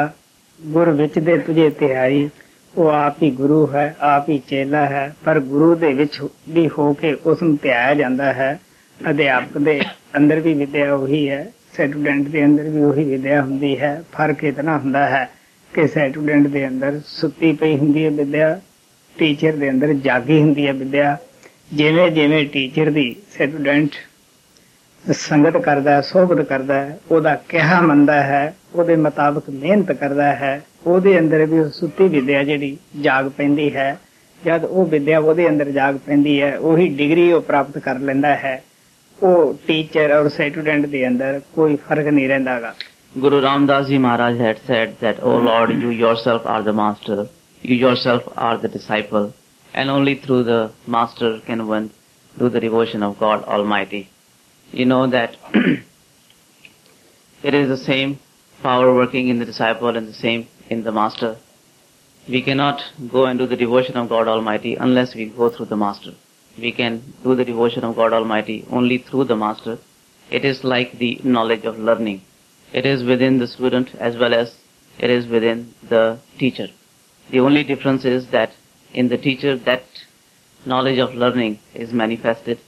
ਗੁਰ 0.60 0.90
ਵਿੱਚ 0.90 1.18
ਦੇ 1.18 1.36
ਤੁਝੇ 1.38 1.68
ਧਿਆਈ 1.70 2.28
ਉਹ 2.74 2.88
ਆਪ 2.88 3.22
ਹੀ 3.22 3.30
ਗੁਰੂ 3.30 3.66
ਹੈ 3.74 3.94
ਆਪ 4.00 4.28
ਹੀ 4.28 4.38
ਚੇਲਾ 4.38 4.84
ਹੈ 4.86 5.14
ਪਰ 5.24 5.40
ਗੁਰੂ 5.40 5.74
ਦੇ 5.74 5.92
ਵਿੱਚ 5.92 6.20
ਵੀ 6.48 6.68
ਹੋ 6.68 6.92
ਕੇ 6.92 7.12
ਉਸ 7.26 7.42
ਨੂੰ 7.42 7.56
ਧਿਆਇਆ 7.62 7.94
ਜਾਂਦਾ 7.94 8.32
ਹੈ 8.32 8.58
ਅਧਿਆਪਕ 9.10 9.58
ਦੇ 9.58 9.80
ਅੰਦਰ 10.16 10.40
ਵੀ 10.40 10.54
ਵਿਦਿਆ 10.54 10.94
ਉਹੀ 10.94 11.28
ਹੈ 11.30 11.44
ਸਟੂਡੈਂਟ 11.74 12.28
ਦੇ 12.28 12.44
ਅੰਦਰ 12.44 12.68
ਵੀ 12.68 12.82
ਉਹੀ 12.82 13.04
ਵਿਦਿਆ 13.04 13.42
ਹੁੰਦੀ 13.42 13.78
ਹੈ 13.80 14.02
ਫ਼ਰਕ 14.12 14.44
ਇਤਨਾ 14.44 14.78
ਹੁੰਦਾ 14.78 15.06
ਹੈ 15.08 15.28
ਕਿ 15.74 15.86
ਸਟੂਡੈਂਟ 15.86 16.46
ਦੇ 16.46 16.68
ਅੰਦਰ 16.68 17.00
ਸੁੱਤੀ 17.06 17.52
ਪਈ 17.52 17.76
ਹੁੰਦੀ 17.76 18.04
ਹੈ 18.04 18.10
ਵਿਦਿਆ 18.10 18.60
ਟੀਚਰ 19.18 19.52
ਦੇ 19.52 19.70
ਅੰਦਰ 19.70 19.92
ਜਾਗੀ 19.92 20.40
ਹੁੰਦੀ 20.40 20.66
ਹੈ 20.66 20.72
ਵਿਦਿਆ 20.72 21.16
ਜਿਵੇਂ 21.72 22.10
ਜਿਵੇਂ 22.10 22.46
ਟੀਚਰ 22.48 22.90
ਦੀ 22.90 23.16
ਸਟੂਡੈਂਟ 23.30 23.88
ਸੰਗਤ 25.12 25.56
ਕਰਦਾ 25.56 25.90
ਹੈ 25.90 26.00
ਸੋਭਤ 26.00 26.40
ਕਰਦਾ 26.40 26.74
ਹੈ, 26.74 26.98
ਉਹਦਾ 27.10 27.34
ਕਿਹਾ 27.48 27.80
ਮੰਨਦਾ 27.80 28.22
ਹੈ, 28.22 28.56
ਉਹਦੇ 28.74 28.96
ਮੁਤਾਬਕ 28.96 29.50
ਮਿਹਨਤ 29.50 29.92
ਕਰਦਾ 29.92 30.34
ਹੈ, 30.34 30.62
ਉਹਦੇ 30.86 31.18
ਅੰਦਰ 31.18 31.46
ਵੀ 31.46 31.58
ਉਹ 31.58 31.70
ਸੁੱਤੀ 31.70 32.08
ਵਿਦਿਆ 32.08 32.44
ਜਿਹੜੀ 32.44 32.76
ਜਾਗ 33.00 33.28
ਪੈਂਦੀ 33.28 33.76
ਹੈ। 33.76 33.98
ਜਦ 34.44 34.64
ਉਹ 34.64 34.86
ਵਿਦਿਆ 34.86 35.18
ਉਹਦੇ 35.18 35.48
ਅੰਦਰ 35.48 35.70
ਜਾਗ 35.70 35.96
ਪੈਂਦੀ 36.06 36.42
ਹੈ, 36.42 36.58
ਉਹੀ 36.58 36.88
ਡਿਗਰੀ 36.88 37.32
ਉਹ 37.32 37.40
ਪ੍ਰਾਪਤ 37.40 37.78
ਕਰ 37.78 37.98
ਲੈਂਦਾ 37.98 38.36
ਹੈ। 38.36 38.62
ਉਹ 39.22 39.58
ਟੀਚਰ 39.66 40.12
ਔਰ 40.12 40.28
ਸਟੂਡੈਂਟ 40.28 40.86
ਦੇ 40.86 41.08
ਅੰਦਰ 41.08 41.40
ਕੋਈ 41.54 41.76
ਫ਼ਰਕ 41.76 42.06
ਨਹੀਂ 42.06 42.28
ਰਹਿੰਦਾਗਾ। 42.28 42.74
Guru 43.18 43.40
Ramdas 43.40 43.88
Ji 43.88 43.96
Maharaj 43.96 44.36
had 44.38 44.60
said 44.66 44.98
that, 45.00 45.22
O 45.22 45.38
Lord, 45.38 45.70
you 45.70 45.88
yourself 45.88 46.42
are 46.44 46.62
the 46.62 46.74
master, 46.74 47.30
you 47.62 47.74
yourself 47.74 48.24
are 48.36 48.58
the 48.58 48.68
disciple, 48.68 49.32
and 49.72 49.88
only 49.88 50.16
through 50.16 50.42
the 50.42 50.70
master 50.86 51.40
can 51.46 51.66
one 51.66 51.92
do 52.38 52.50
the 52.50 52.60
devotion 52.60 53.02
of 53.02 53.18
God 53.18 53.42
Almighty. 53.44 54.10
You 54.70 54.84
know 54.84 55.06
that 55.06 55.34
it 57.42 57.54
is 57.54 57.70
the 57.70 57.78
same 57.78 58.18
power 58.62 58.94
working 58.94 59.28
in 59.28 59.38
the 59.38 59.46
disciple 59.46 59.96
and 59.96 60.06
the 60.06 60.12
same 60.12 60.46
in 60.68 60.84
the 60.84 60.92
master. 60.92 61.38
We 62.28 62.42
cannot 62.42 62.82
go 63.10 63.24
and 63.24 63.38
do 63.38 63.46
the 63.46 63.56
devotion 63.56 63.96
of 63.96 64.10
God 64.10 64.28
Almighty 64.28 64.74
unless 64.74 65.14
we 65.14 65.24
go 65.24 65.48
through 65.48 65.66
the 65.66 65.76
master. 65.76 66.12
We 66.58 66.70
can 66.70 67.14
do 67.24 67.34
the 67.34 67.46
devotion 67.46 67.82
of 67.82 67.96
God 67.96 68.12
Almighty 68.12 68.66
only 68.70 68.98
through 68.98 69.24
the 69.24 69.36
master. 69.36 69.78
It 70.30 70.44
is 70.44 70.64
like 70.64 70.98
the 70.98 71.18
knowledge 71.24 71.64
of 71.64 71.78
learning. 71.78 72.20
It 72.72 72.86
is 72.86 73.04
within 73.04 73.38
the 73.38 73.46
student 73.46 73.94
as 73.96 74.16
well 74.16 74.34
as 74.34 74.56
it 74.98 75.10
is 75.10 75.26
within 75.26 75.74
the 75.88 76.18
teacher. 76.38 76.68
The 77.30 77.40
only 77.40 77.64
difference 77.64 78.04
is 78.04 78.28
that 78.28 78.52
in 78.94 79.08
the 79.08 79.18
teacher 79.18 79.56
that 79.56 79.84
knowledge 80.64 80.98
of 80.98 81.14
learning 81.14 81.58
is 81.74 81.92
manifested, 81.92 82.58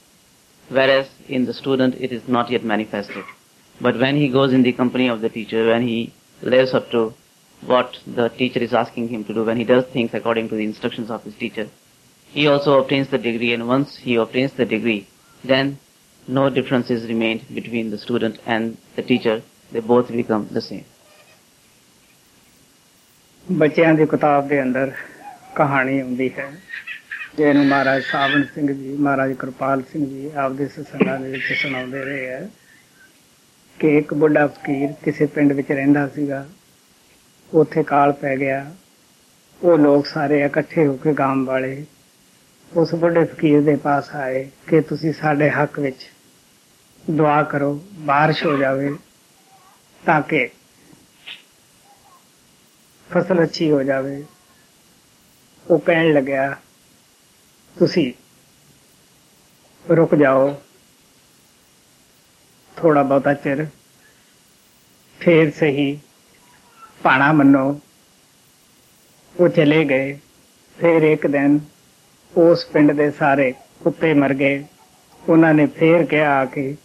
whereas 0.69 1.09
in 1.27 1.45
the 1.45 1.53
student 1.53 1.95
it 1.95 2.11
is 2.11 2.27
not 2.27 2.49
yet 2.49 2.63
manifested. 2.63 3.23
But 3.81 3.97
when 3.97 4.15
he 4.15 4.29
goes 4.29 4.53
in 4.53 4.63
the 4.63 4.73
company 4.73 5.07
of 5.07 5.21
the 5.21 5.29
teacher, 5.29 5.67
when 5.67 5.87
he 5.87 6.13
lives 6.41 6.73
up 6.73 6.91
to 6.91 7.13
what 7.65 7.97
the 8.05 8.29
teacher 8.29 8.59
is 8.59 8.73
asking 8.73 9.09
him 9.09 9.23
to 9.25 9.33
do, 9.33 9.43
when 9.43 9.57
he 9.57 9.63
does 9.63 9.85
things 9.85 10.13
according 10.13 10.49
to 10.49 10.55
the 10.55 10.63
instructions 10.63 11.09
of 11.09 11.23
his 11.23 11.35
teacher, 11.35 11.69
he 12.31 12.47
also 12.47 12.79
obtains 12.79 13.09
the 13.09 13.17
degree 13.17 13.53
and 13.53 13.67
once 13.67 13.97
he 13.97 14.15
obtains 14.15 14.53
the 14.53 14.65
degree, 14.65 15.07
then 15.43 15.79
no 16.27 16.49
difference 16.49 16.89
is 16.89 17.07
remained 17.07 17.43
between 17.53 17.89
the 17.89 17.97
student 17.97 18.37
and 18.45 18.77
the 18.95 19.01
teacher. 19.01 19.41
They 19.75 19.83
both 19.85 20.07
become 20.11 20.41
the 20.41 20.59
same. 20.59 20.83
ਬੱਚਿਆਂ 23.51 23.93
ਦੀ 23.93 24.05
ਕਿਤਾਬ 24.05 24.47
ਦੇ 24.47 24.61
ਅੰਦਰ 24.61 24.91
ਕਹਾਣੀ 25.55 25.99
ਆਉਂਦੀ 25.99 26.31
ਹੈ। 26.37 26.51
ਜਿਹਨੂੰ 27.37 27.65
ਮਹਾਰਾਜ 27.65 28.03
ਸਾਵਨ 28.03 28.43
ਸਿੰਘ 28.55 28.73
ਜੀ, 28.73 28.97
ਮਹਾਰਾਜ 28.97 29.33
ਕਿਰਪਾਲ 29.33 29.81
ਸਿੰਘ 29.81 30.05
ਜੀ 30.05 30.31
ਆਪਦੇ 30.35 30.67
ਸਤਸੰਗਾਂ 30.67 31.19
ਦੇ 31.19 31.31
ਵਿੱਚ 31.31 31.53
ਸੁਣਾਉਂਦੇ 31.61 32.03
ਰਹੇ 32.03 32.25
ਹੈ 32.25 32.49
ਕਿ 33.79 33.97
ਇੱਕ 33.97 34.13
ਬੁੱਢਾ 34.13 34.47
ਫਕੀਰ 34.47 34.93
ਕਿਸੇ 35.03 35.25
ਪਿੰਡ 35.25 35.53
ਵਿੱਚ 35.53 35.71
ਰਹਿੰਦਾ 35.71 36.07
ਸੀਗਾ। 36.07 36.49
ਉੱਥੇ 37.53 37.83
ਕਾਲ 37.83 38.13
ਪੈ 38.13 38.37
ਗਿਆ। 38.37 38.75
ਉਹ 39.63 39.77
ਲੋਕ 39.77 40.07
ਸਾਰੇ 40.07 40.41
ਇਕੱਠੇ 40.41 40.87
ਹੋ 40.87 40.97
ਕੇ 40.97 41.13
ਗਾਮ 41.13 41.45
ਵਾਲੇ 41.45 41.85
ਉਸ 42.73 42.95
ਬੁੱਢੇ 42.95 43.25
ਫਕੀਰ 43.25 43.61
ਦੇ 43.61 43.75
ਪਾਸ 43.75 44.15
ਆਏ 44.15 44.49
ਕਿ 44.67 44.81
ਤੁਸੀਂ 44.81 45.13
ਸਾਡੇ 45.13 45.49
ਹੱਕ 45.49 45.79
ਵਿੱਚ 45.79 46.09
ਦੁਆ 47.11 47.43
ਕਰੋ, 47.43 47.85
ਬਾਰਿਸ਼ 47.93 48.45
ਹੋ 48.45 48.57
ਜਾਵੇ। 48.57 48.95
ਤਾਂ 50.05 50.21
ਕਿ 50.21 50.49
ਫਸਲ 53.09 53.43
ਅੱਛੀ 53.43 53.71
ਹੋ 53.71 53.83
ਜਾਵੇ। 53.83 54.23
ਉਹ 55.71 55.79
ਕਹਿਣ 55.79 56.13
ਲੱਗਿਆ, 56.13 56.55
ਤੁਸੀਂ 57.79 58.13
ਰੁਕ 59.95 60.15
ਜਾਓ। 60.15 60.61
ਥੋੜਾ 62.77 63.03
ਬਹੁਤਾ 63.03 63.33
ਚਿਰ 63.33 63.67
ਫੇਰ 65.19 65.51
ਸਹੀ 65.51 65.99
ਪਾਣਾ 67.03 67.31
ਮੰਨੋ। 67.31 67.79
ਉਹ 69.39 69.49
ਚਲੇ 69.49 69.85
ਗਏ। 69.85 70.19
ਫਿਰ 70.77 71.01
ਇੱਕ 71.01 71.27
ਦਿਨ 71.27 71.59
ਉਸ 72.37 72.65
ਪਿੰਡ 72.65 72.91
ਦੇ 72.91 73.11
ਸਾਰੇ 73.11 73.53
ਕੁੱਤੇ 73.83 74.13
ਮਰ 74.13 74.33
ਗਏ। 74.33 74.65
ਉਹਨਾਂ 75.29 75.53
ਨੇ 75.53 75.65
ਫੇਰ 75.65 76.05
ਕਿਹਾ 76.05 76.31
ਆ 76.31 76.45
ਕੇ 76.45 76.75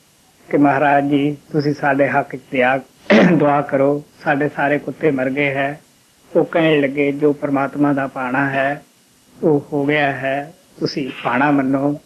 ਕਿ 0.51 0.57
ਮਹਾਰਾਜ 0.57 1.05
ਜੀ, 1.05 1.37
ਤੁਸੀਂ 1.53 1.75
ਸਾਡੇ 1.75 2.09
ਹੱਕ 2.09 2.37
'ਚ 2.37 2.41
ਤਿਆਗ 2.51 2.81
ਦੁਆ 3.23 3.61
ਕਰੋ, 3.61 4.03
ਸਾਡੇ 4.25 4.49
ਸਾਰੇ 4.49 4.79
ਕੁੱਤੇ 4.79 5.11
ਮਰ 5.11 5.31
ਗਏ 5.31 5.55
ਹੈ। 5.55 5.81
ਉਹ 6.37 6.45
ਕਹਿਣ 6.45 6.81
ਲੱਗੇ, 6.81 7.13
ਜੋ 7.13 7.33
ਪ੍ਰਮਾਤਮਾ 7.33 7.93
ਦਾ 7.93 8.07
ਪਾਣਾ 8.07 8.51
ਹੈ, 8.51 8.85
ਉਹ 9.43 9.67
ਹੋ 9.73 9.87
ਗਿਆ 9.87 10.13
ਹੈ, 10.13 10.55
ਤੁਸੀਂ 10.81 11.11
ਪਾਣਾ 11.25 11.51
ਮੰਨੋ। 11.51 12.01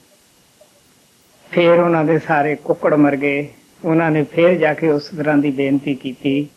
ਫੇਰ 1.50 1.70
ਉਹਨਾਂ 1.70 2.04
ਦੇ 2.04 2.18
ਸਾਰੇ 2.18 2.56
ਕੁੱਕੜ 2.56 2.94
ਮਰ 2.94 3.16
ਗਏ। 3.16 3.48
ਉਹਨਾਂ 3.84 4.10
ਨੇ 4.10 4.24
ਫੇਰ 4.24 4.54
ਜਾ 4.54 4.74
ਕੇ 4.74 4.88
ਉਸ 4.88 5.10
ਤਰ੍ਹਾਂ 5.16 5.38
ਦੀ 5.38 5.50
ਬੇਨਤੀ 5.50 5.94
ਕੀਤੀ। 5.94 6.48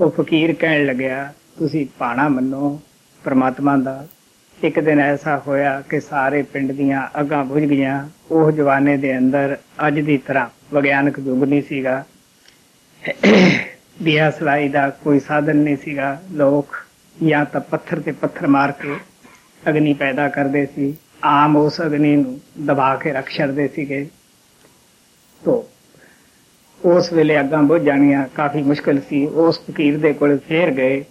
ਉਹ 0.00 0.10
ਫਕੀਰ 0.10 0.54
ਕਹਿਣ 0.54 0.86
ਲੱਗਿਆ, 0.86 1.32
ਤੁਸੀਂ 1.58 1.86
ਪਾਣਾ 1.98 2.28
ਮੰਨੋ। 2.28 2.80
ਪ੍ਰਮਾਤਮਾ 3.24 3.76
ਦਾ 3.76 4.06
ਇੱਕ 4.64 4.80
ਦਿਨ 4.80 5.00
ਐਸਾ 5.00 5.42
ਹੋਇਆ 5.46 5.82
ਕਿ 5.88 6.00
ਸਾਰੇ 6.00 6.42
ਪਿੰਡ 6.42 6.72
ਦੀਆਂ 6.72 7.20
ਅੱਗਾਂ 7.20 7.44
ਬੁਝ 7.44 7.62
ਗਈਆਂ। 7.62 8.08
ਉਹ 8.30 8.52
ਜਵਾਨੇ 8.52 8.96
ਦੇ 8.96 9.18
ਅੰਦਰ 9.18 9.56
ਅੱਜ 9.86 10.00
ਦੀ 10.00 10.18
ਤਰ੍ਹਾਂ 10.18 10.46
ਵਿਗਿਆਨਕ 10.74 11.18
ਯੁੱਗ 11.18 11.44
ਨਹੀਂ 11.44 11.62
ਸੀਗਾ। 11.62 12.04
ਦਿਆ 14.02 14.30
ਸਲਾਈ 14.30 14.68
ਦਾ 14.68 14.90
ਕੋਈ 14.90 15.20
ਸਾਧਨ 15.20 15.56
ਨਹੀਂ 15.56 15.76
ਸੀਗਾ। 15.76 16.22
ਲੋਕ 16.32 16.76
ਜਾਂ 17.26 17.44
ਤਾਂ 17.44 17.60
ਪੱਥਰ 17.60 18.00
ਤੇ 18.00 18.12
ਪੱਥਰ 18.12 18.46
ਮਾਰ 18.46 18.72
ਕੇ 18.72 18.96
ਅਗਨੀ 19.68 19.94
ਪੈਦਾ 19.94 20.28
ਕਰਦੇ 20.28 20.66
ਸੀ। 20.66 20.96
ਆਮ 21.24 21.56
ਉਸ 21.56 21.80
ਅਗਨੀ 21.80 22.16
ਨੂੰ 22.16 22.40
ਦਬਾ 22.66 22.96
ਕੇ 22.96 23.12
ਰੱਖ 23.12 23.30
ਛੱਡਦੇ 23.30 23.68
ਸੀਗੇ। 23.68 24.08
ਤੋ 25.44 25.68
ਉਸ 26.84 27.12
ਵੇਲੇ 27.12 27.40
ਅੱਗਾਂ 27.40 27.62
ਬੁਝ 27.62 27.82
ਜਾਣੀਆਂ 27.82 28.28
ਕਾਫੀ 28.34 28.62
ਮੁਸ਼ਕਲ 28.62 29.00
ਸੀ। 29.00 29.26
ਉਸ 29.26 29.60
ਫਕੀਰ 29.60 29.98
ਦੇ 29.98 30.12
ਕੋਲ 30.12 30.38
ਫੇਰ 30.38 30.70
ਗਏ। 30.70 31.04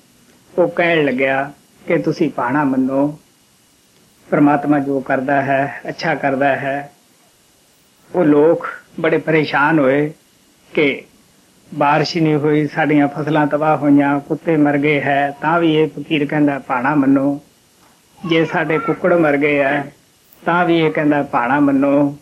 ਉਹ 0.57 0.67
ਕਹਿਣ 0.67 1.05
ਲੱਗਿਆ 1.05 1.51
ਕਿ 1.87 1.97
ਤੁਸੀਂ 1.97 2.29
ਪਾਣਾ 2.29 2.63
ਮੰਨੋ। 2.63 3.19
ਪਰਮਾਤਮਾ 4.29 4.79
ਜੋ 4.79 4.99
ਕਰਦਾ 4.99 5.41
ਹੈ, 5.41 5.81
ਅੱਛਾ 5.89 6.15
ਕਰਦਾ 6.15 6.55
ਹੈ। 6.55 6.91
ਉਹ 8.15 8.25
ਲੋਕ 8.25 8.67
ਬੜੇ 8.99 9.17
ਪਰੇਸ਼ਾਨ 9.17 9.79
ਹੋਏ 9.79 10.13
ਕਿ 10.73 11.03
ਬਾਰਿਸ਼ 11.75 12.17
ਨਹੀਂ 12.17 12.35
ਹੋਈ, 12.35 12.67
ਸਾਡੀਆਂ 12.67 13.07
ਫਸਲਾਂ 13.07 13.47
ਤਬਾਹ 13.47 13.77
ਹੋਈਆਂ, 13.77 14.19
ਕੁੱਤੇ 14.19 14.57
ਮਰ 14.57 14.77
ਗਏ 14.77 15.01
ਹੈ, 15.01 15.35
ਤਾਂ 15.41 15.59
ਵੀ 15.59 15.75
ਇਹ 15.75 15.87
ਫਕੀਰ 15.87 16.25
ਕਹਿੰਦਾ 16.25 16.59
ਪਾਣਾ 16.59 16.95
ਮੰਨੋ। 16.95 17.39
ਜੇ 18.29 18.45
ਸਾਡੇ 18.45 18.79
ਕੁੱਕੜ 18.79 19.13
ਮਰ 19.13 19.37
ਗਏ 19.37 19.61
ਆ 19.63 19.83
ਤਾਂ 20.45 20.65
ਵੀ 20.65 20.79
ਇਹ 20.79 20.91
ਕਹਿੰਦਾ 20.91 21.21
ਪਾਣਾ 21.23 21.59
ਮੰਨੋ। 21.59 22.17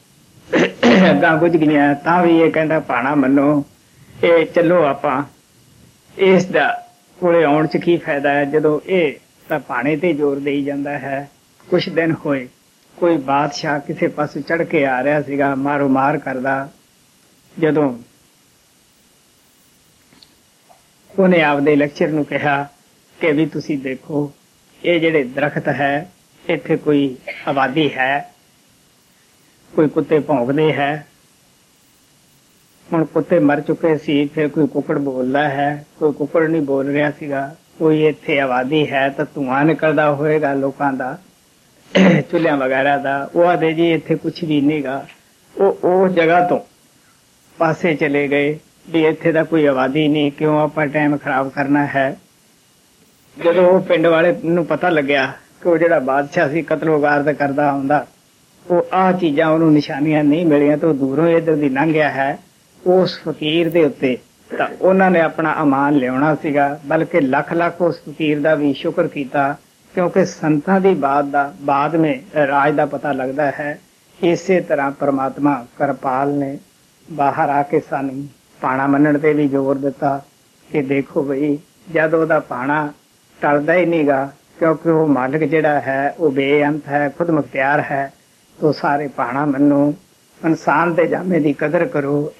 ਅੱਗਾਂ 1.10 1.38
ਬੁਝ 1.38 1.58
ਗਈਆਂ, 1.58 1.96
ਤਾਂ 1.96 2.22
ਵੀ 2.24 2.38
ਇਹ 2.40 2.52
ਕਹਿੰਦਾ 2.52 2.80
ਪਾਣਾ 2.80 3.16
ਮੰਨੋ। 3.16 3.66
ਇਹ 4.24 4.46
ਚੱਲੋ 4.46 4.84
ਆਪਾਂ। 4.84 5.24
ਇਸ 6.18 6.46
ਦਾ 6.46 6.88
ਕੋਲੇ 7.20 7.44
ਆਉਣ 7.44 7.68
ਚ 7.68 7.78
ਕੀ 7.78 7.98
ਫਾਇਦਾ 7.98 8.34
ਹੈ? 8.34 8.46
ਜਦੋਂ 8.46 8.80
ਇਹ 8.86 9.14
ਤਾਂ 9.50 9.60
ਪਾਣੇ 9.60 9.96
ਤੇ 9.96 10.14
ਜ਼ੋਰ 10.14 10.40
ਦੇਈ 10.40 10.64
ਜਾਂਦਾ 10.64 10.98
ਹੈ। 10.98 11.30
ਕੁਝ 11.70 11.90
ਦਿਨ 11.90 12.14
ਹੋਏ, 12.26 12.48
ਕੋਈ 12.98 13.18
ਬਾਦਸ਼ਾਹ 13.18 13.80
ਕਿਸੇ 13.80 14.08
ਪਾਸੇ 14.08 14.42
ਚੜ 14.42 14.62
ਕੇ 14.64 14.86
ਆ 14.86 15.04
ਰਿਹਾ 15.04 15.22
ਸੀਗਾ 15.22 15.56
ਮਾਰੋ 15.56 15.88
ਮਾਰ 15.88 16.18
ਕਰਦਾ। 16.18 16.70
ਜਦੋਂ 17.60 17.94
ਉਹਨੇ 21.20 21.42
ਆਪਦੇ 21.42 21.76
ਲੈਕਚਰ 21.76 22.08
ਨੂੰ 22.08 22.24
ਕਿਹਾ 22.26 22.68
ਕਿ 23.20 23.32
ਵੀ 23.32 23.46
ਤੁਸੀਂ 23.46 23.78
ਦੇਖੋ, 23.78 24.32
ਇਹ 24.82 25.00
ਜਿਹੜੇ 25.00 25.24
ਦਰਖਤ 25.36 25.68
ਹੈ, 25.70 26.10
ਇੱਥੇ 26.44 26.76
ਕੋਈ 26.78 27.16
ਆਬਾਦੀ 27.48 27.90
ਹੈ, 27.94 28.34
ਕੋਈ 29.74 29.88
ਕੁੱਤੇ 29.88 30.20
ਭੌਂਕਦੇ 30.20 30.72
ਹੈ, 30.74 31.06
ਹੁਣ 32.90 33.04
ਕੁੱਤੇ 33.06 33.40
ਮਰ 33.40 33.62
ਚੁੱਕੇ 33.62 33.96
ਸੀ 33.98 34.26
ਫਿਰ 34.26 34.48
ਕੋਈ 34.48 34.68
ਕੁੱਕੜ 34.68 34.98
ਬੋਲਦਾ 34.98 35.48
ਹੈ, 35.50 35.86
ਕੋਈ 36.00 36.14
ਕੁੱਕੜ 36.14 36.44
ਨਹੀਂ 36.44 36.62
ਬੋਲ 36.62 36.88
ਰਿਹਾ 36.88 37.12
ਸੀਗਾ, 37.12 37.56
ਕੋਈ 37.80 38.06
ਇੱਥੇ 38.08 38.40
ਆਬਾਦੀ 38.40 38.86
ਹੈ 38.92 39.08
ਤਾਂ 39.10 39.26
ਧੂਆਂ 39.36 39.64
ਨਿਕਲਦਾ 39.66 40.12
ਹੋਏਗਾ 40.14 40.54
ਲੋਕਾਂ 40.54 40.92
ਦਾ, 40.94 41.18
ਚੁੱਲ੍ਹਿਆਂ 42.32 42.58
ਵਗੈਰਾ 42.58 42.98
ਦਾ, 42.98 43.30
ਉਹ 43.36 43.46
ਆਦੇ 43.46 43.74
ਜੀ 43.74 43.92
ਇੱਥੇ 43.92 44.16
ਕੁਝ 44.16 44.44
ਵੀ 44.46 44.62
ਨਹੀਂਗਾ 44.62 45.06
ਉਹ 45.56 45.80
ਉਹ 45.84 46.08
ਜਗ੍ਹਾ 46.08 46.44
ਤੋਂ 46.48 46.60
ਪਾਸੇ 47.58 47.96
ਚਲੇ 47.96 48.28
ਗਏ। 48.28 48.58
ਵੀ 48.90 49.06
ਇੱਥੇ 49.06 49.32
ਦਾ 49.32 49.44
ਕੋਈ 49.44 49.66
ਆਬਾਦੀ 49.66 50.08
ਨਹੀਂ, 50.08 50.32
ਕਿਉਂ 50.32 50.60
ਆਪਾਂ 50.60 50.86
ਟਾਈਮ 50.88 51.18
ਖਰਾਬ 51.18 51.50
ਕਰਨਾ 51.50 51.86
ਹੈ? 51.86 52.18
ਜਦੋਂ 53.38 53.66
ਉਹ 53.68 53.80
ਪਿੰਡ 53.80 54.08
ਵਾਲੇ 54.08 54.36
ਨੂੰ 54.46 54.66
ਪਤਾ 54.66 54.90
ਲੱਗਿਆ 54.90 55.26
ਕਿ 55.62 55.70
ਉਹ 55.70 55.78
ਜਿਹੜਾ 55.78 56.00
ਬਾਦਸ਼ਾਹ 56.00 56.50
ਸੀ 56.50 56.62
ਕਤਲੋਗਾਰਦ 56.62 57.32
ਕਰਦਾ 57.32 57.72
ਹੁੰਦਾ, 57.72 58.06
ਉਹ 58.66 58.86
ਆਹ 58.94 59.12
ਚੀਜ਼ਾਂ 59.14 59.48
ਉਹਨੂੰ 59.48 59.72
ਨਿਸ਼ਾਨੀਆਂ 59.74 60.24
ਨਹੀਂ 60.24 60.46
ਮਿਲੀਆਂ 60.46 60.78
ਤਾਂ 60.78 60.90
ਉਹ 60.90 60.94
ਦੂਰੋਂ 60.94 61.28
ਇਧਰ 61.28 61.56
ਦੀ 61.56 61.70
ਲੰਘ 61.70 61.92
ਗਿਆ 61.94 62.10
ਹੈ। 62.10 62.38
ਉਸ 62.84 63.20
ਫਕੀਰ 63.22 63.70
ਦੇ 63.70 63.84
ਉੱਤੇ 63.86 64.18
ਤਾਂ 64.50 64.68
ਉਹਨਾਂ 64.82 65.10
ਨੇ 65.12 65.22
ਆਪਣਾ 65.22 65.56
ਅਮਾਨ 65.62 65.96
ਲਿਆਉਣਾ 65.96 66.34
ਸੀਗਾ, 66.36 66.80
ਬਲਕਿ 66.86 67.22
ਲੱਖ 67.22 67.54
ਲੱਖ 67.54 67.82
ਉਸ 67.82 68.02
ਫਕੀਰ 68.02 68.40
ਦਾ 68.40 68.56
ਵੀ 68.56 68.74
ਸ਼ੁਕਰ 68.74 69.08
ਕੀਤਾ, 69.08 69.56
ਕਿਉਂਕਿ 69.94 70.26
ਸੰਤਾਂ 70.26 70.80
ਦੀ 70.82 70.94
ਬਾਤ 70.96 71.26
ਦਾ, 71.26 71.54
ਬਾਅਦ 71.62 71.96
ਵਿੱਚ 71.96 72.36
ਰਾਜ 72.38 72.76
ਦਾ 72.76 72.86
ਪਤਾ 72.86 73.12
ਲੱਗਦਾ 73.12 73.52
ਹੈ। 73.52 73.80
ਇਸੇ 74.20 74.60
ਤਰ੍ਹਾਂ 74.62 74.92
ਪ੍ਰਮਾਤਮਾ 74.92 75.54
ਕਿਰਪਾਲ 75.78 76.34
ਨੇ 76.34 76.58
ਬਾਹਰ 77.08 77.50
ਆ 77.50 77.62
ਕੇ 77.64 77.80
ਸਾਨੂੰ 77.80 78.28
ਪਾਣਾ 78.62 78.88
ਮੰਨਣ 78.88 79.18
ਤੇ 79.20 79.34
ਵੀ 79.34 79.48
ਜ਼ੋਰ 79.48 79.78
ਦਿੱਤਾ 79.78 80.22
ਕਿ 80.72 80.82
ਦੇਖੋ 80.82 81.24
ਬਈ, 81.24 81.58
ਜਦ 81.94 82.14
ਉਹਦਾ 82.14 82.40
ਪਾਣਾ 82.40 82.94
ਟਲਦਾ 83.42 83.74
ਹੀ 83.74 83.86
ਨਹੀਂਗਾ 83.86 84.34
ਕਿਉਂਕਿ 84.60 84.90
ਉਹ 84.90 85.08
ਮਾਲਕ 85.08 85.44
ਜਿਹੜਾ 85.44 85.80
ਹੈ, 85.80 86.16
ਉਹ 86.20 86.32
ਬੇਅੰਤ 86.32 86.88
ਹੈ, 86.88 87.10
ਖੁਦ 87.18 87.30
ਮੁਖਤਿਆਰ 87.30 87.80
ਹੈ, 87.80 88.14
ਤੋ 88.62 88.72
ਸਾਰੇ 88.72 89.08
ਪਾਣਾ 89.08 89.46
ਮੰਨੋ। 89.46 89.94
ਇਨਸਾਨ 90.46 90.94
ਦੇ 90.94 91.08
ਜਾਮੇ 91.08 91.40
ਦੀ 91.40 91.54
ਕਦਰ 91.54 91.86
ਕਰੋ। 91.86 92.34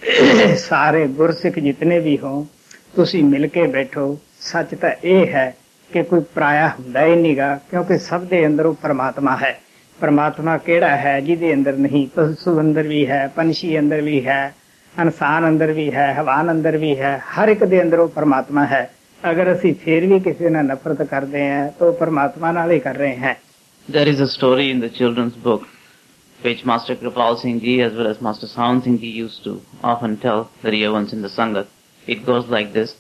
ਸਾਰੇ 0.58 1.08
ਗੁਰਸਿੱਖ 1.08 1.60
ਜਿਤਨੇ 1.60 2.00
ਵੀ 2.00 2.18
ਹੋ 2.18 2.48
ਤੁਸੀਂ 2.96 3.24
ਮਿਲ 3.24 3.48
ਕੇ 3.48 3.68
ਬੈਠੋ। 3.68 4.20
ਸੱਚ 4.40 4.76
ਤਾਂ 4.76 4.92
ਇਹ 5.04 5.28
ਹੈ 5.28 5.56
ਕਿ 5.94 6.04
ਕੋਈ 6.04 6.22
ਪਰਾਇਆ 6.36 6.68
ਹੁੰਦਾ 6.68 7.06
ਹੀ 7.06 7.16
ਨਹੀਂਗਾ 7.16 7.60
ਕਿਉਂਕਿ 7.70 7.98
ਸਭ 7.98 8.22
ਦੇ 8.22 8.46
ਅੰਦਰ 8.46 8.66
ਉਹ 8.66 8.74
ਪਰਮਾਤਮਾ 8.74 9.38
ਹੈ। 9.38 9.60
ਪਰਮਾਤਮਾ 10.00 10.58
ਕਿਹੜਾ 10.58 10.98
ਹੈ, 10.98 11.20
ਜਿਹਦੇ 11.20 11.54
ਅੰਦਰ 11.54 11.74
ਨਹੀਂ? 11.74 12.08
ਪਸ਼ੂ 12.16 12.60
ਅੰਦਰ 12.60 12.84
ਵੀ 12.84 13.08
ਹੈ, 13.08 13.32
ਪੰਛੀ 13.36 13.80
ਅੰਦਰ 13.80 14.02
ਵੀ 14.02 14.26
ਹੈ। 14.28 14.56
ਇਨਸਾਨ 15.01 15.47
ਅੰਦਰ 15.49 15.73
ਵੀ 15.73 15.93
ਹੈ 15.93 16.13
ਹਵਾਨ 16.21 16.51
ਅੰਦਰ 16.51 16.77
ਵੀ 16.77 16.97
ਹੈ 16.99 17.17
ਹਰ 17.37 17.49
ਇੱਕ 17.49 17.65
ਦੇ 17.65 17.83
ਅੰਦਰ 17.83 17.99
ਉਹ 17.99 18.09
ਪਰਮਾਤਮਾ 18.09 18.65
ਹੈ 18.67 18.83
ਅਗਰ 19.31 19.53
ਅਸੀਂ 19.53 19.75
ਫੇਰ 19.85 20.07
ਵੀ 20.07 20.19
ਕਿਸੇ 20.21 20.51
ਨਾਲ 20.51 20.67
ਨਫ਼ਰਤ 20.67 21.03
ਕਰਦੇ 21.11 21.49
ਹਾਂ 21.49 21.71
ਤਾਂ 21.79 21.87
ਉਹ 21.87 21.93
ਪਰਮਾਤਮਾ 22.01 22.53
ਨਾਲ 22.53 22.71
ਹੀ 22.71 22.79
ਕਰ 22.81 22.97
ਰਹੇ 22.97 23.17
ਹਾਂ 23.17 23.35
There 23.89 24.09
is 24.11 24.21
a 24.25 24.29
story 24.33 24.67
in 24.73 24.79
the 24.83 24.89
children's 24.99 25.35
book 25.47 25.65
which 26.39 26.61
Master 26.65 26.95
Kripal 26.97 27.35
Singh 27.41 27.59
Ji 27.65 27.75
as 27.83 27.93
well 27.95 28.07
as 28.07 28.21
Master 28.21 28.47
Sound 28.47 28.85
Singh 28.85 28.99
Ji 28.99 29.11
used 29.17 29.43
to 29.45 29.53
often 29.83 30.17
tell 30.17 30.41
the 30.63 30.71
dear 30.71 30.93
ones 30.93 31.13
in 31.13 31.21
the 31.23 31.29
Sangat. 31.29 31.67
It 32.07 32.25
goes 32.27 32.47
like 32.49 32.73
this, 32.73 32.95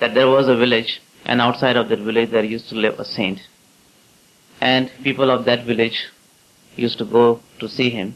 that 0.00 0.14
there 0.14 0.28
was 0.28 0.48
a 0.48 0.56
village 0.56 1.00
and 1.26 1.40
outside 1.40 1.76
of 1.76 1.88
that 1.90 1.98
village 1.98 2.30
there 2.30 2.44
used 2.44 2.68
to 2.70 2.76
live 2.76 2.98
a 2.98 3.04
saint. 3.04 3.40
And 4.60 4.90
people 5.04 5.30
of 5.30 5.44
that 5.44 5.64
village 5.64 5.98
used 6.76 6.98
to 6.98 7.04
go 7.04 7.40
to 7.60 7.68
see 7.68 7.90
him. 7.90 8.14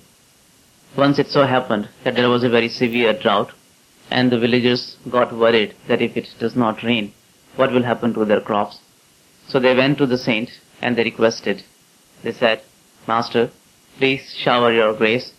Once 0.98 1.18
it 1.20 1.28
so 1.28 1.46
happened 1.46 1.88
that 2.04 2.16
there 2.16 2.30
was 2.30 2.44
a 2.44 2.50
very 2.50 2.68
severe 2.68 3.14
drought 3.14 3.52
and 4.10 4.30
the 4.30 4.38
villagers 4.38 4.98
got 5.10 5.32
worried 5.32 5.74
that 5.88 6.02
if 6.02 6.18
it 6.18 6.28
does 6.38 6.54
not 6.54 6.84
rain, 6.84 7.14
what 7.56 7.72
will 7.72 7.84
happen 7.84 8.14
to 8.14 8.26
their 8.26 8.42
crops? 8.42 8.80
So 9.48 9.60
they 9.60 9.74
went 9.74 9.98
to 10.00 10.06
the 10.06 10.18
saint 10.18 10.50
and 10.82 10.98
they 10.98 11.06
requested. 11.06 11.64
They 12.24 12.34
said, 12.34 12.62
Master, 13.08 13.52
please 13.98 14.36
shower 14.36 14.74
your 14.74 14.94
grace 14.94 15.32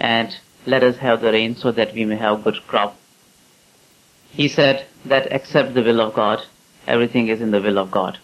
and 0.00 0.36
let 0.66 0.82
us 0.82 0.96
have 0.96 1.20
the 1.20 1.30
rain 1.30 1.54
so 1.54 1.70
that 1.70 1.94
we 1.94 2.04
may 2.04 2.16
have 2.16 2.42
good 2.42 2.56
crop. 2.66 2.96
He 4.32 4.48
said 4.48 4.86
that 5.04 5.28
except 5.30 5.74
the 5.74 5.84
will 5.84 6.00
of 6.00 6.14
God, 6.14 6.40
everything 6.88 7.28
is 7.28 7.40
in 7.40 7.52
the 7.52 7.62
will 7.62 7.78
of 7.78 7.92
God. 7.92 8.18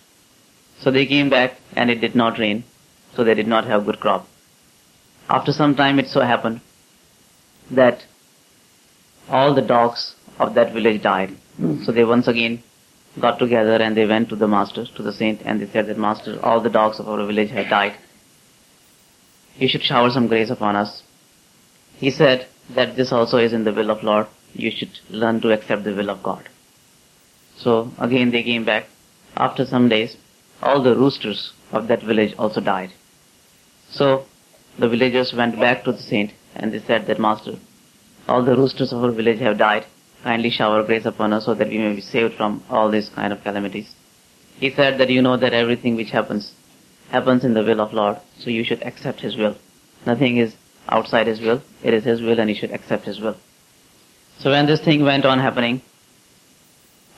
So 0.81 0.91
they 0.91 1.07
came 1.07 1.31
back 1.31 1.61
and 1.77 1.91
it 1.91 2.01
did 2.01 2.17
not 2.17 2.41
rain, 2.41 2.65
so 3.15 3.23
they 3.23 3.35
did 3.35 3.47
not 3.47 3.67
have 3.67 3.87
good 3.87 4.01
crop. 4.01 4.27
After 5.29 5.53
some 5.53 5.77
time 5.77 6.01
it 6.01 6.09
so 6.09 6.23
happened 6.23 6.61
that 7.73 8.05
all 9.29 9.55
the 9.55 9.63
dogs 9.63 10.15
of 10.39 10.55
that 10.55 10.73
village 10.73 11.03
died. 11.03 11.31
Hmm. 11.57 11.83
So 11.85 11.93
they 11.93 12.05
once 12.05 12.29
again 12.29 12.63
got 13.21 13.39
together 13.39 13.77
and 13.77 13.97
they 13.97 14.07
went 14.07 14.29
to 14.31 14.37
the 14.37 14.49
master, 14.49 14.87
to 14.87 15.03
the 15.03 15.13
saint, 15.13 15.43
and 15.45 15.61
they 15.61 15.67
said 15.67 15.87
that 15.87 15.99
master, 15.99 16.39
all 16.43 16.61
the 16.61 16.71
dogs 16.71 16.99
of 16.99 17.09
our 17.09 17.27
village 17.27 17.51
have 17.51 17.69
died. 17.69 17.95
You 19.57 19.69
should 19.69 19.83
shower 19.83 20.11
some 20.11 20.29
grace 20.29 20.51
upon 20.51 20.77
us. 20.77 21.03
He 21.97 22.11
said 22.11 22.47
that 22.75 22.97
this 22.97 23.13
also 23.13 23.39
is 23.39 23.53
in 23.53 23.65
the 23.65 23.73
will 23.73 23.91
of 23.91 24.03
Lord. 24.03 24.27
You 24.55 24.71
should 24.71 24.99
learn 25.11 25.41
to 25.43 25.53
accept 25.53 25.85
the 25.85 25.95
will 25.95 26.11
of 26.11 26.23
God. 26.23 26.49
So 27.57 27.93
again 27.99 28.31
they 28.31 28.43
came 28.43 28.65
back. 28.65 28.87
After 29.37 29.65
some 29.67 29.89
days, 29.89 30.17
all 30.63 30.83
the 30.83 30.97
roosters 30.97 31.53
of 31.71 31.89
that 31.89 32.03
village 32.03 32.35
also 32.39 32.61
died. 32.61 32.93
So 33.91 34.25
the 34.79 34.89
villagers 34.89 35.35
went 35.35 35.59
back 35.59 35.85
to 35.85 35.93
the 35.93 35.99
saint 35.99 36.33
and 36.55 36.73
they 36.73 36.81
said 36.81 37.07
that 37.07 37.19
master, 37.19 37.57
all 38.29 38.45
the 38.45 38.57
roosters 38.57 38.93
of 38.93 39.03
our 39.03 39.11
village 39.11 39.41
have 39.41 39.59
died. 39.59 39.87
Kindly 40.23 40.51
shower 40.51 40.85
grace 40.85 41.05
upon 41.05 41.33
us 41.33 41.47
so 41.47 41.55
that 41.55 41.69
we 41.69 41.79
may 41.79 41.95
be 41.95 42.01
saved 42.01 42.35
from 42.35 42.63
all 42.71 42.91
these 42.91 43.09
kind 43.09 43.33
of 43.33 43.43
calamities. 43.43 43.93
He 44.61 44.71
said 44.71 44.99
that 44.99 45.11
you 45.11 45.23
know 45.23 45.37
that 45.37 45.53
everything 45.53 45.97
which 45.97 46.11
happens 46.11 46.53
happens 47.11 47.45
in 47.45 47.55
the 47.55 47.63
will 47.63 47.81
of 47.81 47.93
Lord, 47.93 48.19
so 48.39 48.49
you 48.49 48.65
should 48.65 48.83
accept 48.83 49.21
His 49.21 49.37
will. 49.37 49.57
Nothing 50.07 50.39
is 50.39 50.55
outside 50.89 51.27
His 51.27 51.41
will, 51.41 51.61
it 51.83 51.93
is 51.93 52.05
His 52.05 52.23
will 52.23 52.39
and 52.39 52.49
you 52.49 52.57
should 52.57 52.71
accept 52.71 53.05
His 53.05 53.21
will. 53.21 53.37
So 54.39 54.51
when 54.51 54.67
this 54.67 54.81
thing 54.81 55.03
went 55.05 55.27
on 55.27 55.39
happening, 55.39 55.83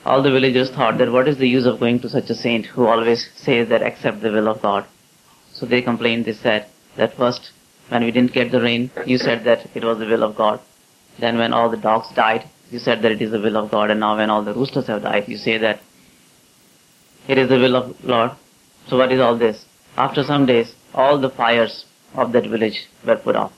all 0.05 0.21
the 0.21 0.31
villagers 0.31 0.69
thought 0.69 0.97
that 0.97 1.11
what 1.11 1.27
is 1.27 1.37
the 1.37 1.47
use 1.47 1.65
of 1.65 1.79
going 1.79 1.99
to 2.01 2.09
such 2.09 2.29
a 2.29 2.35
saint 2.35 2.65
who 2.65 2.85
always 2.85 3.29
says 3.35 3.69
that 3.69 3.81
accept 3.81 4.21
the 4.21 4.31
will 4.31 4.47
of 4.47 4.61
God. 4.61 4.85
So 5.53 5.65
they 5.65 5.81
complained, 5.81 6.25
they 6.25 6.33
said 6.33 6.67
that 6.97 7.15
first 7.15 7.51
when 7.89 8.03
we 8.03 8.11
didn't 8.11 8.33
get 8.33 8.51
the 8.51 8.61
rain, 8.61 8.91
you 9.05 9.17
said 9.17 9.43
that 9.43 9.67
it 9.75 9.83
was 9.83 9.99
the 9.99 10.05
will 10.05 10.23
of 10.23 10.35
God. 10.35 10.59
Then 11.19 11.37
when 11.37 11.53
all 11.53 11.69
the 11.69 11.77
dogs 11.77 12.07
died, 12.15 12.47
you 12.71 12.79
said 12.79 13.01
that 13.01 13.11
it 13.11 13.21
is 13.21 13.31
the 13.31 13.39
will 13.39 13.57
of 13.57 13.71
God. 13.71 13.91
And 13.91 13.99
now 13.99 14.17
when 14.17 14.29
all 14.29 14.43
the 14.43 14.53
roosters 14.53 14.87
have 14.87 15.03
died, 15.03 15.27
you 15.27 15.37
say 15.37 15.57
that 15.59 15.79
it 17.27 17.37
is 17.37 17.49
the 17.49 17.57
will 17.57 17.75
of 17.75 18.03
Lord. 18.03 18.31
So 18.87 18.97
what 18.97 19.11
is 19.11 19.19
all 19.19 19.37
this? 19.37 19.65
After 19.97 20.23
some 20.23 20.45
days, 20.45 20.75
all 20.93 21.19
the 21.19 21.29
fires 21.29 21.85
of 22.15 22.31
that 22.33 22.47
village 22.47 22.87
were 23.05 23.15
put 23.15 23.35
off. 23.35 23.53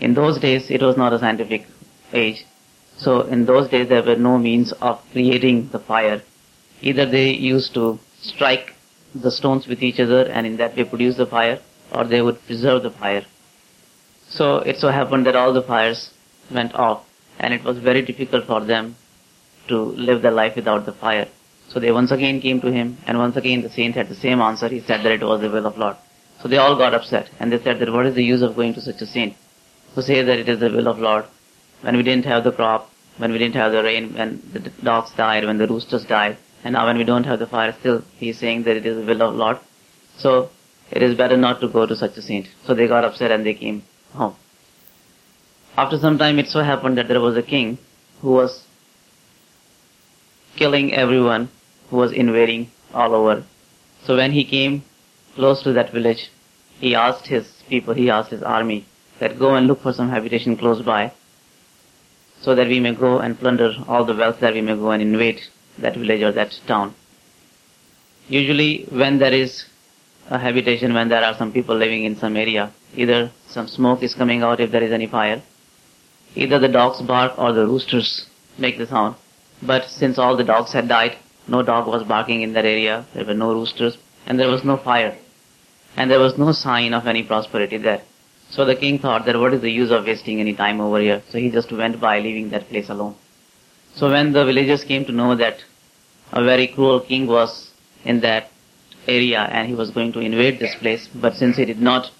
In 0.00 0.14
those 0.14 0.38
days, 0.38 0.70
it 0.70 0.82
was 0.82 0.96
not 0.96 1.12
a 1.12 1.18
scientific 1.18 1.66
age. 2.12 2.44
So 2.96 3.22
in 3.22 3.46
those 3.46 3.68
days, 3.68 3.88
there 3.88 4.02
were 4.02 4.16
no 4.16 4.38
means 4.38 4.72
of 4.72 5.00
creating 5.12 5.68
the 5.68 5.78
fire. 5.78 6.22
Either 6.80 7.06
they 7.06 7.30
used 7.30 7.74
to 7.74 7.98
strike 8.20 8.74
the 9.14 9.30
stones 9.30 9.66
with 9.66 9.82
each 9.82 10.00
other 10.00 10.22
and 10.24 10.46
in 10.46 10.56
that 10.58 10.76
way 10.76 10.84
produce 10.84 11.16
the 11.16 11.26
fire, 11.26 11.58
or 11.92 12.04
they 12.04 12.22
would 12.22 12.44
preserve 12.46 12.82
the 12.82 12.90
fire. 12.90 13.24
So 14.28 14.58
it 14.58 14.78
so 14.78 14.88
happened 14.88 15.26
that 15.26 15.36
all 15.36 15.52
the 15.52 15.62
fires 15.62 16.10
went 16.50 16.74
off 16.74 17.04
and 17.38 17.54
it 17.54 17.64
was 17.64 17.78
very 17.78 18.02
difficult 18.02 18.46
for 18.46 18.60
them 18.60 18.96
to 19.68 19.78
live 19.78 20.22
their 20.22 20.32
life 20.32 20.56
without 20.56 20.86
the 20.86 20.92
fire. 20.92 21.28
So 21.68 21.80
they 21.80 21.92
once 21.92 22.10
again 22.10 22.40
came 22.40 22.60
to 22.60 22.72
him 22.72 22.98
and 23.06 23.18
once 23.18 23.36
again 23.36 23.62
the 23.62 23.70
saint 23.70 23.94
had 23.94 24.08
the 24.08 24.14
same 24.14 24.40
answer. 24.40 24.68
He 24.68 24.80
said 24.80 25.02
that 25.02 25.12
it 25.12 25.22
was 25.22 25.40
the 25.40 25.50
will 25.50 25.66
of 25.66 25.78
Lord. 25.78 25.96
So 26.42 26.48
they 26.48 26.58
all 26.58 26.76
got 26.76 26.94
upset 26.94 27.30
and 27.40 27.52
they 27.52 27.62
said 27.62 27.78
that 27.80 27.92
what 27.92 28.06
is 28.06 28.14
the 28.14 28.24
use 28.24 28.42
of 28.42 28.56
going 28.56 28.74
to 28.74 28.80
such 28.80 29.00
a 29.00 29.06
saint 29.06 29.36
who 29.94 30.02
says 30.02 30.26
that 30.26 30.38
it 30.38 30.48
is 30.48 30.60
the 30.60 30.70
will 30.70 30.88
of 30.88 30.98
Lord 30.98 31.24
when 31.82 31.96
we 31.96 32.02
didn't 32.02 32.24
have 32.24 32.44
the 32.44 32.52
crop, 32.52 32.90
when 33.18 33.32
we 33.32 33.38
didn't 33.38 33.54
have 33.54 33.72
the 33.72 33.82
rain, 33.82 34.14
when 34.14 34.42
the 34.52 34.60
dogs 34.82 35.10
died, 35.12 35.44
when 35.44 35.58
the 35.58 35.66
roosters 35.66 36.04
died, 36.04 36.36
and 36.64 36.72
now 36.72 36.86
when 36.86 36.98
we 36.98 37.04
don't 37.04 37.24
have 37.24 37.38
the 37.38 37.46
fire 37.46 37.74
still, 37.78 38.02
he 38.18 38.30
is 38.30 38.38
saying 38.38 38.64
that 38.64 38.76
it 38.76 38.86
is 38.86 38.96
the 38.96 39.04
will 39.04 39.22
of 39.22 39.34
Lord. 39.34 39.58
So 40.16 40.50
it 40.90 41.02
is 41.02 41.16
better 41.16 41.36
not 41.36 41.60
to 41.60 41.68
go 41.68 41.86
to 41.86 41.96
such 41.96 42.16
a 42.16 42.22
saint. 42.22 42.48
So 42.64 42.74
they 42.74 42.86
got 42.86 43.04
upset 43.04 43.30
and 43.32 43.44
they 43.44 43.54
came 43.54 43.82
home. 44.12 44.36
After 45.76 45.98
some 45.98 46.18
time 46.18 46.38
it 46.38 46.48
so 46.48 46.62
happened 46.62 46.96
that 46.98 47.08
there 47.08 47.20
was 47.20 47.36
a 47.36 47.42
king 47.42 47.78
who 48.22 48.32
was 48.32 48.64
killing 50.56 50.94
everyone 50.94 51.50
who 51.90 51.96
was 51.96 52.12
invading 52.12 52.70
all 52.94 53.14
over. 53.14 53.44
So 54.04 54.16
when 54.16 54.32
he 54.32 54.44
came 54.44 54.84
close 55.34 55.62
to 55.64 55.72
that 55.74 55.92
village, 55.92 56.30
he 56.80 56.94
asked 56.94 57.26
his 57.26 57.46
people, 57.68 57.94
he 57.94 58.10
asked 58.10 58.30
his 58.30 58.42
army 58.42 58.86
that 59.18 59.38
go 59.38 59.54
and 59.54 59.66
look 59.66 59.82
for 59.82 59.92
some 59.92 60.08
habitation 60.08 60.56
close 60.56 60.82
by 60.82 61.12
so 62.40 62.54
that 62.54 62.68
we 62.68 62.80
may 62.80 62.94
go 62.94 63.18
and 63.18 63.38
plunder 63.38 63.74
all 63.88 64.04
the 64.04 64.14
wealth 64.14 64.40
that 64.40 64.54
we 64.54 64.60
may 64.60 64.74
go 64.74 64.90
and 64.90 65.02
invade 65.02 65.40
that 65.78 65.96
village 65.96 66.22
or 66.22 66.32
that 66.32 66.58
town. 66.66 66.94
Usually 68.28 68.84
when 68.90 69.18
there 69.18 69.32
is 69.32 69.66
a 70.30 70.38
habitation, 70.38 70.94
when 70.94 71.08
there 71.08 71.24
are 71.24 71.34
some 71.36 71.52
people 71.52 71.76
living 71.76 72.04
in 72.04 72.16
some 72.16 72.36
area, 72.36 72.72
either 72.96 73.30
some 73.48 73.68
smoke 73.68 74.02
is 74.02 74.14
coming 74.14 74.42
out 74.42 74.60
if 74.60 74.70
there 74.70 74.82
is 74.82 74.92
any 74.92 75.06
fire, 75.06 75.42
either 76.34 76.58
the 76.58 76.68
dogs 76.68 77.00
bark 77.02 77.38
or 77.38 77.52
the 77.52 77.66
roosters 77.66 78.26
make 78.58 78.78
the 78.78 78.86
sound. 78.86 79.16
But 79.62 79.84
since 79.84 80.18
all 80.18 80.36
the 80.36 80.44
dogs 80.44 80.72
had 80.72 80.88
died, 80.88 81.16
No 81.48 81.62
dog 81.62 81.86
was 81.86 82.02
barking 82.02 82.42
in 82.42 82.52
that 82.54 82.64
area. 82.64 83.06
There 83.14 83.24
were 83.24 83.34
no 83.34 83.52
roosters, 83.52 83.96
and 84.26 84.38
there 84.38 84.48
was 84.48 84.64
no 84.64 84.76
fire, 84.76 85.16
and 85.96 86.10
there 86.10 86.18
was 86.18 86.36
no 86.36 86.52
sign 86.52 86.92
of 86.92 87.06
any 87.06 87.22
prosperity 87.22 87.76
there. 87.76 88.02
So 88.50 88.64
the 88.64 88.74
king 88.74 88.98
thought 88.98 89.26
that 89.26 89.38
what 89.38 89.54
is 89.54 89.60
the 89.60 89.70
use 89.70 89.90
of 89.90 90.04
wasting 90.04 90.40
any 90.40 90.54
time 90.54 90.80
over 90.80 91.00
here? 91.00 91.22
So 91.30 91.38
he 91.38 91.50
just 91.50 91.70
went 91.72 92.00
by 92.00 92.18
leaving 92.20 92.50
that 92.50 92.68
place 92.68 92.88
alone. 92.88 93.14
So 93.94 94.10
when 94.10 94.32
the 94.32 94.44
villagers 94.44 94.84
came 94.84 95.04
to 95.04 95.12
know 95.12 95.34
that 95.36 95.64
a 96.32 96.42
very 96.44 96.66
cruel 96.66 97.00
king 97.00 97.26
was 97.26 97.70
in 98.04 98.20
that 98.20 98.50
area 99.08 99.40
and 99.40 99.68
he 99.68 99.74
was 99.74 99.90
going 99.90 100.12
to 100.12 100.20
invade 100.20 100.58
this 100.58 100.74
place, 100.76 101.08
but 101.14 101.36
since 101.36 101.56
he 101.56 101.64
did 101.64 101.80
not 101.80 102.10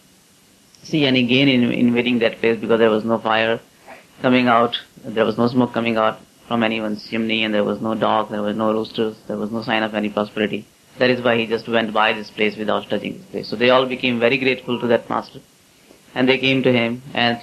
see 0.83 1.05
any 1.05 1.27
gain 1.27 1.49
in 1.49 1.73
invading 1.73 2.19
that 2.21 2.39
place 2.39 2.59
because 2.59 2.79
there 2.79 2.91
was 2.91 3.05
no 3.05 3.19
fire 3.19 3.61
coming 4.23 4.47
out, 4.49 4.77
there 5.05 5.25
was 5.25 5.37
no 5.37 5.49
smoke 5.49 5.73
coming 5.73 5.97
out 5.97 6.19
from 6.47 6.63
anyone's 6.63 7.09
chimney 7.09 7.43
and 7.45 7.53
there 7.53 7.65
was 7.65 7.81
no 7.81 7.95
dog, 7.95 8.31
there 8.31 8.43
was 8.43 8.57
no 8.57 8.73
roosters, 8.73 9.17
there 9.27 9.37
was 9.37 9.51
no 9.51 9.63
sign 9.63 9.83
of 9.83 9.95
any 9.95 10.09
prosperity. 10.09 10.67
That 10.99 11.11
is 11.11 11.21
why 11.23 11.37
he 11.37 11.47
just 11.47 11.69
went 11.69 11.93
by 11.93 12.13
this 12.13 12.31
place 12.31 12.57
without 12.57 12.89
touching 12.89 13.19
this 13.19 13.27
place. 13.27 13.49
So 13.49 13.57
they 13.57 13.71
all 13.71 13.87
became 13.87 14.19
very 14.21 14.39
grateful 14.39 14.81
to 14.81 14.87
that 14.87 15.11
master 15.11 15.41
and 16.15 16.29
they 16.29 16.39
came 16.39 16.63
to 16.63 16.73
him 16.73 17.03
and 17.15 17.41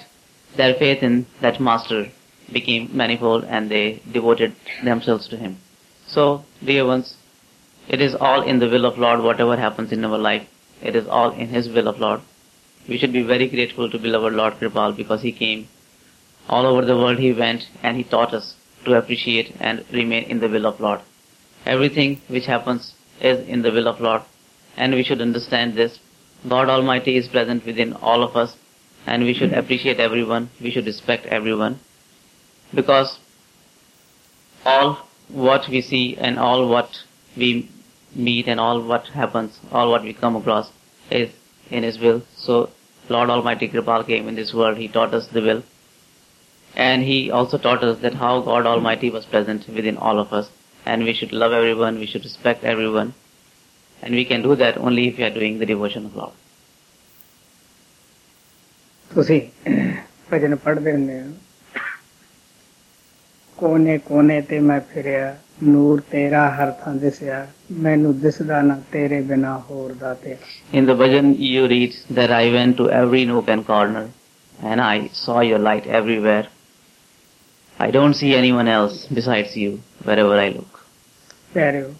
their 0.56 0.74
faith 0.74 1.02
in 1.02 1.26
that 1.40 1.60
master 1.60 2.10
became 2.52 2.90
manifold 2.96 3.44
and 3.44 3.70
they 3.70 4.00
devoted 4.10 4.54
themselves 4.82 5.28
to 5.28 5.36
him. 5.36 5.58
So, 6.06 6.44
dear 6.64 6.86
ones, 6.86 7.16
it 7.88 8.00
is 8.00 8.14
all 8.14 8.42
in 8.42 8.58
the 8.58 8.68
will 8.68 8.86
of 8.86 8.98
Lord 8.98 9.20
whatever 9.20 9.56
happens 9.56 9.92
in 9.92 10.04
our 10.04 10.18
life. 10.18 10.46
It 10.82 10.96
is 10.96 11.06
all 11.06 11.30
in 11.32 11.48
His 11.48 11.68
will 11.68 11.88
of 11.88 12.00
Lord. 12.00 12.20
We 12.88 12.98
should 12.98 13.12
be 13.12 13.22
very 13.22 13.48
grateful 13.48 13.90
to 13.90 13.98
beloved 13.98 14.32
Lord 14.34 14.54
Kirpal 14.54 14.96
because 14.96 15.22
He 15.22 15.32
came. 15.32 15.68
All 16.48 16.66
over 16.66 16.84
the 16.84 16.96
world 16.96 17.18
He 17.18 17.32
went 17.32 17.68
and 17.82 17.96
He 17.96 18.04
taught 18.04 18.34
us 18.34 18.54
to 18.84 18.94
appreciate 18.94 19.54
and 19.60 19.84
remain 19.92 20.24
in 20.24 20.40
the 20.40 20.48
will 20.48 20.66
of 20.66 20.80
Lord. 20.80 21.00
Everything 21.66 22.20
which 22.28 22.46
happens 22.46 22.94
is 23.20 23.46
in 23.48 23.62
the 23.62 23.70
will 23.70 23.88
of 23.88 24.00
Lord 24.00 24.22
and 24.76 24.94
we 24.94 25.04
should 25.04 25.20
understand 25.20 25.74
this. 25.74 25.98
God 26.48 26.68
Almighty 26.68 27.16
is 27.16 27.28
present 27.28 27.64
within 27.64 27.94
all 27.94 28.22
of 28.22 28.36
us 28.36 28.56
and 29.06 29.22
we 29.24 29.34
should 29.34 29.52
appreciate 29.52 30.00
everyone. 30.00 30.50
We 30.60 30.70
should 30.70 30.86
respect 30.86 31.26
everyone 31.26 31.80
because 32.74 33.18
all 34.64 35.06
what 35.28 35.68
we 35.68 35.80
see 35.80 36.16
and 36.16 36.38
all 36.38 36.68
what 36.68 37.02
we 37.36 37.70
meet 38.14 38.48
and 38.48 38.60
all 38.60 38.82
what 38.82 39.06
happens, 39.08 39.58
all 39.72 39.90
what 39.90 40.02
we 40.02 40.12
come 40.12 40.36
across 40.36 40.70
is 41.10 41.30
in 41.70 41.82
His 41.82 41.98
will. 41.98 42.22
So 42.36 42.70
Lord 43.08 43.30
Almighty 43.30 43.68
Kirpal 43.68 44.06
came 44.06 44.28
in 44.28 44.34
this 44.34 44.54
world. 44.54 44.78
He 44.78 44.88
taught 44.88 45.14
us 45.14 45.26
the 45.28 45.40
will. 45.40 45.62
And 46.74 47.02
He 47.02 47.30
also 47.30 47.58
taught 47.58 47.84
us 47.84 48.00
that 48.00 48.14
how 48.14 48.40
God 48.40 48.66
Almighty 48.66 49.10
was 49.10 49.24
present 49.26 49.68
within 49.68 49.96
all 49.96 50.18
of 50.18 50.32
us. 50.32 50.50
And 50.86 51.04
we 51.04 51.14
should 51.14 51.32
love 51.32 51.52
everyone. 51.52 51.98
We 51.98 52.06
should 52.06 52.24
respect 52.24 52.64
everyone. 52.64 53.14
And 54.02 54.14
we 54.14 54.24
can 54.24 54.42
do 54.42 54.54
that 54.56 54.76
only 54.76 55.08
if 55.08 55.18
we 55.18 55.24
are 55.24 55.30
doing 55.30 55.58
the 55.58 55.66
devotion 55.66 56.06
of 56.06 56.16
Lord. 56.16 56.32
So 59.14 59.22
see, 59.22 59.52
ਕੋਨੇ 63.56 63.96
ਕੋਨੇ 63.98 64.40
ਤੇ 64.40 64.58
ਮੈਂ 64.60 64.80
ਫਿਰਿਆ 64.92 65.36
ਨੂਰ 65.62 66.00
ਤੇਰਾ 66.10 66.48
ਹਰ 66.50 66.70
ਥਾਂ 66.80 66.94
ਦਿਸਿਆ 66.94 67.46
ਮੈਨੂੰ 67.72 68.18
ਦਿਸਦਾ 68.20 68.60
ਨਾ 68.62 68.80
ਤੇਰੇ 68.92 69.20
ਬਿਨਾ 69.22 69.56
ਹੋਰ 69.70 69.92
ਦਾਤੇ 69.94 70.36
In 70.74 70.88
the 70.88 70.96
bhajan 71.00 71.30
you 71.48 71.66
read 71.72 71.94
that 72.18 72.32
I 72.38 72.44
went 72.54 72.76
to 72.78 72.88
every 73.00 73.24
nook 73.30 73.50
and 73.56 73.66
corner 73.66 74.04
and 74.58 74.80
I 74.80 74.96
saw 75.14 75.40
your 75.42 75.60
light 75.68 75.86
everywhere. 76.00 76.44
I 77.76 77.90
don't 77.90 78.18
see 78.22 78.32
anyone 78.34 78.68
else 78.68 78.98
besides 79.18 79.56
you 79.56 79.70
wherever 80.04 80.38
I 80.40 80.48
look. 80.50 80.80
ਪਿਆਰਿਓ 81.54 81.92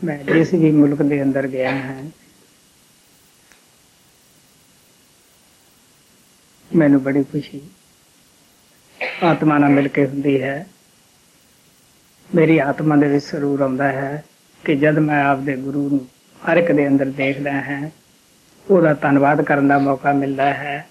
ਮੈਂ 0.00 0.18
ਜਿਸ 0.24 0.52
ਵੀ 0.54 0.70
ਮੁਲਕ 0.72 1.02
ਦੇ 1.02 1.22
ਅੰਦਰ 1.22 1.46
ਗਿਆ 1.46 1.70
ਹਾਂ 1.70 2.02
ਮੈਨੂੰ 6.70 7.02
ਬੜੀ 7.02 7.22
ਖੁਸ਼ੀ 7.32 7.60
ਆਤਮਾ 9.23 9.57
ਨਾਲ 9.57 9.69
ਮਿਲ 9.69 9.87
ਕੇ 9.87 10.05
ਹੁੰਦੀ 10.05 10.41
ਹੈ 10.41 10.65
ਮੇਰੀ 12.29 12.57
ਆਤਮਾ 12.59 12.95
ਦੇ 12.95 13.07
ਵਿੱਚ 13.07 13.23
ਸਰੂਰ 13.25 13.61
ਆਉਂਦਾ 13.61 13.91
ਹੈ 13.91 14.23
ਕਿ 14.63 14.75
ਜਦ 14.75 14.99
ਮੈਂ 14.99 15.23
ਆਪਦੇ 15.25 15.55
ਗੁਰੂ 15.55 15.87
ਨੂੰ 15.89 16.05
ਹਰ 16.41 16.57
ਇੱਕ 16.57 16.71
ਦੇ 16.71 16.87
ਅੰਦਰ 16.87 17.05
ਦੇਖਦਾ 17.17 17.51
ਹਾਂ 17.61 17.89
ਉਹਦਾ 18.67 18.93
ਧੰਨਵਾਦ 18.93 19.41
ਕਰਨ 19.41 19.67
ਦਾ 19.67 19.77
ਮੌਕਾ 19.77 20.13
ਮਿਲਦਾ 20.13 20.53
ਹੈ 20.53 20.87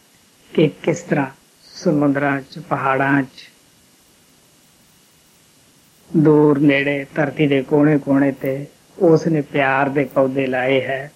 ਕਿ 0.52 0.68
ਕਿਸ 0.82 1.00
ਤਰ੍ਹਾਂ 1.00 1.26
ਸਮੁੰਦਰਾਂ 1.74 2.40
'ਚ 2.40 2.58
ਪਹਾੜਾਂ 2.58 3.22
'ਚ 3.22 3.48
ਦੂਰ 6.10 6.58
ਨੇੜੇ 6.58 7.04
ਧਰਤੀ 7.14 7.46
ਦੇ 7.46 7.62
ਕੋਨੇ-ਕੋਨੇ 7.62 8.32
ਤੇ 8.32 8.66
ਉਸ 8.98 9.26
ਨੇ 9.26 9.40
ਪਿਆਰ 9.42 9.88
ਦੇ 9.88 10.04
ਪੌਦੇ 10.04 10.46
ਲਾਏ 10.46 10.80
ਹੈ 10.80 11.10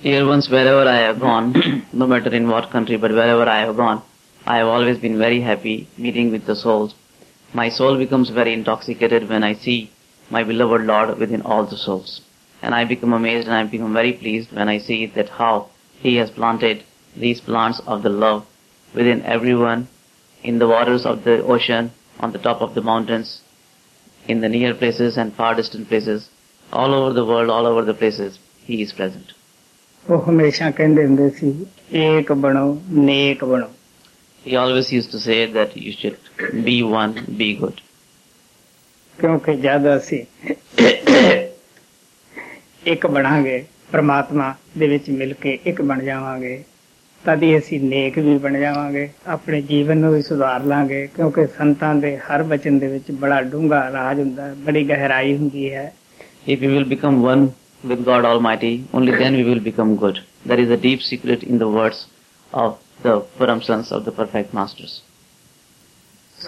Dear 0.00 0.22
ones, 0.26 0.46
wherever 0.48 0.86
I 0.88 0.96
have 0.96 1.18
gone, 1.20 1.50
no 1.94 2.06
matter 2.06 2.30
in 2.34 2.48
what 2.48 2.64
country, 2.70 2.96
but 2.96 3.12
wherever 3.12 3.44
I 3.48 3.58
have 3.58 3.76
gone, 3.76 4.00
I 4.46 4.56
have 4.58 4.66
always 4.66 4.98
been 4.98 5.18
very 5.18 5.40
happy 5.40 5.88
meeting 5.96 6.30
with 6.30 6.46
the 6.46 6.56
souls. 6.56 6.94
My 7.52 7.68
soul 7.68 7.96
becomes 7.96 8.30
very 8.30 8.52
intoxicated 8.52 9.28
when 9.28 9.44
I 9.44 9.54
see 9.54 9.90
my 10.30 10.42
beloved 10.42 10.82
Lord 10.82 11.18
within 11.18 11.42
all 11.42 11.64
the 11.64 11.76
souls. 11.76 12.20
And 12.62 12.74
I 12.74 12.84
become 12.84 13.12
amazed 13.12 13.46
and 13.46 13.56
I 13.56 13.64
become 13.64 13.92
very 13.92 14.12
pleased 14.12 14.52
when 14.52 14.68
I 14.68 14.78
see 14.78 15.06
that 15.06 15.28
how 15.28 15.68
He 16.00 16.16
has 16.16 16.30
planted 16.30 16.82
these 17.16 17.40
plants 17.40 17.80
of 17.86 18.02
the 18.02 18.08
love 18.08 18.46
within 18.94 19.22
everyone, 19.24 19.88
in 20.42 20.58
the 20.58 20.66
waters 20.66 21.06
of 21.06 21.24
the 21.24 21.42
ocean, 21.44 21.92
on 22.20 22.32
the 22.32 22.38
top 22.38 22.60
of 22.60 22.74
the 22.74 22.82
mountains, 22.82 23.40
in 24.26 24.40
the 24.40 24.48
near 24.48 24.74
places 24.74 25.16
and 25.16 25.32
far 25.34 25.54
distant 25.54 25.88
places, 25.88 26.28
all 26.72 26.94
over 26.94 27.12
the 27.12 27.24
world, 27.24 27.50
all 27.50 27.66
over 27.66 27.82
the 27.82 27.94
places, 27.94 28.38
He 28.64 28.82
is 28.82 28.92
present. 28.92 29.34
ਉਹ 30.10 30.22
ਹਮੇਸ਼ਾ 30.28 30.70
ਕਹਿੰਦੇ 30.70 31.04
ਹੁੰਦੇ 31.06 31.28
ਸੀ 31.30 31.54
ਏਕ 31.94 32.32
ਬਣੋ 32.32 32.82
ਨੇਕ 32.90 33.44
ਬਣੋ 33.44 33.66
He 34.46 34.56
always 34.56 34.90
used 34.92 35.10
to 35.12 35.20
say 35.20 35.46
that 35.46 35.76
you 35.76 35.92
should 35.92 36.18
be 36.64 36.82
one, 36.82 37.14
be 37.38 37.54
good. 37.60 37.80
ਕਿਉਂਕਿ 39.18 39.54
ਜਦ 39.62 39.86
ਅਸੀਂ 39.96 40.24
ਇੱਕ 42.86 43.06
ਬਣਾਂਗੇ 43.06 43.64
ਪ੍ਰਮਾਤਮਾ 43.92 44.54
ਦੇ 44.78 44.86
ਵਿੱਚ 44.88 45.10
ਮਿਲ 45.10 45.32
ਕੇ 45.40 45.58
ਇੱਕ 45.66 45.82
ਬਣ 45.82 46.02
ਜਾਵਾਂਗੇ 46.04 46.62
ਤਦ 47.24 47.42
ਹੀ 47.42 47.56
ਅਸੀਂ 47.58 47.80
ਨੇਕ 47.80 48.18
ਵੀ 48.18 48.36
ਬਣ 48.38 48.58
ਜਾਵਾਂਗੇ 48.58 49.08
ਆਪਣੇ 49.34 49.60
ਜੀਵਨ 49.62 49.98
ਨੂੰ 49.98 50.12
ਵੀ 50.12 50.22
ਸੁਧਾਰ 50.22 50.64
ਲਾਂਗੇ 50.64 51.06
ਕਿਉਂਕਿ 51.16 51.46
ਸੰਤਾਂ 51.58 51.94
ਦੇ 51.94 52.16
ਹਰ 52.28 52.42
ਬਚਨ 52.52 52.78
ਦੇ 52.78 52.86
ਵਿੱਚ 52.86 53.10
ਬੜਾ 53.20 53.40
ਡੂੰਘਾ 53.52 53.80
ਰਾਜ 53.92 54.20
ਹੁੰਦਾ 54.20 54.46
ਹੈ 54.46 54.54
ਬੜੀ 54.66 54.88
ਗਹਿਰਾਈ 54.88 55.36
ਹੁੰਦੀ 55.36 55.72
ਹੈ 55.72 55.92
If 56.46 56.62
we 56.62 56.68
will 56.68 56.88
become 56.92 57.18
one 57.22 57.42
with 57.84 58.00
God 58.04 58.24
Almighty, 58.24 58.72
only 58.92 59.12
then 59.12 59.36
we 59.36 59.44
will 59.44 59.60
become 59.60 59.92
good. 59.96 60.16
That 60.46 60.58
is 60.58 60.70
a 60.70 60.78
deep 60.86 61.02
secret 61.02 61.44
in 61.44 61.60
the 61.60 61.68
words 61.68 62.00
of 62.52 62.72
the 63.03 63.21
Puram 63.37 63.63
sons 63.63 63.91
of 63.91 64.05
the 64.05 64.11
perfect 64.11 64.53
masters. 64.53 65.01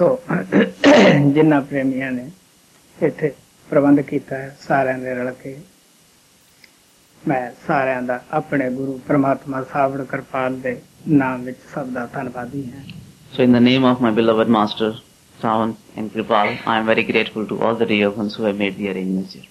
So 13.33 13.43
in 13.43 13.51
the 13.51 13.59
name 13.59 13.83
of 13.83 14.01
my 14.01 14.11
beloved 14.11 14.49
master 14.49 14.95
Savan 15.41 15.77
and 15.95 16.11
Kirpal, 16.11 16.59
I 16.65 16.79
am 16.79 16.85
very 16.85 17.03
grateful 17.03 17.45
to 17.47 17.61
all 17.61 17.75
the 17.75 17.85
dear 17.85 18.09
ones 18.09 18.35
who 18.35 18.43
have 18.43 18.57
made 18.57 18.77
the 18.77 18.89
arrangements 18.89 19.33
here. 19.33 19.43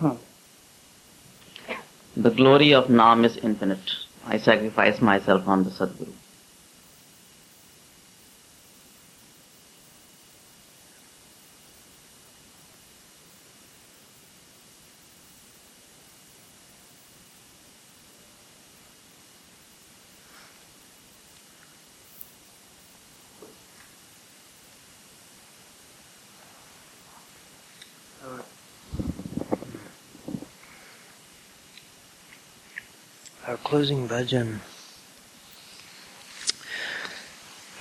Huh. 0.00 0.14
The 2.16 2.30
glory 2.30 2.72
of 2.72 2.86
Naam 2.86 3.24
is 3.24 3.36
infinite. 3.38 3.90
I 4.26 4.38
sacrifice 4.38 5.00
myself 5.00 5.46
on 5.46 5.64
the 5.64 5.70
Satguru. 5.70 6.25
Our 33.46 33.56
closing 33.58 34.08
bhajan 34.08 34.58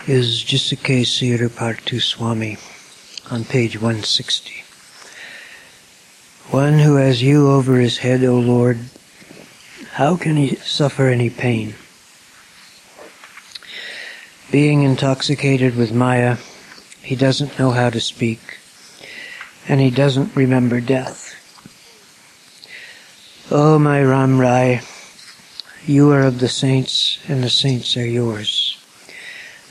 is 0.08 0.44
Jisake 0.44 1.02
Sirapartu 1.06 2.00
Swami 2.00 2.58
on 3.32 3.46
page 3.46 3.76
160. 3.76 4.64
One 6.52 6.78
who 6.78 6.98
has 6.98 7.24
you 7.24 7.50
over 7.50 7.80
his 7.80 7.98
head, 7.98 8.24
O 8.24 8.38
Lord, 8.38 8.78
how 9.94 10.16
can 10.16 10.36
he 10.36 10.56
suffer 10.58 11.08
any 11.08 11.32
pain? 11.32 11.74
Being 14.52 14.84
intoxicated 14.84 15.76
with 15.76 15.92
Maya, 15.92 16.38
he 17.02 17.16
doesn't 17.16 17.58
know 17.58 17.72
how 17.72 17.90
to 17.90 18.00
speak. 18.00 18.60
and 19.68 19.82
he 19.82 19.90
doesn't 19.90 20.36
remember 20.36 20.80
death. 20.80 21.34
Oh, 23.50 23.80
my 23.80 24.04
Ram 24.04 24.40
Rai, 24.40 24.82
you 25.88 26.12
are 26.12 26.22
of 26.22 26.40
the 26.40 26.49
saints, 26.49 27.20
and 27.28 27.44
the 27.44 27.49
saints 27.49 27.95
are 27.95 28.06
yours. 28.06 28.78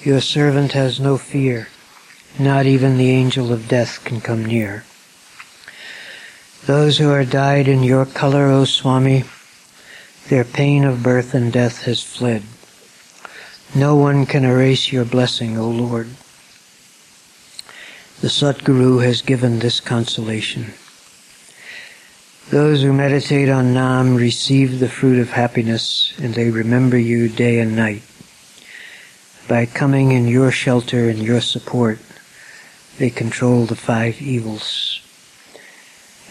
Your 0.02 0.20
servant 0.20 0.72
has 0.72 1.00
no 1.00 1.18
fear. 1.18 1.68
Not 2.38 2.66
even 2.66 2.96
the 2.96 3.10
angel 3.10 3.52
of 3.52 3.68
death 3.68 4.04
can 4.04 4.20
come 4.20 4.44
near. 4.44 4.84
Those 6.66 6.98
who 6.98 7.10
are 7.10 7.24
dyed 7.24 7.68
in 7.68 7.82
your 7.82 8.06
color, 8.06 8.46
O 8.46 8.64
Swami, 8.64 9.24
their 10.28 10.44
pain 10.44 10.84
of 10.84 11.02
birth 11.02 11.34
and 11.34 11.52
death 11.52 11.82
has 11.82 12.02
fled. 12.02 12.42
No 13.74 13.96
one 13.96 14.24
can 14.24 14.44
erase 14.44 14.92
your 14.92 15.04
blessing, 15.04 15.58
O 15.58 15.68
Lord. 15.68 16.08
The 18.20 18.28
Satguru 18.28 19.04
has 19.04 19.20
given 19.20 19.58
this 19.58 19.80
consolation. 19.80 20.74
Those 22.50 22.82
who 22.82 22.92
meditate 22.92 23.48
on 23.48 23.72
Naam 23.72 24.18
receive 24.18 24.78
the 24.78 24.88
fruit 24.88 25.18
of 25.18 25.30
happiness 25.30 26.12
and 26.20 26.34
they 26.34 26.50
remember 26.50 26.98
you 26.98 27.28
day 27.30 27.58
and 27.58 27.74
night. 27.74 28.02
By 29.48 29.64
coming 29.64 30.12
in 30.12 30.28
your 30.28 30.50
shelter 30.50 31.08
and 31.08 31.20
your 31.20 31.40
support, 31.40 31.98
they 32.98 33.08
control 33.08 33.64
the 33.64 33.74
five 33.74 34.20
evils. 34.20 35.00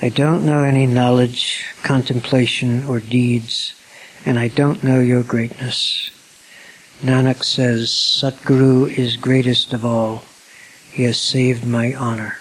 I 0.03 0.09
don't 0.09 0.45
know 0.45 0.63
any 0.63 0.85
knowledge, 0.85 1.65
contemplation, 1.81 2.85
or 2.85 2.99
deeds, 2.99 3.73
and 4.23 4.37
I 4.37 4.49
don't 4.49 4.83
know 4.83 4.99
your 4.99 5.23
greatness. 5.23 6.11
Nanak 7.01 7.43
says, 7.43 7.89
Satguru 7.89 8.87
is 8.87 9.17
greatest 9.17 9.73
of 9.73 9.83
all. 9.83 10.23
He 10.91 11.03
has 11.03 11.19
saved 11.19 11.65
my 11.65 11.93
honor. 11.95 12.37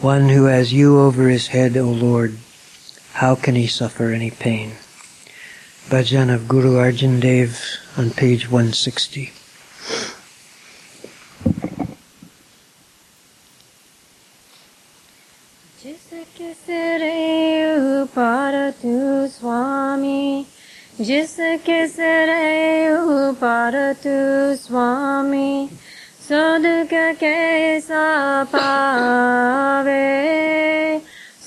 One 0.00 0.28
who 0.28 0.44
has 0.44 0.72
you 0.72 0.98
over 1.00 1.28
his 1.28 1.48
head, 1.48 1.76
O 1.76 1.88
Lord, 1.88 2.38
how 3.14 3.34
can 3.34 3.54
he 3.54 3.66
suffer 3.66 4.10
any 4.10 4.30
pain? 4.30 4.72
Bhajan 5.88 6.34
of 6.34 6.48
Guru 6.48 6.74
Arjan 6.74 7.20
Dev 7.20 7.58
on 7.96 8.10
page 8.10 8.50
160. 8.50 9.32
जिसके 15.82 16.52
सिरे 16.52 18.02
ऊपर 18.02 18.70
तू 18.82 19.26
स्वामी 19.32 20.46
जिसके 21.00 21.86
सिरे 21.88 22.90
ऊपर 22.96 23.92
तू 24.04 24.16
स्वामी 24.62 25.68
सदक 26.31 27.17
कैसा 27.19 28.43
पावे? 28.43 29.97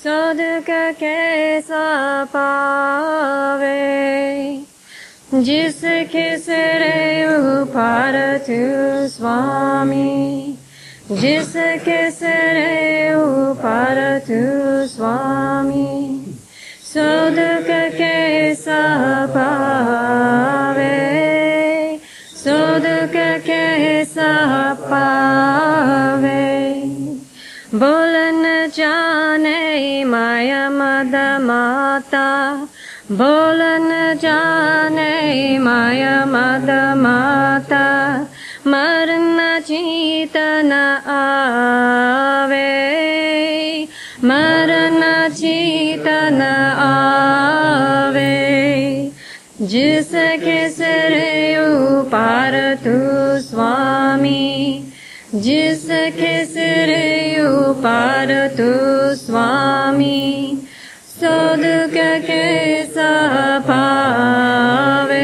सदक 0.03 0.97
कैसा 0.99 2.23
पावे? 2.23 3.75
जिसके 5.33 6.37
सिरे 6.37 7.27
ऊपर 7.37 8.37
तू 8.37 9.07
स्वामी 9.07 10.57
जिसके 11.11 12.11
सिरे 12.11 13.15
ऊपर 13.15 14.19
तू 14.19 14.87
स्वामी 14.87 16.25
सदक 16.93 17.95
कैसा 17.97 19.25
पावे? 19.25 21.14
सदक 22.75 23.43
कैसा 23.45 24.73
पावे? 24.73 26.83
बोलन 27.75 28.71
जाने 28.77 30.03
माया 30.03 30.69
मद 30.69 31.37
माता, 31.41 32.67
बोलन 33.11 34.17
जाने 34.17 35.59
माया 35.59 36.25
मद 36.25 36.93
माता, 36.97 38.27
मरना 38.67 39.59
चीतन 39.59 41.03
आवे। 41.07 42.75
मरना 44.23 45.29
चीतन 45.29 46.41
आवे। 46.79 48.55
जिसके 49.61 50.67
ऊपर 50.67 50.84
तू 52.85 52.91
स्वामी 53.39 54.83
जिसके 55.35 56.45
सिरे 56.45 57.41
ऊपर 57.41 58.49
तू 58.57 59.15
स्वामी 59.15 60.57
सदक 61.15 61.97
कैसा 62.27 63.09
पावे? 63.59 65.23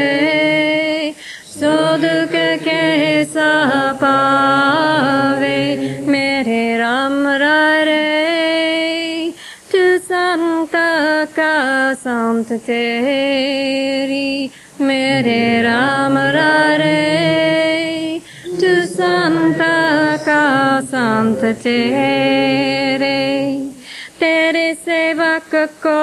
सदक 1.56 2.32
कैसा 2.64 3.92
पावे? 3.92 5.58
मेरे 6.06 6.78
राम 6.78 7.28
रे 7.28 9.32
तू 9.72 9.98
संत 9.98 10.76
का 11.38 11.94
संत 11.94 12.52
तेरी। 12.52 14.50
मेरे 14.80 15.62
राम 15.62 16.18
रे 16.18 17.41
संत 19.02 19.58
का 20.26 20.80
संत 20.80 21.44
तेरे 21.62 23.18
तेरे 24.20 24.74
सेवक 24.74 25.50
को 25.86 25.98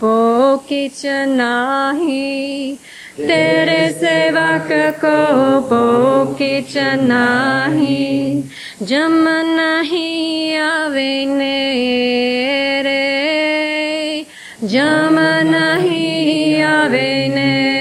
वो 0.00 0.56
किच 0.68 1.02
नाही 1.28 2.76
तेरे 3.16 3.80
सेवक 3.92 4.68
को 5.04 5.16
वो 5.70 6.24
किच 6.34 6.76
नाही 7.02 8.32
जम 8.82 9.24
नहीं 9.56 10.56
आवे 10.58 11.24
नेरे, 11.26 13.02
जम 14.64 15.18
नहीं 15.50 16.62
आवे 16.62 17.10
नेरे। 17.28 17.71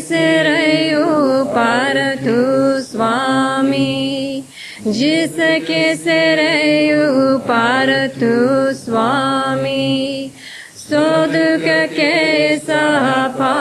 सिरयो 0.00 1.44
पार 1.44 2.14
तू 2.14 2.80
स्वामी। 2.80 4.44
जिसके 4.86 5.96
सिरयो 5.96 7.38
पार 7.38 8.06
तू 8.06 8.72
स्वामी। 8.72 10.30
सोद 10.76 11.32
के 11.36 12.56
पावे। 13.28 13.60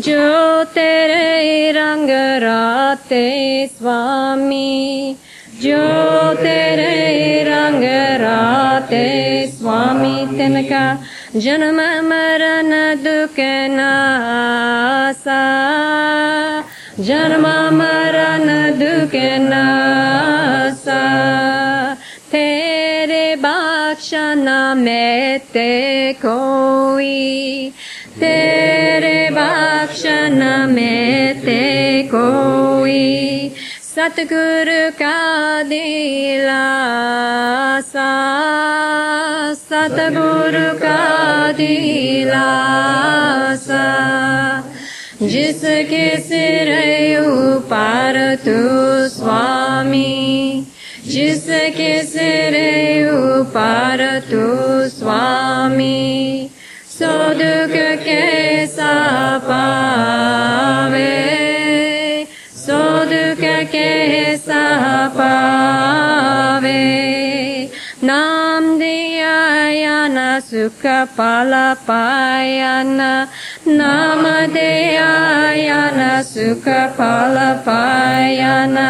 जो 0.00 0.64
तेरे 0.64 1.72
रंग 1.72 2.10
राते 2.42 3.66
स्वामी, 3.66 5.16
जो 5.62 5.88
तेरे 6.34 6.79
राते 8.90 9.46
स्वामी 9.46 10.36
तिनका 10.36 10.84
जन्म 11.40 11.78
मरण 12.06 12.70
दुख 13.04 13.36
नासा 13.70 15.40
जन्म 17.06 17.46
मरण 17.76 18.46
दुख 18.80 19.14
नासा 19.46 21.00
तेरे 22.32 23.24
बख्शन 23.44 24.48
में 24.78 25.38
ते 25.54 26.12
कोई 26.24 27.72
तेरे 28.20 29.18
बख्शन 29.38 30.42
में 30.74 31.40
ते 31.44 31.62
कोई 32.14 32.98
सतगुरु 33.90 34.82
का 34.98 35.14
दिलासा 35.62 36.50
सतगुरु 39.62 40.68
का 40.82 41.00
दिलासा 41.52 42.60
जिसके 45.22 46.06
सिर 46.28 46.70
ऊपर 47.20 48.18
तू 48.44 48.60
स्वामी, 49.16 50.12
जिसके 51.06 51.92
सिर 52.12 52.56
ऊपर 53.14 54.04
तू 54.30 54.46
स्वामी, 54.98 56.00
सो 56.98 57.12
दुख 57.34 57.74
कैसा 58.04 58.39
Sukapalapayana 70.50 73.28
Namadeyayana 73.66 76.24
Sukapalapayana 76.26 78.88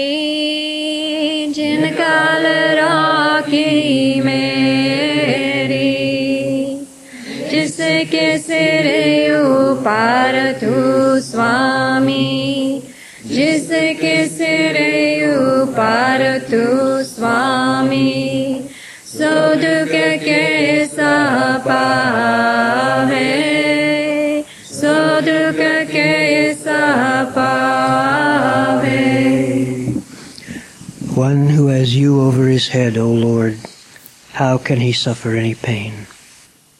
जिनकल 1.53 2.43
राखी 2.79 4.21
मेरी। 4.21 5.95
जिसके 7.49 8.37
सिर 8.37 8.85
ऊपर 9.41 10.57
तू 10.61 11.19
स्वामी 11.19 12.43
जिसके 13.36 14.16
सिर 14.28 14.76
ऊपर 15.38 16.22
तू 16.50 16.64
स्वामी 17.10 18.10
सो 19.06 19.32
दुख 19.62 19.92
कैसा 20.24 21.12
पावे 21.66 23.30
सो 24.70 24.94
दुख 25.28 25.60
कैसा 25.92 26.80
पावे 27.36 29.00
One 31.14 31.48
who 31.50 31.66
has 31.66 31.94
you 31.94 32.20
over 32.20 32.46
his 32.48 32.68
head, 32.68 32.96
O 32.96 33.08
Lord, 33.12 33.58
how 34.32 34.56
can 34.58 34.80
he 34.80 34.92
suffer 34.92 35.36
any 35.36 35.54
pain? 35.54 35.92